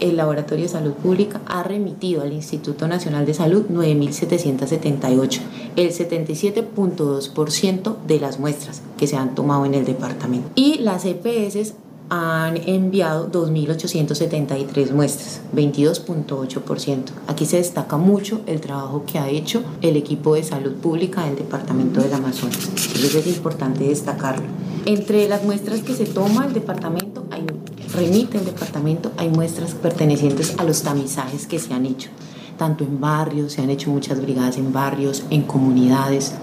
el 0.00 0.18
Laboratorio 0.18 0.64
de 0.64 0.68
Salud 0.68 0.92
Pública 0.92 1.40
ha 1.46 1.62
remitido 1.62 2.20
al 2.20 2.34
Instituto 2.34 2.86
Nacional 2.86 3.24
de 3.24 3.32
Salud 3.32 3.64
9.778, 3.70 5.40
el 5.76 5.90
77.2% 5.90 7.96
de 8.06 8.20
las 8.20 8.38
muestras 8.38 8.82
que 8.98 9.06
se 9.06 9.16
han 9.16 9.34
tomado 9.34 9.64
en 9.64 9.72
el 9.72 9.86
departamento. 9.86 10.50
Y 10.54 10.80
las 10.80 11.06
EPS 11.06 11.72
han 12.14 12.56
enviado 12.68 13.30
2.873 13.30 14.92
muestras, 14.92 15.40
22.8%. 15.54 17.04
Aquí 17.26 17.46
se 17.46 17.56
destaca 17.56 17.96
mucho 17.96 18.40
el 18.46 18.60
trabajo 18.60 19.04
que 19.04 19.18
ha 19.18 19.28
hecho 19.28 19.62
el 19.82 19.96
equipo 19.96 20.34
de 20.34 20.44
salud 20.44 20.74
pública 20.74 21.24
del 21.24 21.36
Departamento 21.36 22.00
del 22.00 22.12
Amazonas. 22.12 22.68
Entonces 22.68 23.14
es 23.14 23.26
importante 23.26 23.84
destacarlo. 23.84 24.46
Entre 24.86 25.28
las 25.28 25.42
muestras 25.42 25.80
que 25.80 25.94
se 25.94 26.04
toma 26.04 26.46
el 26.46 26.52
departamento, 26.52 27.24
hay, 27.30 27.46
remite 27.92 28.38
el 28.38 28.44
departamento, 28.44 29.10
hay 29.16 29.28
muestras 29.28 29.74
pertenecientes 29.74 30.54
a 30.58 30.64
los 30.64 30.82
tamizajes 30.82 31.46
que 31.46 31.58
se 31.58 31.72
han 31.74 31.86
hecho 31.86 32.10
tanto 32.56 32.84
en 32.84 33.00
barrios, 33.00 33.52
se 33.52 33.62
han 33.62 33.70
hecho 33.70 33.90
muchas 33.90 34.20
brigadas 34.20 34.56
en 34.56 34.72
barrios, 34.72 35.24
en 35.30 35.42
comunidades. 35.42 36.34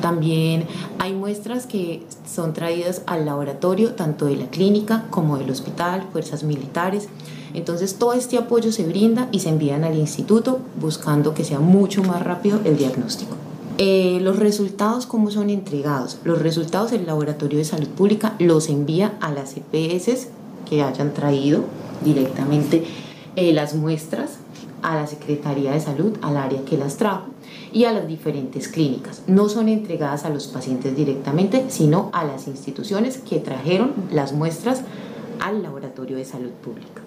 También 0.00 0.66
hay 0.98 1.12
muestras 1.12 1.66
que 1.66 2.02
son 2.26 2.52
traídas 2.52 3.02
al 3.06 3.26
laboratorio, 3.26 3.94
tanto 3.94 4.26
de 4.26 4.36
la 4.36 4.46
clínica 4.46 5.06
como 5.10 5.38
del 5.38 5.50
hospital, 5.50 6.06
fuerzas 6.12 6.42
militares. 6.42 7.08
Entonces 7.54 7.96
todo 7.96 8.14
este 8.14 8.38
apoyo 8.38 8.72
se 8.72 8.84
brinda 8.84 9.28
y 9.30 9.40
se 9.40 9.50
envían 9.50 9.84
al 9.84 9.96
instituto 9.96 10.60
buscando 10.80 11.34
que 11.34 11.44
sea 11.44 11.60
mucho 11.60 12.02
más 12.02 12.22
rápido 12.22 12.60
el 12.64 12.76
diagnóstico. 12.76 13.36
Eh, 13.78 14.18
los 14.20 14.38
resultados, 14.38 15.06
¿cómo 15.06 15.30
son 15.30 15.50
entregados? 15.50 16.18
Los 16.24 16.40
resultados 16.40 16.90
del 16.90 17.06
Laboratorio 17.06 17.58
de 17.58 17.64
Salud 17.64 17.88
Pública 17.88 18.34
los 18.38 18.68
envía 18.68 19.14
a 19.20 19.32
las 19.32 19.54
EPS 19.56 20.28
que 20.68 20.82
hayan 20.82 21.14
traído 21.14 21.64
directamente 22.04 22.84
eh, 23.36 23.52
las 23.52 23.74
muestras 23.74 24.38
a 24.82 24.96
la 24.96 25.06
Secretaría 25.06 25.72
de 25.72 25.80
Salud, 25.80 26.16
al 26.22 26.36
área 26.36 26.64
que 26.64 26.76
las 26.76 26.96
trajo 26.96 27.26
y 27.72 27.84
a 27.84 27.92
las 27.92 28.06
diferentes 28.06 28.68
clínicas. 28.68 29.22
No 29.26 29.48
son 29.48 29.68
entregadas 29.68 30.24
a 30.24 30.30
los 30.30 30.46
pacientes 30.48 30.96
directamente, 30.96 31.64
sino 31.68 32.10
a 32.12 32.24
las 32.24 32.46
instituciones 32.48 33.18
que 33.18 33.38
trajeron 33.38 33.92
las 34.10 34.32
muestras 34.32 34.82
al 35.40 35.62
laboratorio 35.62 36.16
de 36.16 36.24
salud 36.24 36.50
pública. 36.50 37.02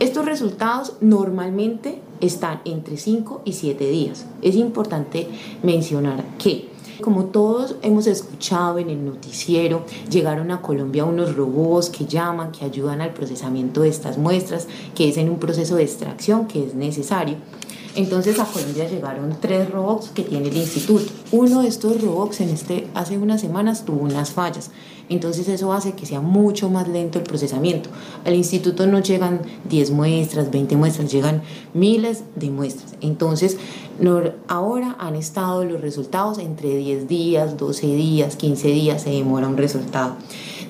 Estos 0.00 0.26
resultados 0.26 0.94
normalmente 1.00 2.00
están 2.20 2.60
entre 2.64 2.96
5 2.96 3.42
y 3.44 3.52
7 3.52 3.88
días. 3.88 4.26
Es 4.42 4.56
importante 4.56 5.28
mencionar 5.62 6.24
que 6.38 6.68
como 7.02 7.26
todos 7.26 7.76
hemos 7.82 8.06
escuchado 8.06 8.78
en 8.78 8.90
el 8.90 9.04
noticiero, 9.04 9.84
llegaron 10.10 10.50
a 10.50 10.62
Colombia 10.62 11.04
unos 11.04 11.36
robots 11.36 11.90
que 11.90 12.06
llaman, 12.06 12.52
que 12.52 12.64
ayudan 12.64 13.00
al 13.00 13.12
procesamiento 13.12 13.82
de 13.82 13.88
estas 13.88 14.18
muestras, 14.18 14.66
que 14.94 15.08
es 15.08 15.16
en 15.16 15.28
un 15.28 15.38
proceso 15.38 15.76
de 15.76 15.84
extracción 15.84 16.46
que 16.46 16.64
es 16.64 16.74
necesario. 16.74 17.36
Entonces 17.96 18.38
a 18.38 18.44
Colombia 18.44 18.88
llegaron 18.88 19.36
tres 19.40 19.70
robots 19.70 20.10
que 20.10 20.22
tiene 20.22 20.48
el 20.48 20.56
instituto. 20.56 21.10
Uno 21.32 21.62
de 21.62 21.68
estos 21.68 22.00
robots 22.02 22.40
en 22.42 22.50
este, 22.50 22.86
hace 22.94 23.16
unas 23.16 23.40
semanas 23.40 23.86
tuvo 23.86 24.02
unas 24.02 24.32
fallas. 24.32 24.70
Entonces 25.08 25.48
eso 25.48 25.72
hace 25.72 25.92
que 25.92 26.04
sea 26.04 26.20
mucho 26.20 26.68
más 26.68 26.88
lento 26.88 27.18
el 27.18 27.24
procesamiento. 27.24 27.90
Al 28.24 28.34
instituto 28.34 28.86
no 28.86 29.00
llegan 29.00 29.40
10 29.68 29.90
muestras, 29.92 30.50
20 30.50 30.76
muestras, 30.76 31.12
llegan 31.12 31.42
miles 31.74 32.24
de 32.34 32.50
muestras. 32.50 32.94
Entonces 33.00 33.56
ahora 34.48 34.96
han 34.98 35.14
estado 35.14 35.64
los 35.64 35.80
resultados 35.80 36.38
entre 36.38 36.76
10 36.76 37.06
días, 37.08 37.56
12 37.56 37.86
días, 37.86 38.36
15 38.36 38.68
días, 38.68 39.02
se 39.02 39.10
demora 39.10 39.46
un 39.46 39.56
resultado. 39.56 40.16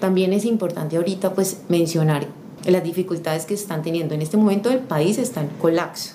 También 0.01 0.33
es 0.33 0.45
importante 0.45 0.97
ahorita 0.97 1.33
pues 1.33 1.63
mencionar 1.69 2.27
las 2.67 2.85
dificultades 2.85 3.47
que 3.47 3.57
se 3.57 3.63
están 3.63 3.83
teniendo. 3.83 4.15
En 4.15 4.23
este 4.23 4.37
momento 4.37 4.71
el 4.71 4.81
país 4.81 5.19
está 5.19 5.41
en 5.41 5.49
colapso 5.61 6.13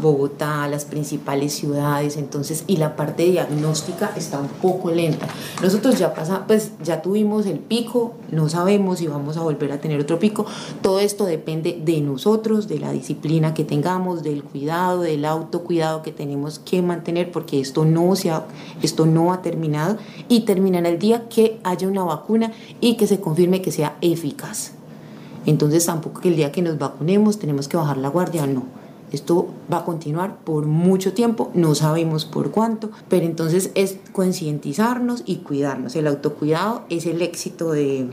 Bogotá, 0.00 0.68
las 0.68 0.84
principales 0.84 1.54
ciudades, 1.54 2.16
entonces, 2.16 2.64
y 2.66 2.76
la 2.76 2.96
parte 2.96 3.24
diagnóstica 3.24 4.12
está 4.16 4.40
un 4.40 4.48
poco 4.48 4.90
lenta. 4.90 5.26
Nosotros 5.62 5.98
ya 5.98 6.14
pasa, 6.14 6.44
pues 6.46 6.72
ya 6.82 7.02
tuvimos 7.02 7.46
el 7.46 7.58
pico, 7.58 8.14
no 8.30 8.48
sabemos 8.48 8.98
si 8.98 9.06
vamos 9.06 9.36
a 9.36 9.42
volver 9.42 9.72
a 9.72 9.80
tener 9.80 10.00
otro 10.00 10.18
pico. 10.18 10.46
Todo 10.82 11.00
esto 11.00 11.24
depende 11.24 11.80
de 11.84 12.00
nosotros, 12.00 12.68
de 12.68 12.78
la 12.78 12.92
disciplina 12.92 13.54
que 13.54 13.64
tengamos, 13.64 14.22
del 14.22 14.42
cuidado, 14.42 15.00
del 15.00 15.24
autocuidado 15.24 16.02
que 16.02 16.12
tenemos 16.12 16.58
que 16.58 16.82
mantener, 16.82 17.32
porque 17.32 17.60
esto 17.60 17.84
no 17.84 18.16
se 18.16 18.30
ha, 18.30 18.44
esto 18.82 19.06
no 19.06 19.32
ha 19.32 19.42
terminado 19.42 19.96
y 20.28 20.40
terminará 20.40 20.88
el 20.88 20.98
día 20.98 21.28
que 21.28 21.58
haya 21.64 21.88
una 21.88 22.04
vacuna 22.04 22.52
y 22.80 22.96
que 22.96 23.06
se 23.06 23.20
confirme 23.20 23.62
que 23.62 23.72
sea 23.72 23.96
eficaz. 24.00 24.72
Entonces 25.46 25.86
tampoco 25.86 26.20
que 26.20 26.28
el 26.28 26.36
día 26.36 26.50
que 26.50 26.60
nos 26.60 26.78
vacunemos 26.78 27.38
tenemos 27.38 27.68
que 27.68 27.76
bajar 27.76 27.98
la 27.98 28.08
guardia, 28.08 28.46
no 28.46 28.85
esto 29.12 29.48
va 29.72 29.78
a 29.78 29.84
continuar 29.84 30.38
por 30.44 30.66
mucho 30.66 31.12
tiempo, 31.12 31.50
no 31.54 31.74
sabemos 31.74 32.24
por 32.24 32.50
cuánto, 32.50 32.90
pero 33.08 33.24
entonces 33.24 33.70
es 33.74 33.98
concientizarnos 34.12 35.22
y 35.26 35.36
cuidarnos. 35.36 35.94
El 35.96 36.06
autocuidado 36.08 36.82
es 36.88 37.06
el 37.06 37.22
éxito 37.22 37.70
de, 37.72 38.08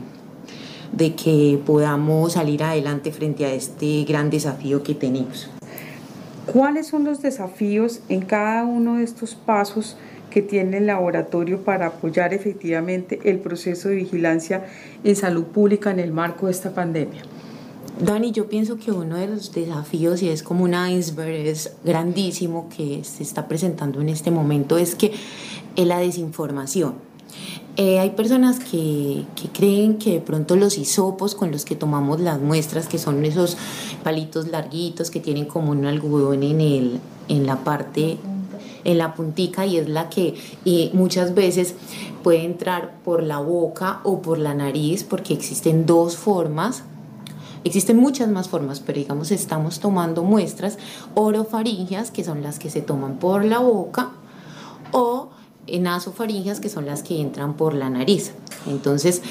de 0.92 1.14
que 1.14 1.60
podamos 1.66 2.34
salir 2.34 2.62
adelante 2.62 3.10
frente 3.10 3.44
a 3.44 3.52
este 3.52 4.04
gran 4.04 4.30
desafío 4.30 4.82
que 4.82 4.94
tenemos. 4.94 5.50
¿Cuáles 6.46 6.88
son 6.88 7.04
los 7.04 7.22
desafíos 7.22 8.00
en 8.08 8.20
cada 8.20 8.64
uno 8.64 8.98
de 8.98 9.04
estos 9.04 9.34
pasos 9.34 9.96
que 10.30 10.42
tiene 10.42 10.78
el 10.78 10.86
laboratorio 10.86 11.62
para 11.62 11.86
apoyar 11.86 12.34
efectivamente 12.34 13.18
el 13.24 13.38
proceso 13.38 13.88
de 13.88 13.96
vigilancia 13.96 14.66
en 15.02 15.16
salud 15.16 15.44
pública 15.44 15.90
en 15.90 16.00
el 16.00 16.12
marco 16.12 16.46
de 16.46 16.52
esta 16.52 16.74
pandemia? 16.74 17.22
Dani, 18.00 18.32
yo 18.32 18.48
pienso 18.48 18.76
que 18.76 18.90
uno 18.90 19.16
de 19.16 19.28
los 19.28 19.52
desafíos, 19.52 20.20
y 20.22 20.28
es 20.28 20.42
como 20.42 20.64
un 20.64 20.74
iceberg, 20.74 21.46
es 21.46 21.74
grandísimo 21.84 22.68
que 22.74 23.04
se 23.04 23.22
está 23.22 23.46
presentando 23.46 24.00
en 24.00 24.08
este 24.08 24.32
momento, 24.32 24.78
es 24.78 24.96
que 24.96 25.12
es 25.76 25.86
la 25.86 25.98
desinformación. 25.98 26.94
Eh, 27.76 28.00
hay 28.00 28.10
personas 28.10 28.58
que, 28.58 29.24
que, 29.36 29.48
creen 29.48 29.98
que 29.98 30.12
de 30.14 30.20
pronto 30.20 30.56
los 30.56 30.76
hisopos 30.76 31.34
con 31.34 31.52
los 31.52 31.64
que 31.64 31.76
tomamos 31.76 32.20
las 32.20 32.40
muestras, 32.40 32.88
que 32.88 32.98
son 32.98 33.24
esos 33.24 33.56
palitos 34.02 34.48
larguitos 34.48 35.10
que 35.10 35.20
tienen 35.20 35.46
como 35.46 35.70
un 35.70 35.84
algodón 35.84 36.42
en, 36.42 36.60
el, 36.60 37.00
en 37.28 37.46
la 37.46 37.62
parte 37.62 38.18
en 38.84 38.98
la 38.98 39.14
puntica 39.14 39.64
y 39.64 39.78
es 39.78 39.88
la 39.88 40.10
que 40.10 40.34
muchas 40.92 41.34
veces 41.34 41.74
puede 42.22 42.44
entrar 42.44 42.96
por 43.02 43.22
la 43.22 43.38
boca 43.38 44.00
o 44.04 44.20
por 44.20 44.38
la 44.38 44.52
nariz 44.52 45.04
porque 45.04 45.32
existen 45.32 45.86
dos 45.86 46.18
formas 46.18 46.84
Existen 47.64 47.96
muchas 47.96 48.28
más 48.28 48.48
formas, 48.48 48.80
pero 48.80 48.98
digamos 48.98 49.30
estamos 49.30 49.80
tomando 49.80 50.22
muestras 50.22 50.78
orofaringias, 51.14 52.10
que 52.10 52.22
son 52.22 52.42
las 52.42 52.58
que 52.58 52.70
se 52.70 52.82
toman 52.82 53.18
por 53.18 53.44
la 53.44 53.58
boca, 53.58 54.12
o 54.92 55.30
nasofaringias, 55.66 56.60
que 56.60 56.68
son 56.68 56.86
las 56.86 57.02
que 57.02 57.20
entran 57.20 57.54
por 57.54 57.74
la 57.74 57.90
nariz. 57.90 58.32
Entonces, 58.66 59.22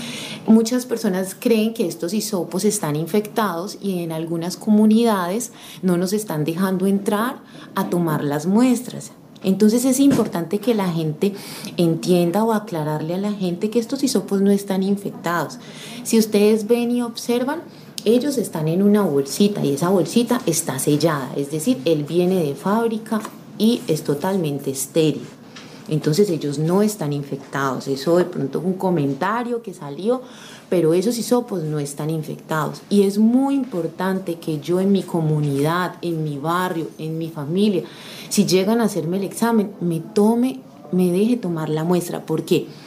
muchas 0.47 0.85
personas 0.85 1.35
creen 1.39 1.73
que 1.73 1.87
estos 1.87 2.13
hisopos 2.13 2.65
están 2.65 2.95
infectados 2.95 3.77
y 3.81 3.99
en 3.99 4.11
algunas 4.11 4.57
comunidades 4.57 5.51
no 5.81 5.97
nos 5.97 6.13
están 6.13 6.43
dejando 6.43 6.87
entrar 6.87 7.37
a 7.75 7.89
tomar 7.89 8.23
las 8.23 8.45
muestras. 8.45 9.11
Entonces 9.43 9.83
es 9.83 9.99
importante 9.99 10.59
que 10.59 10.73
la 10.73 10.89
gente 10.89 11.33
entienda 11.75 12.43
o 12.45 12.53
aclararle 12.53 13.15
a 13.15 13.17
la 13.17 13.33
gente 13.33 13.69
que 13.69 13.79
estos 13.79 14.01
hisopos 14.01 14.41
no 14.41 14.51
están 14.51 14.83
infectados. 14.83 15.59
Si 16.03 16.17
ustedes 16.17 16.65
ven 16.65 16.91
y 16.91 17.01
observan, 17.01 17.61
ellos 18.05 18.37
están 18.37 18.67
en 18.67 18.81
una 18.81 19.01
bolsita 19.03 19.63
y 19.63 19.73
esa 19.73 19.89
bolsita 19.89 20.41
está 20.45 20.79
sellada, 20.79 21.31
es 21.35 21.51
decir, 21.51 21.79
él 21.85 22.03
viene 22.03 22.43
de 22.43 22.55
fábrica 22.55 23.21
y 23.57 23.81
es 23.87 24.03
totalmente 24.03 24.71
estéril. 24.71 25.25
Entonces 25.89 26.29
ellos 26.29 26.59
no 26.59 26.81
están 26.81 27.11
infectados. 27.13 27.87
Eso 27.87 28.17
de 28.17 28.25
pronto 28.25 28.59
es 28.59 28.65
un 28.65 28.73
comentario 28.73 29.61
que 29.61 29.73
salió, 29.73 30.21
pero 30.69 30.93
esos 30.93 31.17
hisopos 31.17 31.63
no 31.63 31.79
están 31.79 32.09
infectados. 32.09 32.81
Y 32.89 33.03
es 33.03 33.17
muy 33.17 33.55
importante 33.55 34.35
que 34.35 34.59
yo 34.59 34.79
en 34.79 34.91
mi 34.91 35.03
comunidad, 35.03 35.95
en 36.01 36.23
mi 36.23 36.37
barrio, 36.37 36.87
en 36.97 37.17
mi 37.17 37.29
familia, 37.29 37.83
si 38.29 38.45
llegan 38.45 38.79
a 38.81 38.85
hacerme 38.85 39.17
el 39.17 39.23
examen, 39.23 39.71
me 39.81 39.99
tome, 39.99 40.61
me 40.91 41.11
deje 41.11 41.37
tomar 41.37 41.69
la 41.69 41.83
muestra. 41.83 42.25
¿Por 42.25 42.43
qué? 42.43 42.65
Porque 42.65 42.82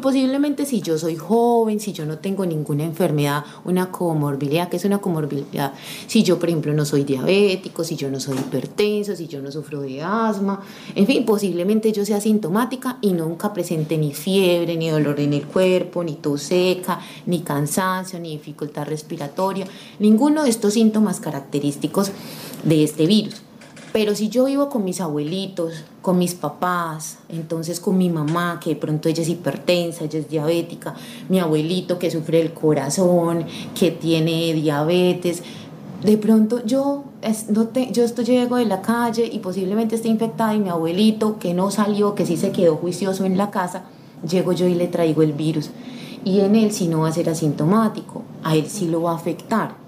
posiblemente 0.00 0.66
si 0.66 0.80
yo 0.80 0.98
soy 0.98 1.16
joven, 1.16 1.80
si 1.80 1.92
yo 1.92 2.04
no 2.06 2.18
tengo 2.18 2.44
ninguna 2.44 2.84
enfermedad, 2.84 3.44
una 3.64 3.90
comorbilidad, 3.90 4.68
que 4.68 4.76
es 4.76 4.84
una 4.84 4.98
comorbilidad, 4.98 5.72
si 6.06 6.22
yo 6.22 6.38
por 6.38 6.48
ejemplo 6.48 6.74
no 6.74 6.84
soy 6.84 7.04
diabético, 7.04 7.84
si 7.84 7.96
yo 7.96 8.10
no 8.10 8.20
soy 8.20 8.36
hipertenso, 8.38 9.16
si 9.16 9.28
yo 9.28 9.40
no 9.40 9.50
sufro 9.50 9.80
de 9.80 10.02
asma, 10.02 10.60
en 10.94 11.06
fin, 11.06 11.24
posiblemente 11.24 11.92
yo 11.92 12.04
sea 12.04 12.20
sintomática 12.20 12.98
y 13.00 13.12
nunca 13.12 13.52
presente 13.52 13.96
ni 13.98 14.12
fiebre, 14.12 14.76
ni 14.76 14.90
dolor 14.90 15.20
en 15.20 15.32
el 15.32 15.46
cuerpo, 15.46 16.02
ni 16.04 16.14
tos 16.14 16.42
seca, 16.42 17.00
ni 17.26 17.40
cansancio, 17.40 18.18
ni 18.18 18.32
dificultad 18.32 18.86
respiratoria, 18.86 19.66
ninguno 19.98 20.44
de 20.44 20.50
estos 20.50 20.74
síntomas 20.74 21.20
característicos 21.20 22.10
de 22.64 22.84
este 22.84 23.06
virus. 23.06 23.42
Pero 23.92 24.14
si 24.14 24.30
yo 24.30 24.46
vivo 24.46 24.70
con 24.70 24.84
mis 24.84 25.02
abuelitos, 25.02 25.84
con 26.00 26.18
mis 26.18 26.34
papás, 26.34 27.18
entonces 27.28 27.78
con 27.78 27.98
mi 27.98 28.08
mamá, 28.08 28.58
que 28.58 28.70
de 28.70 28.76
pronto 28.76 29.08
ella 29.08 29.22
es 29.22 29.28
hipertensa, 29.28 30.04
ella 30.04 30.18
es 30.18 30.30
diabética, 30.30 30.94
mi 31.28 31.38
abuelito 31.38 31.98
que 31.98 32.10
sufre 32.10 32.40
el 32.40 32.54
corazón, 32.54 33.44
que 33.78 33.90
tiene 33.90 34.54
diabetes, 34.54 35.42
de 36.02 36.16
pronto 36.16 36.64
yo, 36.64 37.04
no 37.50 37.68
te, 37.68 37.92
yo 37.92 38.02
esto 38.02 38.22
llego 38.22 38.56
de 38.56 38.64
la 38.64 38.80
calle 38.80 39.28
y 39.30 39.38
posiblemente 39.40 39.94
esté 39.94 40.08
infectada 40.08 40.54
y 40.54 40.58
mi 40.58 40.70
abuelito 40.70 41.38
que 41.38 41.52
no 41.52 41.70
salió, 41.70 42.14
que 42.14 42.24
sí 42.24 42.38
se 42.38 42.50
quedó 42.50 42.76
juicioso 42.76 43.26
en 43.26 43.36
la 43.36 43.50
casa, 43.50 43.84
llego 44.28 44.52
yo 44.52 44.66
y 44.66 44.74
le 44.74 44.88
traigo 44.88 45.22
el 45.22 45.34
virus. 45.34 45.70
Y 46.24 46.40
en 46.40 46.56
él 46.56 46.72
sí 46.72 46.88
no 46.88 47.00
va 47.00 47.08
a 47.08 47.12
ser 47.12 47.28
asintomático, 47.28 48.22
a 48.42 48.56
él 48.56 48.68
sí 48.68 48.88
lo 48.88 49.02
va 49.02 49.12
a 49.12 49.16
afectar. 49.16 49.81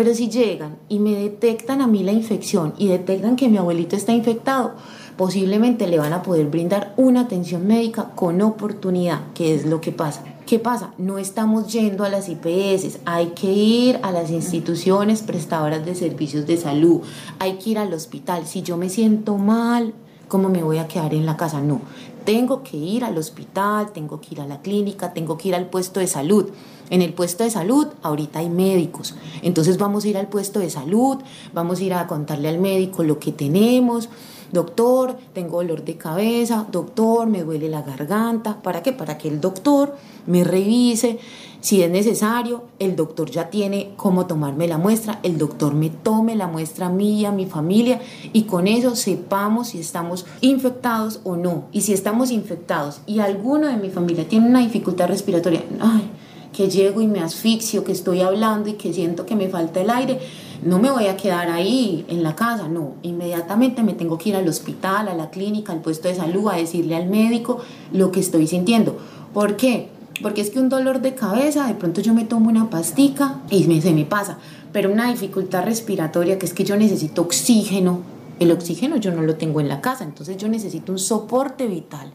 Pero 0.00 0.14
si 0.14 0.30
llegan 0.30 0.78
y 0.88 0.98
me 0.98 1.14
detectan 1.14 1.82
a 1.82 1.86
mí 1.86 2.02
la 2.02 2.12
infección 2.12 2.72
y 2.78 2.88
detectan 2.88 3.36
que 3.36 3.50
mi 3.50 3.58
abuelito 3.58 3.96
está 3.96 4.14
infectado, 4.14 4.72
posiblemente 5.18 5.86
le 5.86 5.98
van 5.98 6.14
a 6.14 6.22
poder 6.22 6.46
brindar 6.46 6.94
una 6.96 7.20
atención 7.20 7.66
médica 7.66 8.12
con 8.14 8.40
oportunidad, 8.40 9.20
que 9.34 9.54
es 9.54 9.66
lo 9.66 9.82
que 9.82 9.92
pasa. 9.92 10.24
¿Qué 10.46 10.58
pasa? 10.58 10.94
No 10.96 11.18
estamos 11.18 11.70
yendo 11.70 12.04
a 12.04 12.08
las 12.08 12.30
IPS, 12.30 13.00
hay 13.04 13.32
que 13.34 13.52
ir 13.52 14.00
a 14.02 14.10
las 14.10 14.30
instituciones 14.30 15.20
prestadoras 15.20 15.84
de 15.84 15.94
servicios 15.94 16.46
de 16.46 16.56
salud, 16.56 17.02
hay 17.38 17.58
que 17.58 17.68
ir 17.68 17.78
al 17.78 17.92
hospital. 17.92 18.46
Si 18.46 18.62
yo 18.62 18.78
me 18.78 18.88
siento 18.88 19.36
mal, 19.36 19.92
¿cómo 20.30 20.48
me 20.48 20.62
voy 20.62 20.78
a 20.78 20.88
quedar 20.88 21.12
en 21.12 21.26
la 21.26 21.36
casa? 21.36 21.60
No, 21.60 21.82
tengo 22.24 22.62
que 22.62 22.76
ir 22.76 23.04
al 23.04 23.18
hospital, 23.18 23.92
tengo 23.92 24.20
que 24.20 24.28
ir 24.30 24.40
a 24.40 24.46
la 24.46 24.62
clínica, 24.62 25.12
tengo 25.12 25.36
que 25.36 25.48
ir 25.48 25.54
al 25.54 25.66
puesto 25.66 26.00
de 26.00 26.06
salud. 26.06 26.46
En 26.88 27.02
el 27.02 27.12
puesto 27.12 27.44
de 27.44 27.50
salud 27.50 27.88
ahorita 28.02 28.38
hay 28.38 28.48
médicos, 28.48 29.14
entonces 29.42 29.76
vamos 29.76 30.04
a 30.04 30.08
ir 30.08 30.16
al 30.16 30.28
puesto 30.28 30.58
de 30.60 30.70
salud, 30.70 31.18
vamos 31.52 31.80
a 31.80 31.84
ir 31.84 31.94
a 31.94 32.06
contarle 32.06 32.48
al 32.48 32.58
médico 32.58 33.02
lo 33.02 33.18
que 33.18 33.32
tenemos. 33.32 34.08
Doctor, 34.52 35.16
tengo 35.32 35.58
dolor 35.58 35.84
de 35.84 35.96
cabeza, 35.96 36.66
doctor, 36.72 37.28
me 37.28 37.44
duele 37.44 37.68
la 37.68 37.82
garganta. 37.82 38.60
¿Para 38.62 38.82
qué? 38.82 38.92
Para 38.92 39.18
que 39.18 39.28
el 39.28 39.40
doctor 39.40 39.94
me 40.26 40.42
revise 40.42 41.20
Si 41.60 41.82
es 41.82 41.90
necesario, 41.90 42.64
el 42.78 42.96
doctor 42.96 43.30
ya 43.30 43.50
tiene 43.50 43.92
cómo 43.96 44.26
tomarme 44.26 44.66
la 44.66 44.78
muestra, 44.78 45.20
el 45.22 45.36
doctor 45.36 45.74
me 45.74 45.90
tome 45.90 46.34
la 46.34 46.46
muestra 46.46 46.86
a 46.86 46.90
mí 46.90 47.20
y 47.20 47.24
a 47.26 47.32
mi 47.32 47.44
familia 47.44 48.00
y 48.32 48.44
con 48.44 48.66
eso 48.66 48.96
sepamos 48.96 49.68
si 49.68 49.80
estamos 49.80 50.24
infectados 50.40 51.20
o 51.22 51.36
no. 51.36 51.64
Y 51.70 51.82
si 51.82 51.92
estamos 51.92 52.30
infectados 52.30 53.02
y 53.06 53.18
alguno 53.18 53.66
de 53.66 53.76
mi 53.76 53.90
familia 53.90 54.26
tiene 54.26 54.48
una 54.48 54.60
dificultad 54.60 55.08
respiratoria, 55.08 55.62
ay, 55.80 56.10
que 56.54 56.70
llego 56.70 57.02
y 57.02 57.06
me 57.06 57.20
asfixio, 57.20 57.84
que 57.84 57.92
estoy 57.92 58.22
hablando 58.22 58.70
y 58.70 58.74
que 58.74 58.94
siento 58.94 59.26
que 59.26 59.36
me 59.36 59.48
falta 59.48 59.82
el 59.82 59.90
aire, 59.90 60.18
no 60.64 60.78
me 60.78 60.90
voy 60.90 61.08
a 61.08 61.16
quedar 61.16 61.50
ahí 61.50 62.06
en 62.08 62.22
la 62.22 62.34
casa, 62.36 62.68
no, 62.68 62.94
inmediatamente 63.02 63.82
me 63.82 63.92
tengo 63.92 64.16
que 64.16 64.30
ir 64.30 64.36
al 64.36 64.48
hospital, 64.48 65.08
a 65.08 65.14
la 65.14 65.28
clínica, 65.28 65.72
al 65.72 65.80
puesto 65.80 66.08
de 66.08 66.14
salud, 66.14 66.48
a 66.48 66.56
decirle 66.56 66.96
al 66.96 67.08
médico 67.08 67.58
lo 67.92 68.10
que 68.10 68.20
estoy 68.20 68.46
sintiendo. 68.46 68.96
¿Por 69.34 69.56
qué? 69.56 69.99
Porque 70.22 70.40
es 70.40 70.50
que 70.50 70.58
un 70.58 70.68
dolor 70.68 71.00
de 71.00 71.14
cabeza, 71.14 71.66
de 71.66 71.74
pronto 71.74 72.00
yo 72.00 72.14
me 72.14 72.24
tomo 72.24 72.48
una 72.48 72.68
pastica 72.70 73.40
y 73.50 73.64
se 73.80 73.92
me 73.92 74.04
pasa, 74.04 74.38
pero 74.72 74.92
una 74.92 75.10
dificultad 75.10 75.64
respiratoria 75.64 76.38
que 76.38 76.46
es 76.46 76.54
que 76.54 76.64
yo 76.64 76.76
necesito 76.76 77.22
oxígeno, 77.22 78.00
el 78.38 78.52
oxígeno 78.52 78.96
yo 78.96 79.12
no 79.12 79.22
lo 79.22 79.36
tengo 79.36 79.60
en 79.60 79.68
la 79.68 79.80
casa, 79.80 80.04
entonces 80.04 80.36
yo 80.36 80.48
necesito 80.48 80.92
un 80.92 80.98
soporte 80.98 81.66
vital. 81.66 82.12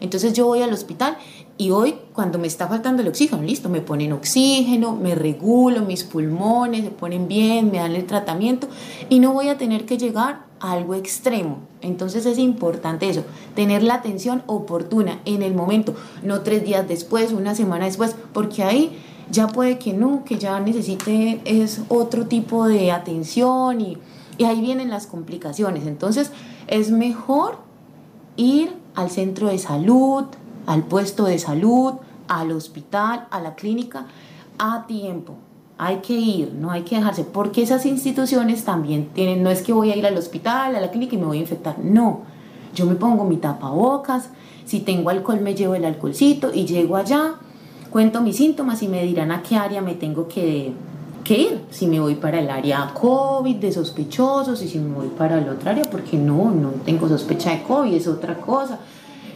Entonces 0.00 0.32
yo 0.32 0.46
voy 0.46 0.62
al 0.62 0.72
hospital 0.72 1.16
y 1.58 1.70
hoy 1.70 1.96
cuando 2.12 2.38
me 2.38 2.46
está 2.46 2.66
faltando 2.66 3.02
el 3.02 3.08
oxígeno, 3.08 3.42
listo, 3.42 3.68
me 3.68 3.80
ponen 3.80 4.12
oxígeno, 4.12 4.96
me 4.96 5.14
regulo, 5.14 5.82
mis 5.82 6.02
pulmones 6.02 6.84
se 6.84 6.90
ponen 6.90 7.28
bien, 7.28 7.70
me 7.70 7.78
dan 7.78 7.94
el 7.94 8.06
tratamiento 8.06 8.68
y 9.08 9.20
no 9.20 9.32
voy 9.32 9.48
a 9.48 9.58
tener 9.58 9.84
que 9.84 9.98
llegar 9.98 10.46
a 10.60 10.72
algo 10.72 10.94
extremo. 10.94 11.58
Entonces 11.80 12.26
es 12.26 12.38
importante 12.38 13.08
eso, 13.08 13.24
tener 13.54 13.82
la 13.82 13.94
atención 13.94 14.42
oportuna 14.46 15.20
en 15.24 15.42
el 15.42 15.54
momento, 15.54 15.94
no 16.22 16.40
tres 16.40 16.64
días 16.64 16.88
después, 16.88 17.32
una 17.32 17.54
semana 17.54 17.84
después, 17.84 18.16
porque 18.32 18.62
ahí 18.62 18.98
ya 19.30 19.46
puede 19.46 19.78
que 19.78 19.92
no, 19.92 20.24
que 20.24 20.38
ya 20.38 20.58
necesite 20.60 21.40
es 21.44 21.82
otro 21.88 22.26
tipo 22.26 22.66
de 22.66 22.92
atención 22.92 23.80
y, 23.80 23.98
y 24.38 24.44
ahí 24.44 24.60
vienen 24.60 24.90
las 24.90 25.06
complicaciones. 25.06 25.86
Entonces 25.86 26.32
es 26.66 26.90
mejor 26.90 27.58
ir 28.36 28.74
al 28.94 29.10
centro 29.10 29.48
de 29.48 29.58
salud, 29.58 30.24
al 30.66 30.84
puesto 30.84 31.24
de 31.24 31.38
salud, 31.38 31.94
al 32.28 32.52
hospital, 32.52 33.26
a 33.30 33.40
la 33.40 33.54
clínica, 33.54 34.06
a 34.58 34.86
tiempo. 34.86 35.34
Hay 35.78 35.96
que 35.96 36.12
ir, 36.12 36.52
no 36.54 36.70
hay 36.70 36.82
que 36.82 36.96
dejarse, 36.96 37.24
porque 37.24 37.62
esas 37.62 37.86
instituciones 37.86 38.64
también 38.64 39.08
tienen, 39.14 39.42
no 39.42 39.50
es 39.50 39.62
que 39.62 39.72
voy 39.72 39.90
a 39.90 39.96
ir 39.96 40.06
al 40.06 40.16
hospital, 40.16 40.76
a 40.76 40.80
la 40.80 40.90
clínica 40.90 41.16
y 41.16 41.18
me 41.18 41.26
voy 41.26 41.38
a 41.38 41.40
infectar, 41.40 41.78
no. 41.78 42.20
Yo 42.74 42.86
me 42.86 42.94
pongo 42.94 43.24
mi 43.24 43.36
tapabocas, 43.36 44.30
si 44.64 44.80
tengo 44.80 45.10
alcohol 45.10 45.40
me 45.40 45.54
llevo 45.54 45.74
el 45.74 45.84
alcoholcito 45.84 46.52
y 46.54 46.64
llego 46.64 46.96
allá, 46.96 47.34
cuento 47.90 48.20
mis 48.22 48.36
síntomas 48.36 48.82
y 48.82 48.88
me 48.88 49.02
dirán 49.04 49.32
a 49.32 49.42
qué 49.42 49.56
área 49.56 49.82
me 49.82 49.94
tengo 49.94 50.28
que, 50.28 50.72
ir. 51.28 51.60
Si 51.70 51.86
me 51.86 51.98
voy 51.98 52.14
para 52.16 52.40
el 52.40 52.50
área 52.50 52.92
COVID 52.94 53.56
de 53.56 53.72
sospechosos 53.72 54.62
y 54.62 54.68
si 54.68 54.78
me 54.78 54.94
voy 54.94 55.08
para 55.08 55.40
la 55.40 55.52
otra 55.52 55.72
área, 55.72 55.84
porque 55.90 56.16
no, 56.16 56.50
no 56.50 56.70
tengo 56.84 57.08
sospecha 57.08 57.50
de 57.50 57.62
COVID, 57.62 57.94
es 57.94 58.06
otra 58.06 58.36
cosa. 58.36 58.78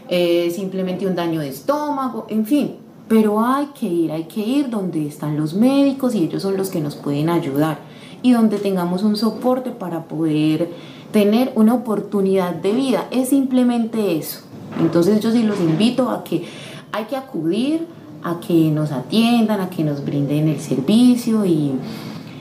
Simplemente 0.09 1.07
un 1.07 1.15
daño 1.15 1.41
de 1.41 1.49
estómago, 1.49 2.27
en 2.29 2.47
fin. 2.47 2.77
Pero 3.09 3.41
hay 3.41 3.67
que 3.79 3.87
ir, 3.87 4.11
hay 4.11 4.25
que 4.25 4.41
ir 4.41 4.69
donde 4.69 5.07
están 5.07 5.37
los 5.37 5.55
médicos 5.55 6.15
y 6.15 6.25
ellos 6.25 6.43
son 6.43 6.57
los 6.57 6.71
que 6.71 6.81
nos 6.81 6.97
pueden 6.97 7.29
ayudar 7.29 7.79
y 8.23 8.33
donde 8.33 8.59
tengamos 8.59 9.05
un 9.05 9.17
soporte 9.17 9.71
para 9.71 10.05
poder 10.05 10.71
tener 11.13 11.53
una 11.55 11.75
oportunidad 11.75 12.53
de 12.55 12.73
vida. 12.73 13.07
Es 13.11 13.29
simplemente 13.29 14.17
eso. 14.17 14.41
Entonces 14.81 15.21
yo 15.21 15.31
sí 15.31 15.45
los 15.45 15.61
invito 15.61 16.11
a 16.11 16.25
que 16.25 16.45
hay 16.93 17.05
que 17.05 17.17
acudir 17.17 17.87
a 18.23 18.41
que 18.41 18.71
nos 18.73 18.91
atiendan, 18.91 19.61
a 19.61 19.71
que 19.71 19.85
nos 19.85 20.05
brinden 20.05 20.49
el 20.49 20.61
servicio 20.61 21.47
y, 21.47 21.73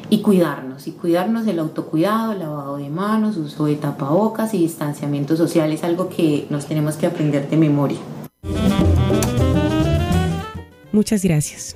y 0.10 0.22
cuidarnos, 0.22 0.88
y 0.88 0.91
cuidarnos 0.91 1.45
del 1.45 1.60
autocuidado, 1.60 2.34
lavado 2.34 2.78
de 2.78 2.89
manos, 2.89 3.38
uso 3.38 3.66
de 3.66 3.76
tapabocas 3.76 4.53
y 4.53 4.60
distanciamiento 4.60 5.36
social 5.36 5.72
es 5.72 5.84
algo 5.84 6.10
que 6.10 6.45
nos 6.49 6.66
tenemos 6.66 6.95
que 6.95 7.08
aprender 7.08 7.49
de 7.49 7.58
memoria. 7.58 7.97
Muchas 10.91 11.24
gracias. 11.24 11.76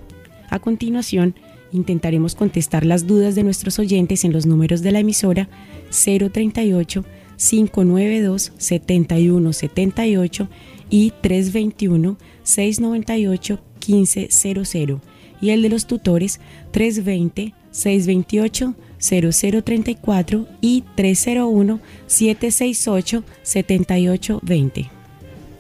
A 0.50 0.60
continuación, 0.60 1.36
intentaremos 1.72 2.36
contestar 2.36 2.86
las 2.86 3.06
dudas 3.06 3.36
de 3.36 3.44
nuestros 3.44 3.80
oyentes 3.80 4.24
en 4.24 4.34
los 4.34 4.46
números 4.46 4.82
de 4.82 4.92
la 4.92 5.00
emisora 5.00 5.50
038 5.90 7.04
592 7.38 8.54
7178 8.58 10.48
y 10.90 11.12
321 11.22 12.18
698 12.44 13.60
1500 13.88 15.02
y 15.42 15.52
el 15.52 15.62
de 15.62 15.70
los 15.70 15.86
tutores 15.86 16.40
320 16.72 17.54
628 17.72 18.76
0034 19.00 20.48
y 20.62 20.84
301 20.96 21.80
768 22.08 23.24
7820. 23.44 24.90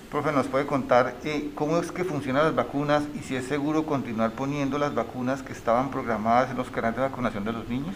Profe, 0.09 0.31
¿nos 0.31 0.47
puede 0.47 0.65
contar 0.65 1.17
eh, 1.25 1.51
cómo 1.53 1.79
es 1.79 1.91
que 1.91 2.05
funcionan 2.05 2.45
las 2.45 2.55
vacunas 2.55 3.03
y 3.13 3.23
si 3.23 3.35
es 3.35 3.45
seguro 3.45 3.85
continuar 3.85 4.31
poniendo 4.31 4.77
las 4.77 4.95
vacunas 4.95 5.43
que 5.43 5.51
estaban 5.51 5.91
programadas 5.91 6.49
en 6.49 6.57
los 6.57 6.69
canales 6.69 6.95
de 6.95 7.01
vacunación 7.01 7.43
de 7.43 7.51
los 7.51 7.67
niños? 7.67 7.93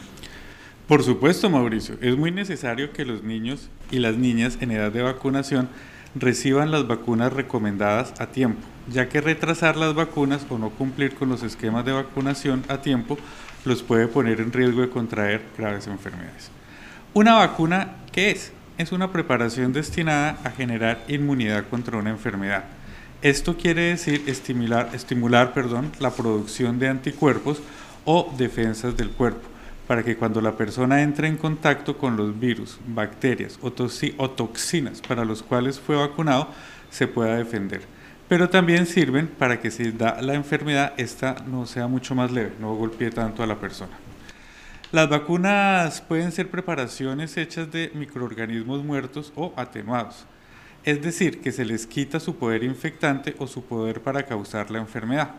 Por 0.92 1.04
supuesto, 1.04 1.50
Mauricio. 1.50 1.96
Es 2.02 2.18
muy 2.18 2.32
necesario 2.32 2.92
que 2.92 3.06
los 3.06 3.24
niños 3.24 3.70
y 3.92 4.00
las 4.00 4.18
niñas 4.18 4.58
en 4.60 4.72
edad 4.72 4.92
de 4.92 5.02
vacunación 5.02 5.70
reciban 6.16 6.70
las 6.70 6.86
vacunas 6.86 7.32
recomendadas 7.32 8.14
a 8.20 8.28
tiempo, 8.28 8.60
ya 8.92 9.08
que 9.08 9.22
retrasar 9.22 9.78
las 9.78 9.96
vacunas 9.96 10.46
o 10.50 10.58
no 10.58 10.70
cumplir 10.70 11.16
con 11.16 11.30
los 11.30 11.44
esquemas 11.44 11.86
de 11.86 11.94
vacunación 11.94 12.66
a 12.68 12.82
tiempo 12.82 13.18
los 13.64 13.84
puede 13.84 14.10
poner 14.10 14.42
en 14.42 14.52
riesgo 14.52 14.82
de 14.82 14.90
contraer 14.90 15.44
graves 15.58 15.88
enfermedades. 15.88 16.52
¿Una 17.14 17.36
vacuna 17.36 17.96
qué 18.12 18.32
es? 18.32 18.52
es 18.78 18.92
una 18.92 19.14
preparación 19.14 19.72
destinada 19.72 20.40
a 20.44 20.52
generar 20.52 21.06
inmunidad 21.08 21.70
contra 21.70 22.00
una 22.00 22.10
enfermedad. 22.10 22.66
Esto 23.22 23.56
quiere 23.56 23.84
decir 23.84 24.24
estimular, 24.28 24.90
estimular 24.92 25.54
perdón, 25.54 25.90
la 26.02 26.12
producción 26.12 26.80
de 26.80 26.90
anticuerpos 26.90 27.62
o 28.04 28.34
defensas 28.38 28.98
del 28.98 29.12
cuerpo, 29.12 29.48
para 29.92 30.04
que 30.04 30.16
cuando 30.16 30.40
la 30.40 30.56
persona 30.56 31.02
entre 31.02 31.28
en 31.28 31.36
contacto 31.36 31.98
con 31.98 32.16
los 32.16 32.40
virus, 32.40 32.80
bacterias 32.88 33.60
o, 33.62 33.74
toxinas 33.74 35.02
para 35.02 35.26
los 35.26 35.44
cuales 35.44 35.82
fue 35.82 35.98
vacunado, 35.98 36.48
se 36.90 37.10
pueda 37.10 37.36
defender. 37.36 37.82
Pero 38.30 38.50
también 38.50 38.86
sirven 38.86 39.28
para 39.28 39.60
que 39.60 39.70
si 39.70 39.92
da 39.92 40.22
la 40.22 40.36
enfermedad, 40.36 40.94
esta 40.96 41.44
no 41.46 41.66
sea 41.66 41.88
mucho 41.88 42.16
más 42.16 42.32
leve, 42.32 42.54
no 42.62 42.74
golpee 42.74 43.10
tanto 43.10 43.44
a 43.44 43.48
la 43.48 43.60
persona. 43.60 43.92
Las 44.94 45.10
vacunas 45.10 46.00
pueden 46.00 46.32
ser 46.32 46.50
preparaciones 46.50 47.36
hechas 47.36 47.70
de 47.70 47.92
microorganismos 47.94 48.86
muertos 48.86 49.34
o 49.36 49.52
atenuados, 49.58 50.26
es 50.86 51.02
decir, 51.02 51.42
que 51.42 51.52
se 51.52 51.66
les 51.66 51.86
quita 51.86 52.22
su 52.22 52.38
poder 52.38 52.64
infectante 52.64 53.36
o 53.40 53.46
su 53.46 53.66
poder 53.66 54.00
para 54.00 54.24
causar 54.24 54.72
la 54.72 54.80
enfermedad. 54.80 55.32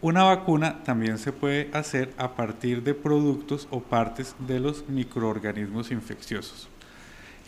Una 0.00 0.22
vacuna 0.22 0.84
también 0.84 1.18
se 1.18 1.32
puede 1.32 1.70
hacer 1.72 2.14
a 2.18 2.36
partir 2.36 2.84
de 2.84 2.94
productos 2.94 3.66
o 3.72 3.80
partes 3.80 4.36
de 4.46 4.60
los 4.60 4.88
microorganismos 4.88 5.90
infecciosos. 5.90 6.68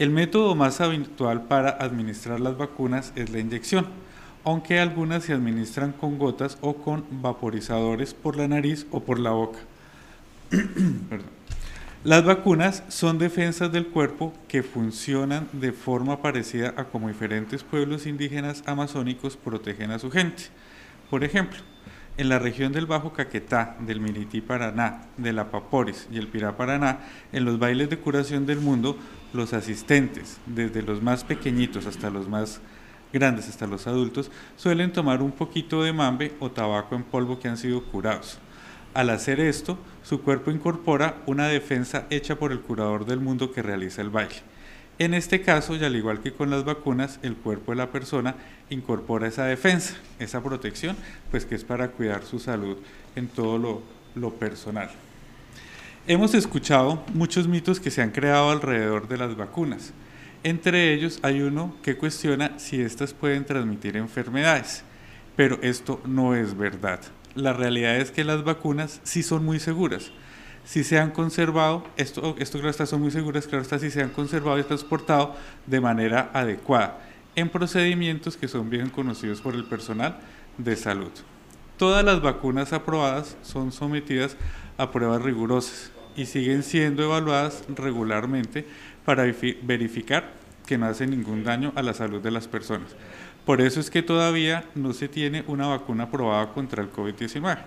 El 0.00 0.10
método 0.10 0.56
más 0.56 0.80
habitual 0.80 1.42
para 1.42 1.70
administrar 1.70 2.40
las 2.40 2.56
vacunas 2.56 3.12
es 3.14 3.30
la 3.30 3.38
inyección, 3.38 3.86
aunque 4.42 4.80
algunas 4.80 5.22
se 5.24 5.32
administran 5.32 5.92
con 5.92 6.18
gotas 6.18 6.58
o 6.60 6.74
con 6.74 7.04
vaporizadores 7.22 8.14
por 8.14 8.36
la 8.36 8.48
nariz 8.48 8.84
o 8.90 9.00
por 9.00 9.20
la 9.20 9.30
boca. 9.30 9.60
Las 12.02 12.24
vacunas 12.24 12.82
son 12.88 13.18
defensas 13.18 13.70
del 13.70 13.88
cuerpo 13.88 14.32
que 14.48 14.62
funcionan 14.62 15.48
de 15.52 15.70
forma 15.70 16.22
parecida 16.22 16.72
a 16.78 16.84
como 16.84 17.08
diferentes 17.08 17.62
pueblos 17.62 18.06
indígenas 18.06 18.62
amazónicos 18.64 19.36
protegen 19.36 19.90
a 19.90 19.98
su 19.98 20.10
gente. 20.10 20.44
Por 21.10 21.24
ejemplo, 21.24 21.60
en 22.20 22.28
la 22.28 22.38
región 22.38 22.70
del 22.70 22.84
Bajo 22.84 23.14
Caquetá, 23.14 23.76
del 23.80 23.98
Mirití 23.98 24.42
Paraná, 24.42 25.06
de 25.16 25.32
la 25.32 25.50
Paporis 25.50 26.06
y 26.12 26.18
el 26.18 26.28
Pirá 26.28 26.54
Paraná, 26.54 26.98
en 27.32 27.46
los 27.46 27.58
bailes 27.58 27.88
de 27.88 27.98
curación 27.98 28.44
del 28.44 28.60
mundo, 28.60 28.98
los 29.32 29.54
asistentes, 29.54 30.36
desde 30.44 30.82
los 30.82 31.00
más 31.00 31.24
pequeñitos 31.24 31.86
hasta 31.86 32.10
los 32.10 32.28
más 32.28 32.60
grandes, 33.10 33.48
hasta 33.48 33.66
los 33.66 33.86
adultos, 33.86 34.30
suelen 34.56 34.92
tomar 34.92 35.22
un 35.22 35.32
poquito 35.32 35.82
de 35.82 35.94
mambe 35.94 36.34
o 36.40 36.50
tabaco 36.50 36.94
en 36.94 37.04
polvo 37.04 37.38
que 37.38 37.48
han 37.48 37.56
sido 37.56 37.82
curados. 37.84 38.38
Al 38.92 39.08
hacer 39.08 39.40
esto, 39.40 39.78
su 40.02 40.20
cuerpo 40.20 40.50
incorpora 40.50 41.22
una 41.24 41.46
defensa 41.48 42.06
hecha 42.10 42.38
por 42.38 42.52
el 42.52 42.60
curador 42.60 43.06
del 43.06 43.20
mundo 43.20 43.50
que 43.50 43.62
realiza 43.62 44.02
el 44.02 44.10
baile. 44.10 44.42
En 45.00 45.14
este 45.14 45.40
caso, 45.40 45.74
y 45.74 45.82
al 45.82 45.96
igual 45.96 46.20
que 46.20 46.34
con 46.34 46.50
las 46.50 46.66
vacunas, 46.66 47.20
el 47.22 47.34
cuerpo 47.34 47.72
de 47.72 47.78
la 47.78 47.90
persona 47.90 48.34
incorpora 48.68 49.28
esa 49.28 49.46
defensa, 49.46 49.94
esa 50.18 50.42
protección, 50.42 50.94
pues 51.30 51.46
que 51.46 51.54
es 51.54 51.64
para 51.64 51.88
cuidar 51.88 52.22
su 52.22 52.38
salud 52.38 52.76
en 53.16 53.26
todo 53.26 53.56
lo, 53.56 53.82
lo 54.14 54.34
personal. 54.34 54.90
Hemos 56.06 56.34
escuchado 56.34 57.02
muchos 57.14 57.48
mitos 57.48 57.80
que 57.80 57.90
se 57.90 58.02
han 58.02 58.10
creado 58.10 58.50
alrededor 58.50 59.08
de 59.08 59.16
las 59.16 59.34
vacunas. 59.38 59.94
Entre 60.44 60.92
ellos 60.92 61.18
hay 61.22 61.40
uno 61.40 61.74
que 61.82 61.96
cuestiona 61.96 62.58
si 62.58 62.82
éstas 62.82 63.14
pueden 63.14 63.46
transmitir 63.46 63.96
enfermedades, 63.96 64.84
pero 65.34 65.58
esto 65.62 66.02
no 66.04 66.34
es 66.34 66.54
verdad. 66.58 67.00
La 67.34 67.54
realidad 67.54 67.96
es 67.96 68.10
que 68.10 68.22
las 68.22 68.44
vacunas 68.44 69.00
sí 69.04 69.22
son 69.22 69.46
muy 69.46 69.60
seguras 69.60 70.12
si 70.64 70.84
se 70.84 70.98
han 70.98 71.10
conservado, 71.10 71.84
esto, 71.96 72.36
esto 72.38 72.58
claro 72.58 72.70
está, 72.70 72.86
son 72.86 73.00
muy 73.00 73.10
seguras, 73.10 73.46
claro 73.46 73.62
está, 73.62 73.78
si 73.78 73.90
se 73.90 74.02
han 74.02 74.10
conservado 74.10 74.58
y 74.58 74.62
transportado 74.62 75.34
de 75.66 75.80
manera 75.80 76.30
adecuada, 76.32 77.00
en 77.34 77.48
procedimientos 77.48 78.36
que 78.36 78.48
son 78.48 78.70
bien 78.70 78.90
conocidos 78.90 79.40
por 79.40 79.54
el 79.54 79.64
personal 79.64 80.18
de 80.58 80.76
salud. 80.76 81.10
Todas 81.76 82.04
las 82.04 82.20
vacunas 82.20 82.72
aprobadas 82.72 83.36
son 83.42 83.72
sometidas 83.72 84.36
a 84.76 84.90
pruebas 84.90 85.22
rigurosas 85.22 85.90
y 86.16 86.26
siguen 86.26 86.62
siendo 86.62 87.02
evaluadas 87.02 87.64
regularmente 87.68 88.66
para 89.04 89.24
verificar 89.62 90.32
que 90.66 90.76
no 90.76 90.86
hacen 90.86 91.10
ningún 91.10 91.42
daño 91.42 91.72
a 91.74 91.82
la 91.82 91.94
salud 91.94 92.20
de 92.20 92.30
las 92.30 92.46
personas. 92.46 92.94
Por 93.46 93.60
eso 93.60 93.80
es 93.80 93.90
que 93.90 94.02
todavía 94.02 94.64
no 94.74 94.92
se 94.92 95.08
tiene 95.08 95.42
una 95.46 95.66
vacuna 95.66 96.04
aprobada 96.04 96.52
contra 96.52 96.82
el 96.82 96.92
COVID-19 96.92 97.58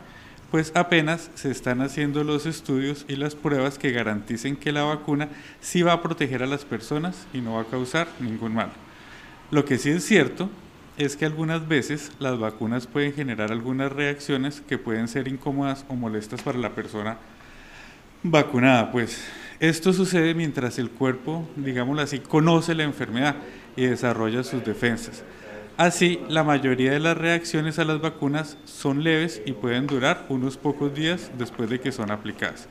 pues 0.53 0.71
apenas 0.75 1.31
se 1.33 1.49
están 1.49 1.81
haciendo 1.81 2.23
los 2.23 2.45
estudios 2.45 3.05
y 3.07 3.15
las 3.15 3.33
pruebas 3.33 3.79
que 3.79 3.89
garanticen 3.89 4.55
que 4.55 4.71
la 4.71 4.83
vacuna 4.83 5.29
sí 5.61 5.81
va 5.81 5.93
a 5.93 6.03
proteger 6.03 6.43
a 6.43 6.45
las 6.45 6.63
personas 6.63 7.25
y 7.33 7.41
no 7.41 7.55
va 7.55 7.61
a 7.61 7.65
causar 7.65 8.07
ningún 8.19 8.53
mal. 8.53 8.69
Lo 9.49 9.65
que 9.65 9.79
sí 9.79 9.89
es 9.89 10.05
cierto 10.05 10.51
es 10.95 11.17
que 11.17 11.25
algunas 11.25 11.67
veces 11.67 12.11
las 12.19 12.37
vacunas 12.37 12.85
pueden 12.85 13.13
generar 13.13 13.51
algunas 13.51 13.91
reacciones 13.91 14.61
que 14.61 14.77
pueden 14.77 15.07
ser 15.07 15.27
incómodas 15.27 15.85
o 15.87 15.95
molestas 15.95 16.43
para 16.43 16.59
la 16.59 16.75
persona 16.75 17.17
vacunada. 18.21 18.91
Pues 18.91 19.25
esto 19.59 19.91
sucede 19.91 20.35
mientras 20.35 20.77
el 20.77 20.91
cuerpo, 20.91 21.49
digámoslo 21.55 22.03
así, 22.03 22.19
conoce 22.19 22.75
la 22.75 22.83
enfermedad 22.83 23.37
y 23.75 23.87
desarrolla 23.87 24.43
sus 24.43 24.63
defensas. 24.63 25.23
Así, 25.75 26.19
la 26.29 26.43
mayoría 26.43 26.91
de 26.91 26.99
las 26.99 27.17
reacciones 27.17 27.79
a 27.79 27.83
las 27.83 27.99
vacunas 27.99 28.57
son 28.63 29.03
leves 29.03 29.41
y 29.43 29.53
pueden 29.53 29.87
durar 29.87 30.27
unos 30.29 30.55
pocos 30.55 30.93
días 30.93 31.31
después 31.35 31.67
de 31.67 31.79
que 31.79 31.91
son 31.91 32.11
aplicadas. 32.11 32.67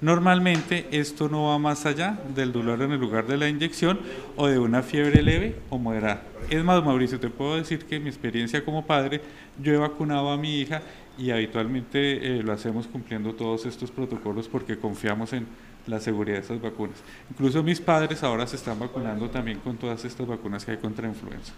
Normalmente 0.00 0.88
esto 0.90 1.28
no 1.28 1.44
va 1.44 1.58
más 1.60 1.86
allá 1.86 2.18
del 2.34 2.50
dolor 2.50 2.82
en 2.82 2.90
el 2.90 2.98
lugar 2.98 3.28
de 3.28 3.36
la 3.36 3.48
inyección 3.48 4.00
o 4.34 4.48
de 4.48 4.58
una 4.58 4.82
fiebre 4.82 5.22
leve 5.22 5.54
o 5.70 5.78
moderada. 5.78 6.24
Es 6.50 6.64
más, 6.64 6.84
Mauricio, 6.84 7.20
te 7.20 7.30
puedo 7.30 7.54
decir 7.54 7.84
que 7.84 8.00
mi 8.00 8.08
experiencia 8.08 8.64
como 8.64 8.84
padre, 8.84 9.20
yo 9.62 9.72
he 9.72 9.76
vacunado 9.76 10.32
a 10.32 10.36
mi 10.36 10.58
hija 10.58 10.82
y 11.16 11.30
habitualmente 11.30 12.38
eh, 12.38 12.42
lo 12.42 12.52
hacemos 12.52 12.88
cumpliendo 12.88 13.34
todos 13.34 13.66
estos 13.66 13.92
protocolos 13.92 14.48
porque 14.48 14.76
confiamos 14.76 15.32
en 15.32 15.46
la 15.86 16.00
seguridad 16.00 16.38
de 16.38 16.42
estas 16.42 16.60
vacunas. 16.60 16.96
Incluso 17.30 17.62
mis 17.62 17.80
padres 17.80 18.24
ahora 18.24 18.48
se 18.48 18.56
están 18.56 18.80
vacunando 18.80 19.30
también 19.30 19.60
con 19.60 19.76
todas 19.76 20.04
estas 20.04 20.26
vacunas 20.26 20.64
que 20.64 20.72
hay 20.72 20.78
contra 20.78 21.06
influenza. 21.06 21.52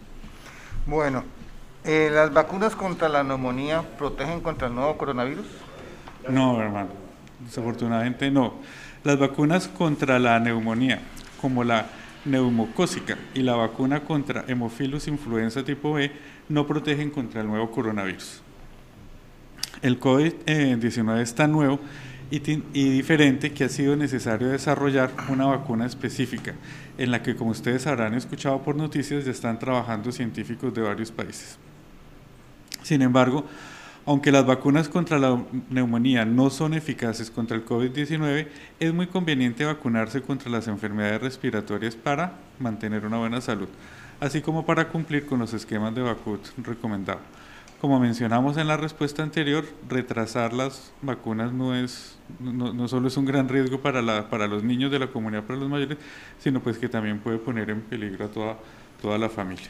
Bueno, 0.87 1.25
eh, 1.85 2.11
¿las 2.13 2.33
vacunas 2.35 2.77
contra 2.77 3.09
la 3.09 3.25
neumonía 3.25 3.83
protegen 3.97 4.41
contra 4.41 4.69
el 4.69 4.75
nuevo 4.75 4.99
coronavirus? 4.99 5.47
No, 6.29 6.61
hermano, 6.61 6.91
desafortunadamente 7.41 8.31
no. 8.31 8.55
Las 9.03 9.19
vacunas 9.19 9.67
contra 9.69 10.19
la 10.19 10.39
neumonía, 10.41 11.01
como 11.41 11.65
la 11.65 11.87
neumocócica 12.27 13.17
y 13.33 13.41
la 13.41 13.55
vacuna 13.55 14.01
contra 14.01 14.45
hemofilus 14.47 15.09
influenza 15.09 15.65
tipo 15.65 15.95
B, 15.95 16.13
no 16.51 16.67
protegen 16.67 17.11
contra 17.11 17.41
el 17.41 17.47
nuevo 17.47 17.71
coronavirus. 17.71 18.43
El 19.81 19.99
COVID-19 19.99 21.21
es 21.21 21.35
tan 21.35 21.53
nuevo 21.53 21.81
y, 22.35 22.63
y 22.73 22.91
diferente 22.91 23.53
que 23.53 23.65
ha 23.65 23.69
sido 23.69 23.97
necesario 23.97 24.49
desarrollar 24.49 25.11
una 25.29 25.47
vacuna 25.47 25.87
específica 25.87 26.55
en 26.99 27.11
la 27.11 27.23
que, 27.23 27.37
como 27.37 27.51
ustedes 27.51 27.87
habrán 27.87 28.15
escuchado 28.15 28.63
por 28.63 28.77
noticias, 28.77 29.25
ya 29.25 29.31
están 29.31 29.59
trabajando 29.59 30.11
científicos 30.13 30.75
de 30.75 30.83
varios 30.83 31.11
países. 31.11 31.59
Sin 32.83 33.03
embargo, 33.03 33.45
aunque 34.07 34.31
las 34.31 34.45
vacunas 34.45 34.89
contra 34.89 35.19
la 35.19 35.43
neumonía 35.71 36.25
no 36.25 36.51
son 36.51 36.75
eficaces 36.75 37.31
contra 37.31 37.57
el 37.57 37.65
COVID-19, 37.65 38.49
es 38.79 38.93
muy 38.93 39.07
conveniente 39.07 39.65
vacunarse 39.65 40.21
contra 40.21 40.51
las 40.51 40.69
enfermedades 40.69 41.23
respiratorias 41.23 41.97
para 41.97 42.35
mantener 42.59 43.07
una 43.07 43.19
buena 43.19 43.41
salud, 43.41 43.69
así 44.21 44.43
como 44.43 44.67
para 44.67 44.89
cumplir 44.89 45.25
con 45.25 45.39
los 45.39 45.55
esquemas 45.55 45.95
de 45.95 46.03
vacunas 46.03 46.53
recomendados. 46.59 47.23
Como 47.85 48.01
mencionamos 48.01 48.57
en 48.57 48.67
la 48.67 48.79
respuesta 48.79 49.23
anterior, 49.23 49.67
retrasar 49.91 50.55
las 50.55 50.91
vacunas 51.03 51.53
no 51.53 51.75
es 51.75 52.19
no, 52.41 52.73
no, 52.73 52.89
solo 52.89 53.09
es 53.09 53.17
un 53.19 53.27
gran 53.27 53.47
riesgo 53.47 53.79
para, 53.83 54.01
la, 54.01 54.31
para 54.31 54.47
los 54.47 54.65
niños 54.65 54.91
de 54.91 54.99
la 54.99 55.09
comunidad, 55.09 55.43
para 55.43 55.59
los 55.59 55.69
mayores, 55.69 55.99
sino 56.39 56.61
pues 56.61 56.79
que 56.79 56.89
también 56.89 57.19
puede 57.19 57.37
poner 57.37 57.69
en 57.69 57.83
peligro 57.83 58.25
a 58.25 58.29
toda, 58.29 58.57
toda 59.03 59.19
la 59.19 59.29
familia. 59.29 59.69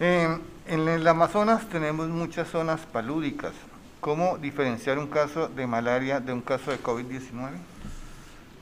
en 0.00 0.40
el 0.66 1.06
Amazonas 1.06 1.68
tenemos 1.68 2.08
muchas 2.08 2.48
zonas 2.48 2.80
palúdicas. 2.86 3.52
¿Cómo 4.00 4.36
diferenciar 4.38 4.98
un 4.98 5.06
caso 5.06 5.46
de 5.46 5.64
malaria 5.64 6.18
de 6.18 6.32
un 6.32 6.40
caso 6.40 6.72
de 6.72 6.82
COVID-19? 6.82 7.50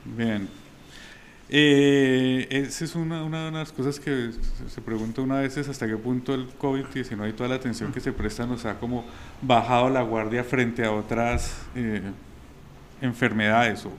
Bien, 0.05 0.47
eh, 1.49 2.47
esa 2.49 2.83
es 2.83 2.95
una, 2.95 3.23
una, 3.23 3.45
de 3.45 3.51
las 3.51 3.71
cosas 3.71 3.99
que 3.99 4.31
se, 4.67 4.81
pregunta 4.81 5.21
una 5.21 5.39
vez 5.39 5.57
hasta 5.57 5.87
qué 5.87 5.95
punto 5.95 6.33
el 6.33 6.49
COVID-19 6.57 7.29
y 7.29 7.33
toda 7.33 7.47
la 7.47 7.55
atención 7.55 7.93
que 7.93 8.01
se 8.01 8.11
presta 8.11 8.45
nos 8.45 8.65
ha 8.65 8.79
como 8.79 9.05
bajado 9.41 9.89
la 9.89 10.01
guardia 10.01 10.43
frente 10.43 10.83
a 10.83 10.91
otras 10.91 11.61
eh, 11.75 12.01
enfermedades 13.01 13.85
o 13.85 13.91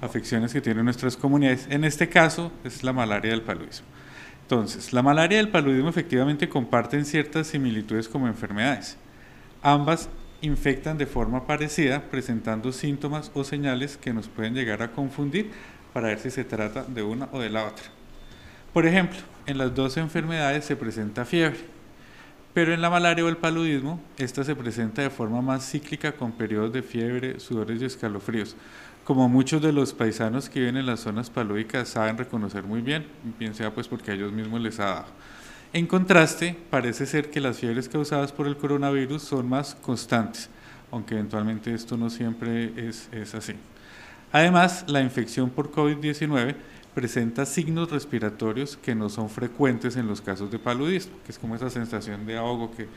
afecciones 0.00 0.52
que 0.52 0.60
tienen 0.60 0.84
nuestras 0.84 1.16
comunidades. 1.16 1.66
En 1.70 1.84
este 1.84 2.08
caso 2.08 2.52
es 2.62 2.84
la 2.84 2.92
malaria 2.92 3.32
del 3.32 3.42
paludismo. 3.42 3.86
Entonces, 4.42 4.92
la 4.92 5.02
malaria 5.02 5.38
y 5.38 5.40
el 5.40 5.48
paludismo 5.48 5.88
efectivamente 5.88 6.48
comparten 6.48 7.04
ciertas 7.04 7.48
similitudes 7.48 8.08
como 8.08 8.26
enfermedades. 8.26 8.96
Ambas 9.62 10.08
infectan 10.40 10.98
de 10.98 11.06
forma 11.06 11.46
parecida, 11.46 12.02
presentando 12.10 12.72
síntomas 12.72 13.30
o 13.34 13.44
señales 13.44 13.96
que 13.96 14.12
nos 14.12 14.28
pueden 14.28 14.54
llegar 14.54 14.82
a 14.82 14.92
confundir 14.92 15.50
para 15.92 16.08
ver 16.08 16.18
si 16.20 16.30
se 16.30 16.44
trata 16.44 16.84
de 16.84 17.02
una 17.02 17.28
o 17.32 17.40
de 17.40 17.50
la 17.50 17.64
otra. 17.64 17.84
Por 18.72 18.86
ejemplo, 18.86 19.18
en 19.46 19.58
las 19.58 19.74
dos 19.74 19.96
enfermedades 19.96 20.64
se 20.64 20.76
presenta 20.76 21.24
fiebre, 21.24 21.58
pero 22.54 22.74
en 22.74 22.80
la 22.80 22.90
malaria 22.90 23.24
o 23.24 23.28
el 23.28 23.36
paludismo, 23.36 24.00
esta 24.18 24.44
se 24.44 24.56
presenta 24.56 25.02
de 25.02 25.10
forma 25.10 25.40
más 25.40 25.68
cíclica 25.70 26.12
con 26.12 26.32
periodos 26.32 26.72
de 26.72 26.82
fiebre, 26.82 27.40
sudores 27.40 27.80
y 27.80 27.84
escalofríos. 27.84 28.56
Como 29.04 29.28
muchos 29.28 29.62
de 29.62 29.72
los 29.72 29.92
paisanos 29.92 30.48
que 30.48 30.60
viven 30.60 30.76
en 30.76 30.86
las 30.86 31.00
zonas 31.00 31.30
palúdicas 31.30 31.88
saben 31.88 32.18
reconocer 32.18 32.64
muy 32.64 32.80
bien, 32.80 33.06
bien 33.38 33.54
sea 33.54 33.72
pues 33.72 33.88
porque 33.88 34.10
a 34.10 34.14
ellos 34.14 34.32
mismos 34.32 34.60
les 34.60 34.78
ha 34.78 34.86
dado. 34.86 35.06
En 35.72 35.86
contraste, 35.86 36.56
parece 36.68 37.06
ser 37.06 37.30
que 37.30 37.40
las 37.40 37.58
fiebres 37.58 37.88
causadas 37.88 38.32
por 38.32 38.46
el 38.48 38.56
coronavirus 38.56 39.22
son 39.22 39.48
más 39.48 39.76
constantes, 39.76 40.50
aunque 40.90 41.14
eventualmente 41.14 41.72
esto 41.72 41.96
no 41.96 42.10
siempre 42.10 42.72
es, 42.76 43.08
es 43.12 43.34
así. 43.34 43.54
Además, 44.32 44.84
la 44.86 45.00
infección 45.00 45.50
por 45.50 45.72
COVID-19 45.72 46.54
presenta 46.94 47.46
signos 47.46 47.90
respiratorios 47.90 48.76
que 48.76 48.94
no 48.94 49.08
son 49.08 49.28
frecuentes 49.30 49.96
en 49.96 50.06
los 50.06 50.20
casos 50.20 50.50
de 50.50 50.58
paludismo, 50.58 51.14
que 51.24 51.32
es 51.32 51.38
como 51.38 51.54
esa 51.54 51.70
sensación 51.70 52.26
de 52.26 52.36
ahogo 52.36 52.70
que 52.70 52.88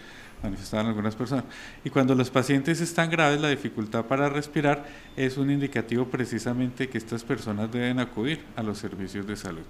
manifestaban 0.41 0.87
algunas 0.87 1.15
personas. 1.15 1.45
Y 1.83 1.89
cuando 1.89 2.13
los 2.15 2.29
pacientes 2.29 2.81
están 2.81 3.09
graves, 3.09 3.39
la 3.39 3.49
dificultad 3.49 4.05
para 4.05 4.29
respirar 4.29 4.85
es 5.15 5.37
un 5.37 5.49
indicativo 5.49 6.05
precisamente 6.07 6.89
que 6.89 6.97
estas 6.97 7.23
personas 7.23 7.71
deben 7.71 7.99
acudir 7.99 8.43
a 8.55 8.63
los 8.63 8.77
servicios 8.77 9.25
de 9.25 9.35
salud. 9.35 9.65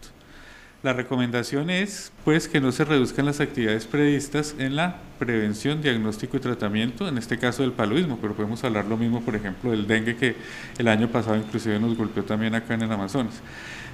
La 0.83 0.91
recomendación 0.91 1.69
es 1.69 2.11
pues 2.25 2.49
que 2.49 2.59
no 2.59 2.73
se 2.73 2.83
reduzcan 2.83 3.25
las 3.25 3.39
actividades 3.39 3.85
previstas 3.85 4.53
en 4.59 4.75
la 4.75 4.97
prevención, 5.17 5.81
diagnóstico 5.81 6.35
y 6.35 6.41
tratamiento, 6.41 7.07
en 7.07 7.17
este 7.17 7.37
caso 7.39 7.61
del 7.61 7.71
paludismo, 7.71 8.19
pero 8.21 8.33
podemos 8.33 8.61
hablar 8.65 8.83
lo 8.83 8.97
mismo, 8.97 9.21
por 9.21 9.33
ejemplo, 9.33 9.71
del 9.71 9.87
dengue 9.87 10.17
que 10.17 10.35
el 10.77 10.89
año 10.89 11.07
pasado 11.07 11.37
inclusive 11.37 11.79
nos 11.79 11.95
golpeó 11.95 12.25
también 12.25 12.53
acá 12.53 12.73
en 12.73 12.81
el 12.81 12.91
Amazonas. 12.91 13.35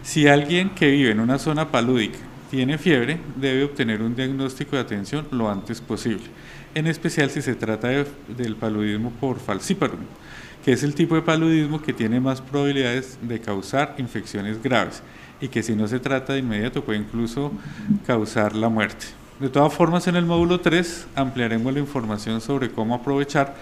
Si 0.01 0.27
alguien 0.27 0.71
que 0.71 0.89
vive 0.89 1.11
en 1.11 1.19
una 1.19 1.37
zona 1.37 1.69
palúdica 1.69 2.17
tiene 2.49 2.79
fiebre, 2.79 3.19
debe 3.35 3.65
obtener 3.65 4.01
un 4.01 4.15
diagnóstico 4.15 4.75
de 4.75 4.81
atención 4.81 5.27
lo 5.29 5.47
antes 5.47 5.81
posible, 5.81 6.25
en 6.73 6.87
especial 6.87 7.29
si 7.29 7.43
se 7.43 7.53
trata 7.53 7.89
del 7.89 8.55
paludismo 8.55 9.11
por 9.11 9.39
falciparum, 9.39 9.99
que 10.65 10.71
es 10.71 10.81
el 10.81 10.95
tipo 10.95 11.13
de 11.13 11.21
paludismo 11.21 11.83
que 11.83 11.93
tiene 11.93 12.19
más 12.19 12.41
probabilidades 12.41 13.19
de 13.21 13.39
causar 13.39 13.93
infecciones 13.99 14.59
graves 14.63 15.03
y 15.41 15.47
que 15.47 15.63
si 15.63 15.75
no 15.75 15.87
se 15.87 15.99
trata 15.99 16.33
de 16.33 16.39
inmediato 16.39 16.83
puede 16.83 16.99
incluso 16.99 17.51
causar 18.05 18.55
la 18.55 18.69
muerte. 18.69 19.05
De 19.39 19.49
todas 19.49 19.73
formas, 19.73 20.07
en 20.07 20.17
el 20.17 20.25
módulo 20.25 20.59
3 20.59 21.07
ampliaremos 21.15 21.73
la 21.73 21.79
información 21.79 22.41
sobre 22.41 22.71
cómo 22.71 22.95
aprovechar 22.95 23.55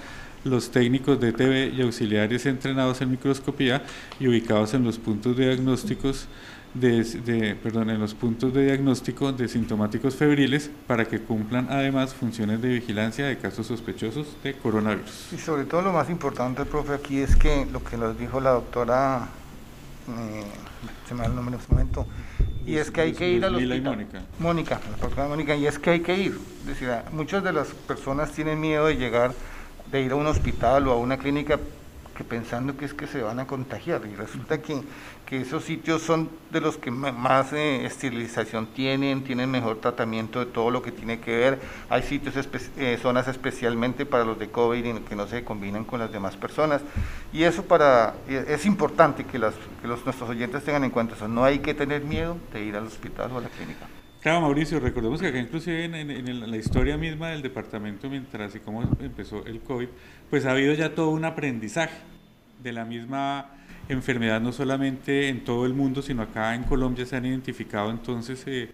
los 0.43 0.71
técnicos 0.71 1.19
de 1.19 1.33
TV 1.33 1.73
y 1.75 1.81
auxiliares 1.81 2.45
entrenados 2.45 3.01
en 3.01 3.11
microscopía 3.11 3.83
y 4.19 4.27
ubicados 4.27 4.73
en 4.73 4.83
los 4.83 4.97
puntos 4.97 5.35
de 5.37 5.45
diagnósticos 5.47 6.27
de, 6.73 7.57
perdón, 7.61 7.89
en 7.89 7.99
los 7.99 8.13
puntos 8.13 8.53
de 8.53 8.65
diagnóstico 8.65 9.31
de 9.31 9.47
sintomáticos 9.47 10.15
febriles 10.15 10.69
para 10.85 11.05
que 11.05 11.19
cumplan 11.19 11.67
además 11.69 12.13
funciones 12.13 12.61
de 12.61 12.69
vigilancia 12.69 13.25
de 13.25 13.37
casos 13.37 13.67
sospechosos 13.67 14.27
de 14.43 14.53
coronavirus. 14.53 15.33
Y 15.33 15.37
sobre 15.37 15.65
todo 15.65 15.81
lo 15.81 15.93
más 15.93 16.09
importante, 16.09 16.65
profe, 16.65 16.93
aquí 16.93 17.19
es 17.19 17.35
que 17.35 17.65
lo 17.71 17.83
que 17.83 17.97
nos 17.97 18.17
dijo 18.17 18.39
la 18.39 18.51
doctora 18.51 19.27
eh, 20.07 20.43
se 21.07 21.13
me 21.13 21.21
da 21.21 21.27
el 21.27 21.35
nombre 21.35 21.55
en 21.55 21.61
este 21.61 21.73
momento, 21.73 22.07
y 22.65 22.75
es 22.77 22.91
que 22.91 23.01
hay 23.01 23.13
que 23.13 23.29
ir 23.29 23.45
a 23.45 23.49
los 23.49 23.61
Mónica. 23.61 24.21
Mónica, 24.39 24.79
la 25.15 25.27
Mónica, 25.27 25.55
y 25.55 25.67
es 25.67 25.79
que 25.79 25.91
hay 25.91 25.99
que 26.01 26.17
ir. 26.17 26.39
Es 26.61 26.67
decir, 26.67 26.89
muchas 27.13 27.43
de 27.43 27.53
las 27.53 27.67
personas 27.69 28.31
tienen 28.31 28.59
miedo 28.59 28.87
de 28.87 28.97
llegar, 28.97 29.33
de 29.91 30.01
ir 30.01 30.11
a 30.11 30.15
un 30.15 30.27
hospital 30.27 30.87
o 30.87 30.91
a 30.91 30.97
una 30.97 31.17
clínica 31.17 31.59
que 32.17 32.23
pensando 32.23 32.75
que 32.75 32.85
es 32.85 32.95
que 32.95 33.05
se 33.05 33.21
van 33.21 33.39
a 33.39 33.45
contagiar 33.45 34.01
y 34.11 34.15
resulta 34.15 34.59
que, 34.59 34.81
que 35.27 35.41
esos 35.41 35.63
sitios 35.63 36.01
son 36.01 36.29
de 36.49 36.59
los 36.59 36.75
que 36.77 36.89
más 36.89 37.53
eh, 37.53 37.85
esterilización 37.85 38.65
tienen, 38.73 39.23
tienen 39.23 39.51
mejor 39.51 39.77
tratamiento 39.77 40.39
de 40.39 40.47
todo 40.47 40.71
lo 40.71 40.81
que 40.81 40.91
tiene 40.91 41.19
que 41.19 41.37
ver, 41.37 41.59
hay 41.89 42.01
sitios, 42.01 42.33
eh, 42.77 42.97
zonas 42.99 43.27
especialmente 43.27 44.07
para 44.07 44.25
los 44.25 44.39
de 44.39 44.49
COVID 44.49 44.83
y 44.83 44.93
que 45.01 45.15
no 45.15 45.27
se 45.27 45.43
combinan 45.43 45.85
con 45.85 45.99
las 45.99 46.11
demás 46.11 46.35
personas. 46.35 46.81
Y 47.31 47.43
eso 47.43 47.63
para, 47.65 48.15
es 48.27 48.65
importante 48.65 49.23
que, 49.23 49.37
las, 49.37 49.53
que 49.79 49.87
los, 49.87 50.03
nuestros 50.03 50.27
oyentes 50.27 50.63
tengan 50.63 50.85
en 50.85 50.89
cuenta 50.89 51.13
eso, 51.13 51.27
no 51.27 51.43
hay 51.43 51.59
que 51.59 51.75
tener 51.75 52.03
miedo 52.03 52.35
de 52.51 52.63
ir 52.63 52.75
al 52.75 52.87
hospital 52.87 53.31
o 53.31 53.37
a 53.37 53.41
la 53.41 53.49
clínica. 53.49 53.85
Claro, 54.27 54.41
Mauricio, 54.41 54.81
recordemos 54.81 55.21
que 55.21 55.27
acá 55.27 55.39
inclusive 55.39 55.85
en, 55.85 56.51
la 56.51 56.57
historia 56.57 56.97
misma 56.97 57.29
del 57.29 57.41
departamento, 57.41 58.09
mientras 58.09 58.53
y 58.55 58.59
cómo 58.59 58.83
empezó 58.99 59.45
el 59.45 59.61
COVID, 59.61 59.87
pues 60.29 60.45
ha 60.45 60.51
habido 60.51 60.73
ya 60.73 60.93
todo 60.93 61.11
un 61.11 61.23
aprendizaje 61.23 61.95
de 62.61 62.73
la 62.73 62.83
misma 62.83 63.51
enfermedad, 63.87 64.41
no 64.41 64.51
solamente 64.51 65.29
en 65.29 65.45
todo 65.45 65.65
el 65.65 65.73
mundo, 65.73 66.01
sino 66.01 66.23
acá 66.23 66.55
en 66.55 66.63
Colombia 66.63 67.05
se 67.05 67.15
han 67.15 67.25
identificado 67.25 67.89
entonces 67.89 68.43
eh, 68.47 68.69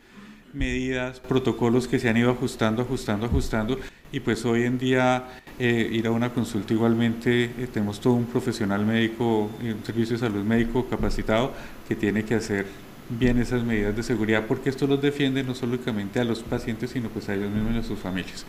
medidas, 0.54 1.20
protocolos 1.20 1.88
que 1.88 2.00
se 2.00 2.10
han 2.10 2.18
ido 2.18 2.32
ajustando, 2.32 2.82
ajustando, 2.82 3.28
ajustando, 3.28 3.78
y 4.12 4.22
pues 4.22 4.44
hoy 4.46 4.64
en 4.64 4.80
día 4.80 5.28
eh, 5.60 5.88
ir 5.92 6.08
a 6.08 6.10
una 6.10 6.32
consulta 6.32 6.74
igualmente, 6.74 7.44
eh, 7.44 7.68
tenemos 7.72 8.02
todo 8.02 8.14
un 8.14 8.26
profesional 8.26 8.84
médico, 8.88 9.52
un 9.62 9.86
servicio 9.86 10.16
de 10.16 10.20
salud 10.20 10.44
médico 10.44 10.88
capacitado 10.90 11.54
que 11.88 11.96
tiene 11.96 12.26
que 12.26 12.34
hacer 12.34 12.66
bien 13.10 13.38
esas 13.40 13.64
medidas 13.64 13.96
de 13.96 14.04
seguridad 14.04 14.46
porque 14.48 14.70
esto 14.70 14.88
los 14.88 15.02
defiende 15.02 15.44
no 15.44 15.56
solamente 15.56 16.20
a 16.20 16.24
los 16.24 16.44
pacientes 16.44 16.92
sino 16.92 17.10
pues 17.10 17.30
a 17.30 17.36
ellos 17.36 17.52
mismos 17.52 17.76
y 17.76 17.78
a 17.80 17.84
sus 17.84 18.00
familias. 18.00 18.46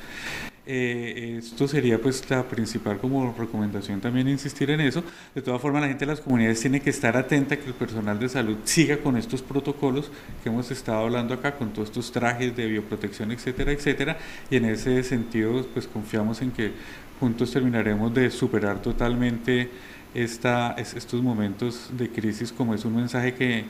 Eh, 0.67 1.37
esto 1.41 1.69
sería 1.69 2.01
pues 2.01 2.29
la 2.31 2.43
principal 2.49 2.99
como 2.99 3.35
recomendación 3.37 4.01
también 4.01 4.29
insistir 4.29 4.71
en 4.71 4.81
eso. 4.81 5.05
De 5.35 5.43
todas 5.43 5.61
formas 5.61 5.83
la 5.83 5.89
gente 5.89 6.07
de 6.07 6.13
las 6.13 6.21
comunidades 6.21 6.61
tiene 6.61 6.81
que 6.81 6.91
estar 6.91 7.17
atenta 7.17 7.59
que 7.59 7.67
el 7.67 7.75
personal 7.75 8.19
de 8.19 8.29
salud 8.29 8.57
siga 8.65 8.97
con 8.99 9.17
estos 9.17 9.43
protocolos 9.43 10.11
que 10.43 10.49
hemos 10.49 10.71
estado 10.71 11.05
hablando 11.05 11.35
acá, 11.35 11.57
con 11.57 11.73
todos 11.73 11.89
estos 11.89 12.11
trajes 12.13 12.57
de 12.57 12.67
bioprotección, 12.67 13.33
etcétera, 13.33 13.73
etcétera. 13.73 14.19
Y 14.51 14.57
en 14.57 14.65
ese 14.67 15.03
sentido 15.03 15.67
pues 15.75 15.87
confiamos 15.87 16.41
en 16.41 16.51
que 16.51 16.73
juntos 17.21 17.53
terminaremos 17.53 18.13
de 18.15 18.31
superar 18.31 18.81
totalmente 18.81 19.69
esta, 20.15 20.73
estos 20.79 21.23
momentos 21.23 21.91
de 21.93 22.09
crisis 22.09 22.53
como 22.53 22.75
es 22.75 22.85
un 22.85 22.97
mensaje 22.97 23.35
que 23.35 23.65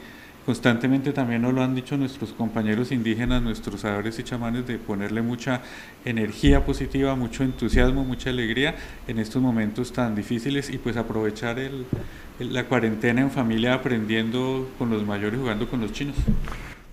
Constantemente 0.47 1.13
también 1.13 1.41
nos 1.41 1.55
lo 1.55 1.63
han 1.63 1.75
dicho 1.75 1.97
nuestros 1.97 2.33
compañeros 2.33 2.93
indígenas, 2.93 3.41
nuestros 3.41 3.81
sabores 3.81 4.19
y 4.19 4.25
chamanes, 4.25 4.67
de 4.67 4.79
ponerle 4.79 5.23
mucha 5.23 5.63
energía 6.05 6.65
positiva, 6.65 7.15
mucho 7.15 7.45
entusiasmo, 7.45 8.05
mucha 8.05 8.29
alegría 8.31 8.75
en 9.09 9.19
estos 9.19 9.41
momentos 9.41 9.93
tan 9.93 10.15
difíciles 10.15 10.69
y 10.69 10.77
pues 10.77 10.99
aprovechar 10.99 11.59
el, 11.59 11.87
la 12.39 12.65
cuarentena 12.65 13.23
en 13.23 13.31
familia 13.31 13.75
aprendiendo 13.75 14.69
con 14.79 14.91
los 14.91 15.05
mayores, 15.05 15.41
jugando 15.41 15.69
con 15.69 15.81
los 15.81 15.93
chinos. 15.93 16.17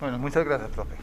Bueno, 0.00 0.18
muchas 0.18 0.44
gracias, 0.44 0.70
profe. 0.70 0.94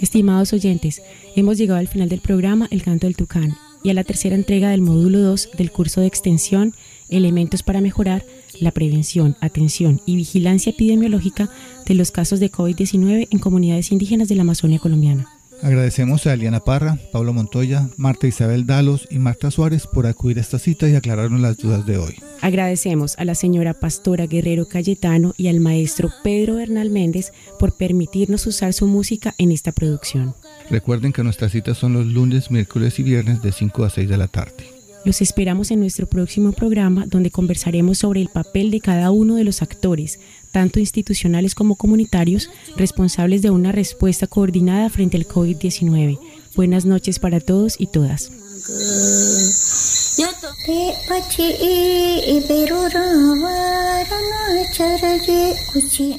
Estimados 0.00 0.52
oyentes, 0.52 1.02
hemos 1.36 1.58
llegado 1.58 1.80
al 1.80 1.88
final 1.88 2.08
del 2.08 2.20
programa 2.20 2.68
El 2.70 2.82
Canto 2.82 3.06
del 3.06 3.16
Tucán 3.16 3.56
y 3.82 3.90
a 3.90 3.94
la 3.94 4.04
tercera 4.04 4.34
entrega 4.34 4.70
del 4.70 4.82
módulo 4.82 5.20
2 5.20 5.50
del 5.56 5.70
curso 5.70 6.00
de 6.00 6.06
extensión 6.06 6.74
Elementos 7.08 7.62
para 7.62 7.80
mejorar 7.80 8.24
la 8.60 8.70
prevención, 8.70 9.36
atención 9.40 10.00
y 10.06 10.16
vigilancia 10.16 10.70
epidemiológica 10.70 11.50
de 11.86 11.94
los 11.94 12.12
casos 12.12 12.38
de 12.38 12.52
COVID-19 12.52 13.28
en 13.30 13.38
comunidades 13.38 13.90
indígenas 13.90 14.28
de 14.28 14.36
la 14.36 14.42
Amazonia 14.42 14.78
colombiana. 14.78 15.39
Agradecemos 15.62 16.26
a 16.26 16.32
Eliana 16.32 16.60
Parra, 16.60 16.98
Pablo 17.12 17.32
Montoya, 17.34 17.88
Marta 17.96 18.26
Isabel 18.26 18.66
Dalos 18.66 19.06
y 19.10 19.18
Marta 19.18 19.50
Suárez 19.50 19.86
por 19.86 20.06
acudir 20.06 20.38
a 20.38 20.40
esta 20.40 20.58
cita 20.58 20.88
y 20.88 20.94
aclararnos 20.94 21.40
las 21.40 21.58
dudas 21.58 21.84
de 21.84 21.98
hoy. 21.98 22.16
Agradecemos 22.40 23.18
a 23.18 23.24
la 23.26 23.34
señora 23.34 23.74
Pastora 23.74 24.26
Guerrero 24.26 24.66
Cayetano 24.66 25.34
y 25.36 25.48
al 25.48 25.60
maestro 25.60 26.10
Pedro 26.24 26.54
Bernal 26.54 26.90
Méndez 26.90 27.32
por 27.58 27.76
permitirnos 27.76 28.46
usar 28.46 28.72
su 28.72 28.86
música 28.86 29.34
en 29.36 29.52
esta 29.52 29.72
producción. 29.72 30.34
Recuerden 30.70 31.12
que 31.12 31.22
nuestras 31.22 31.52
citas 31.52 31.76
son 31.76 31.92
los 31.92 32.06
lunes, 32.06 32.50
miércoles 32.50 32.98
y 32.98 33.02
viernes 33.02 33.42
de 33.42 33.52
5 33.52 33.84
a 33.84 33.90
6 33.90 34.08
de 34.08 34.16
la 34.16 34.28
tarde. 34.28 34.80
Los 35.02 35.22
esperamos 35.22 35.70
en 35.70 35.80
nuestro 35.80 36.06
próximo 36.06 36.52
programa 36.52 37.06
donde 37.06 37.30
conversaremos 37.30 37.98
sobre 37.98 38.20
el 38.20 38.28
papel 38.28 38.70
de 38.70 38.80
cada 38.80 39.10
uno 39.10 39.36
de 39.36 39.44
los 39.44 39.62
actores, 39.62 40.20
tanto 40.50 40.80
institucionales 40.80 41.54
como 41.54 41.76
comunitarios, 41.76 42.50
responsables 42.76 43.42
de 43.42 43.50
una 43.50 43.72
respuesta 43.72 44.26
coordinada 44.26 44.90
frente 44.90 45.16
al 45.16 45.26
COVID-19. 45.26 46.18
Buenas 46.56 46.84
noches 46.84 47.18
para 47.18 47.40
todos 47.40 47.76
y 47.78 47.86
todas. 47.86 48.30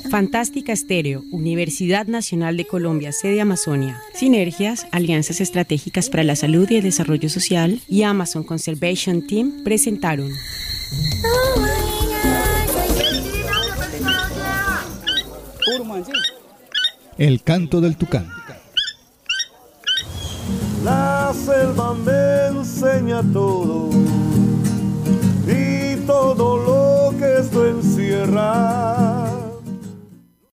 Fantástica 0.09 0.73
Estéreo, 0.73 1.23
Universidad 1.31 2.07
Nacional 2.07 2.57
de 2.57 2.65
Colombia, 2.65 3.11
sede 3.11 3.41
Amazonia. 3.41 4.01
Sinergias, 4.13 4.87
Alianzas 4.91 5.41
Estratégicas 5.41 6.09
para 6.09 6.23
la 6.23 6.35
Salud 6.35 6.69
y 6.71 6.77
el 6.77 6.83
Desarrollo 6.83 7.29
Social 7.29 7.81
y 7.87 8.03
Amazon 8.03 8.43
Conservation 8.43 9.27
Team 9.27 9.63
presentaron. 9.63 10.31
El 17.17 17.43
canto 17.43 17.81
del 17.81 17.97
tucán. 17.97 18.27
La 20.83 21.33
selva 21.33 21.93
me 21.93 22.47
enseña 22.47 23.21
todo 23.33 23.89
y 25.47 25.97
todo 26.07 26.57
lo 26.57 27.17
que 27.17 27.39
esto 27.39 27.67
encierra. 27.67 29.20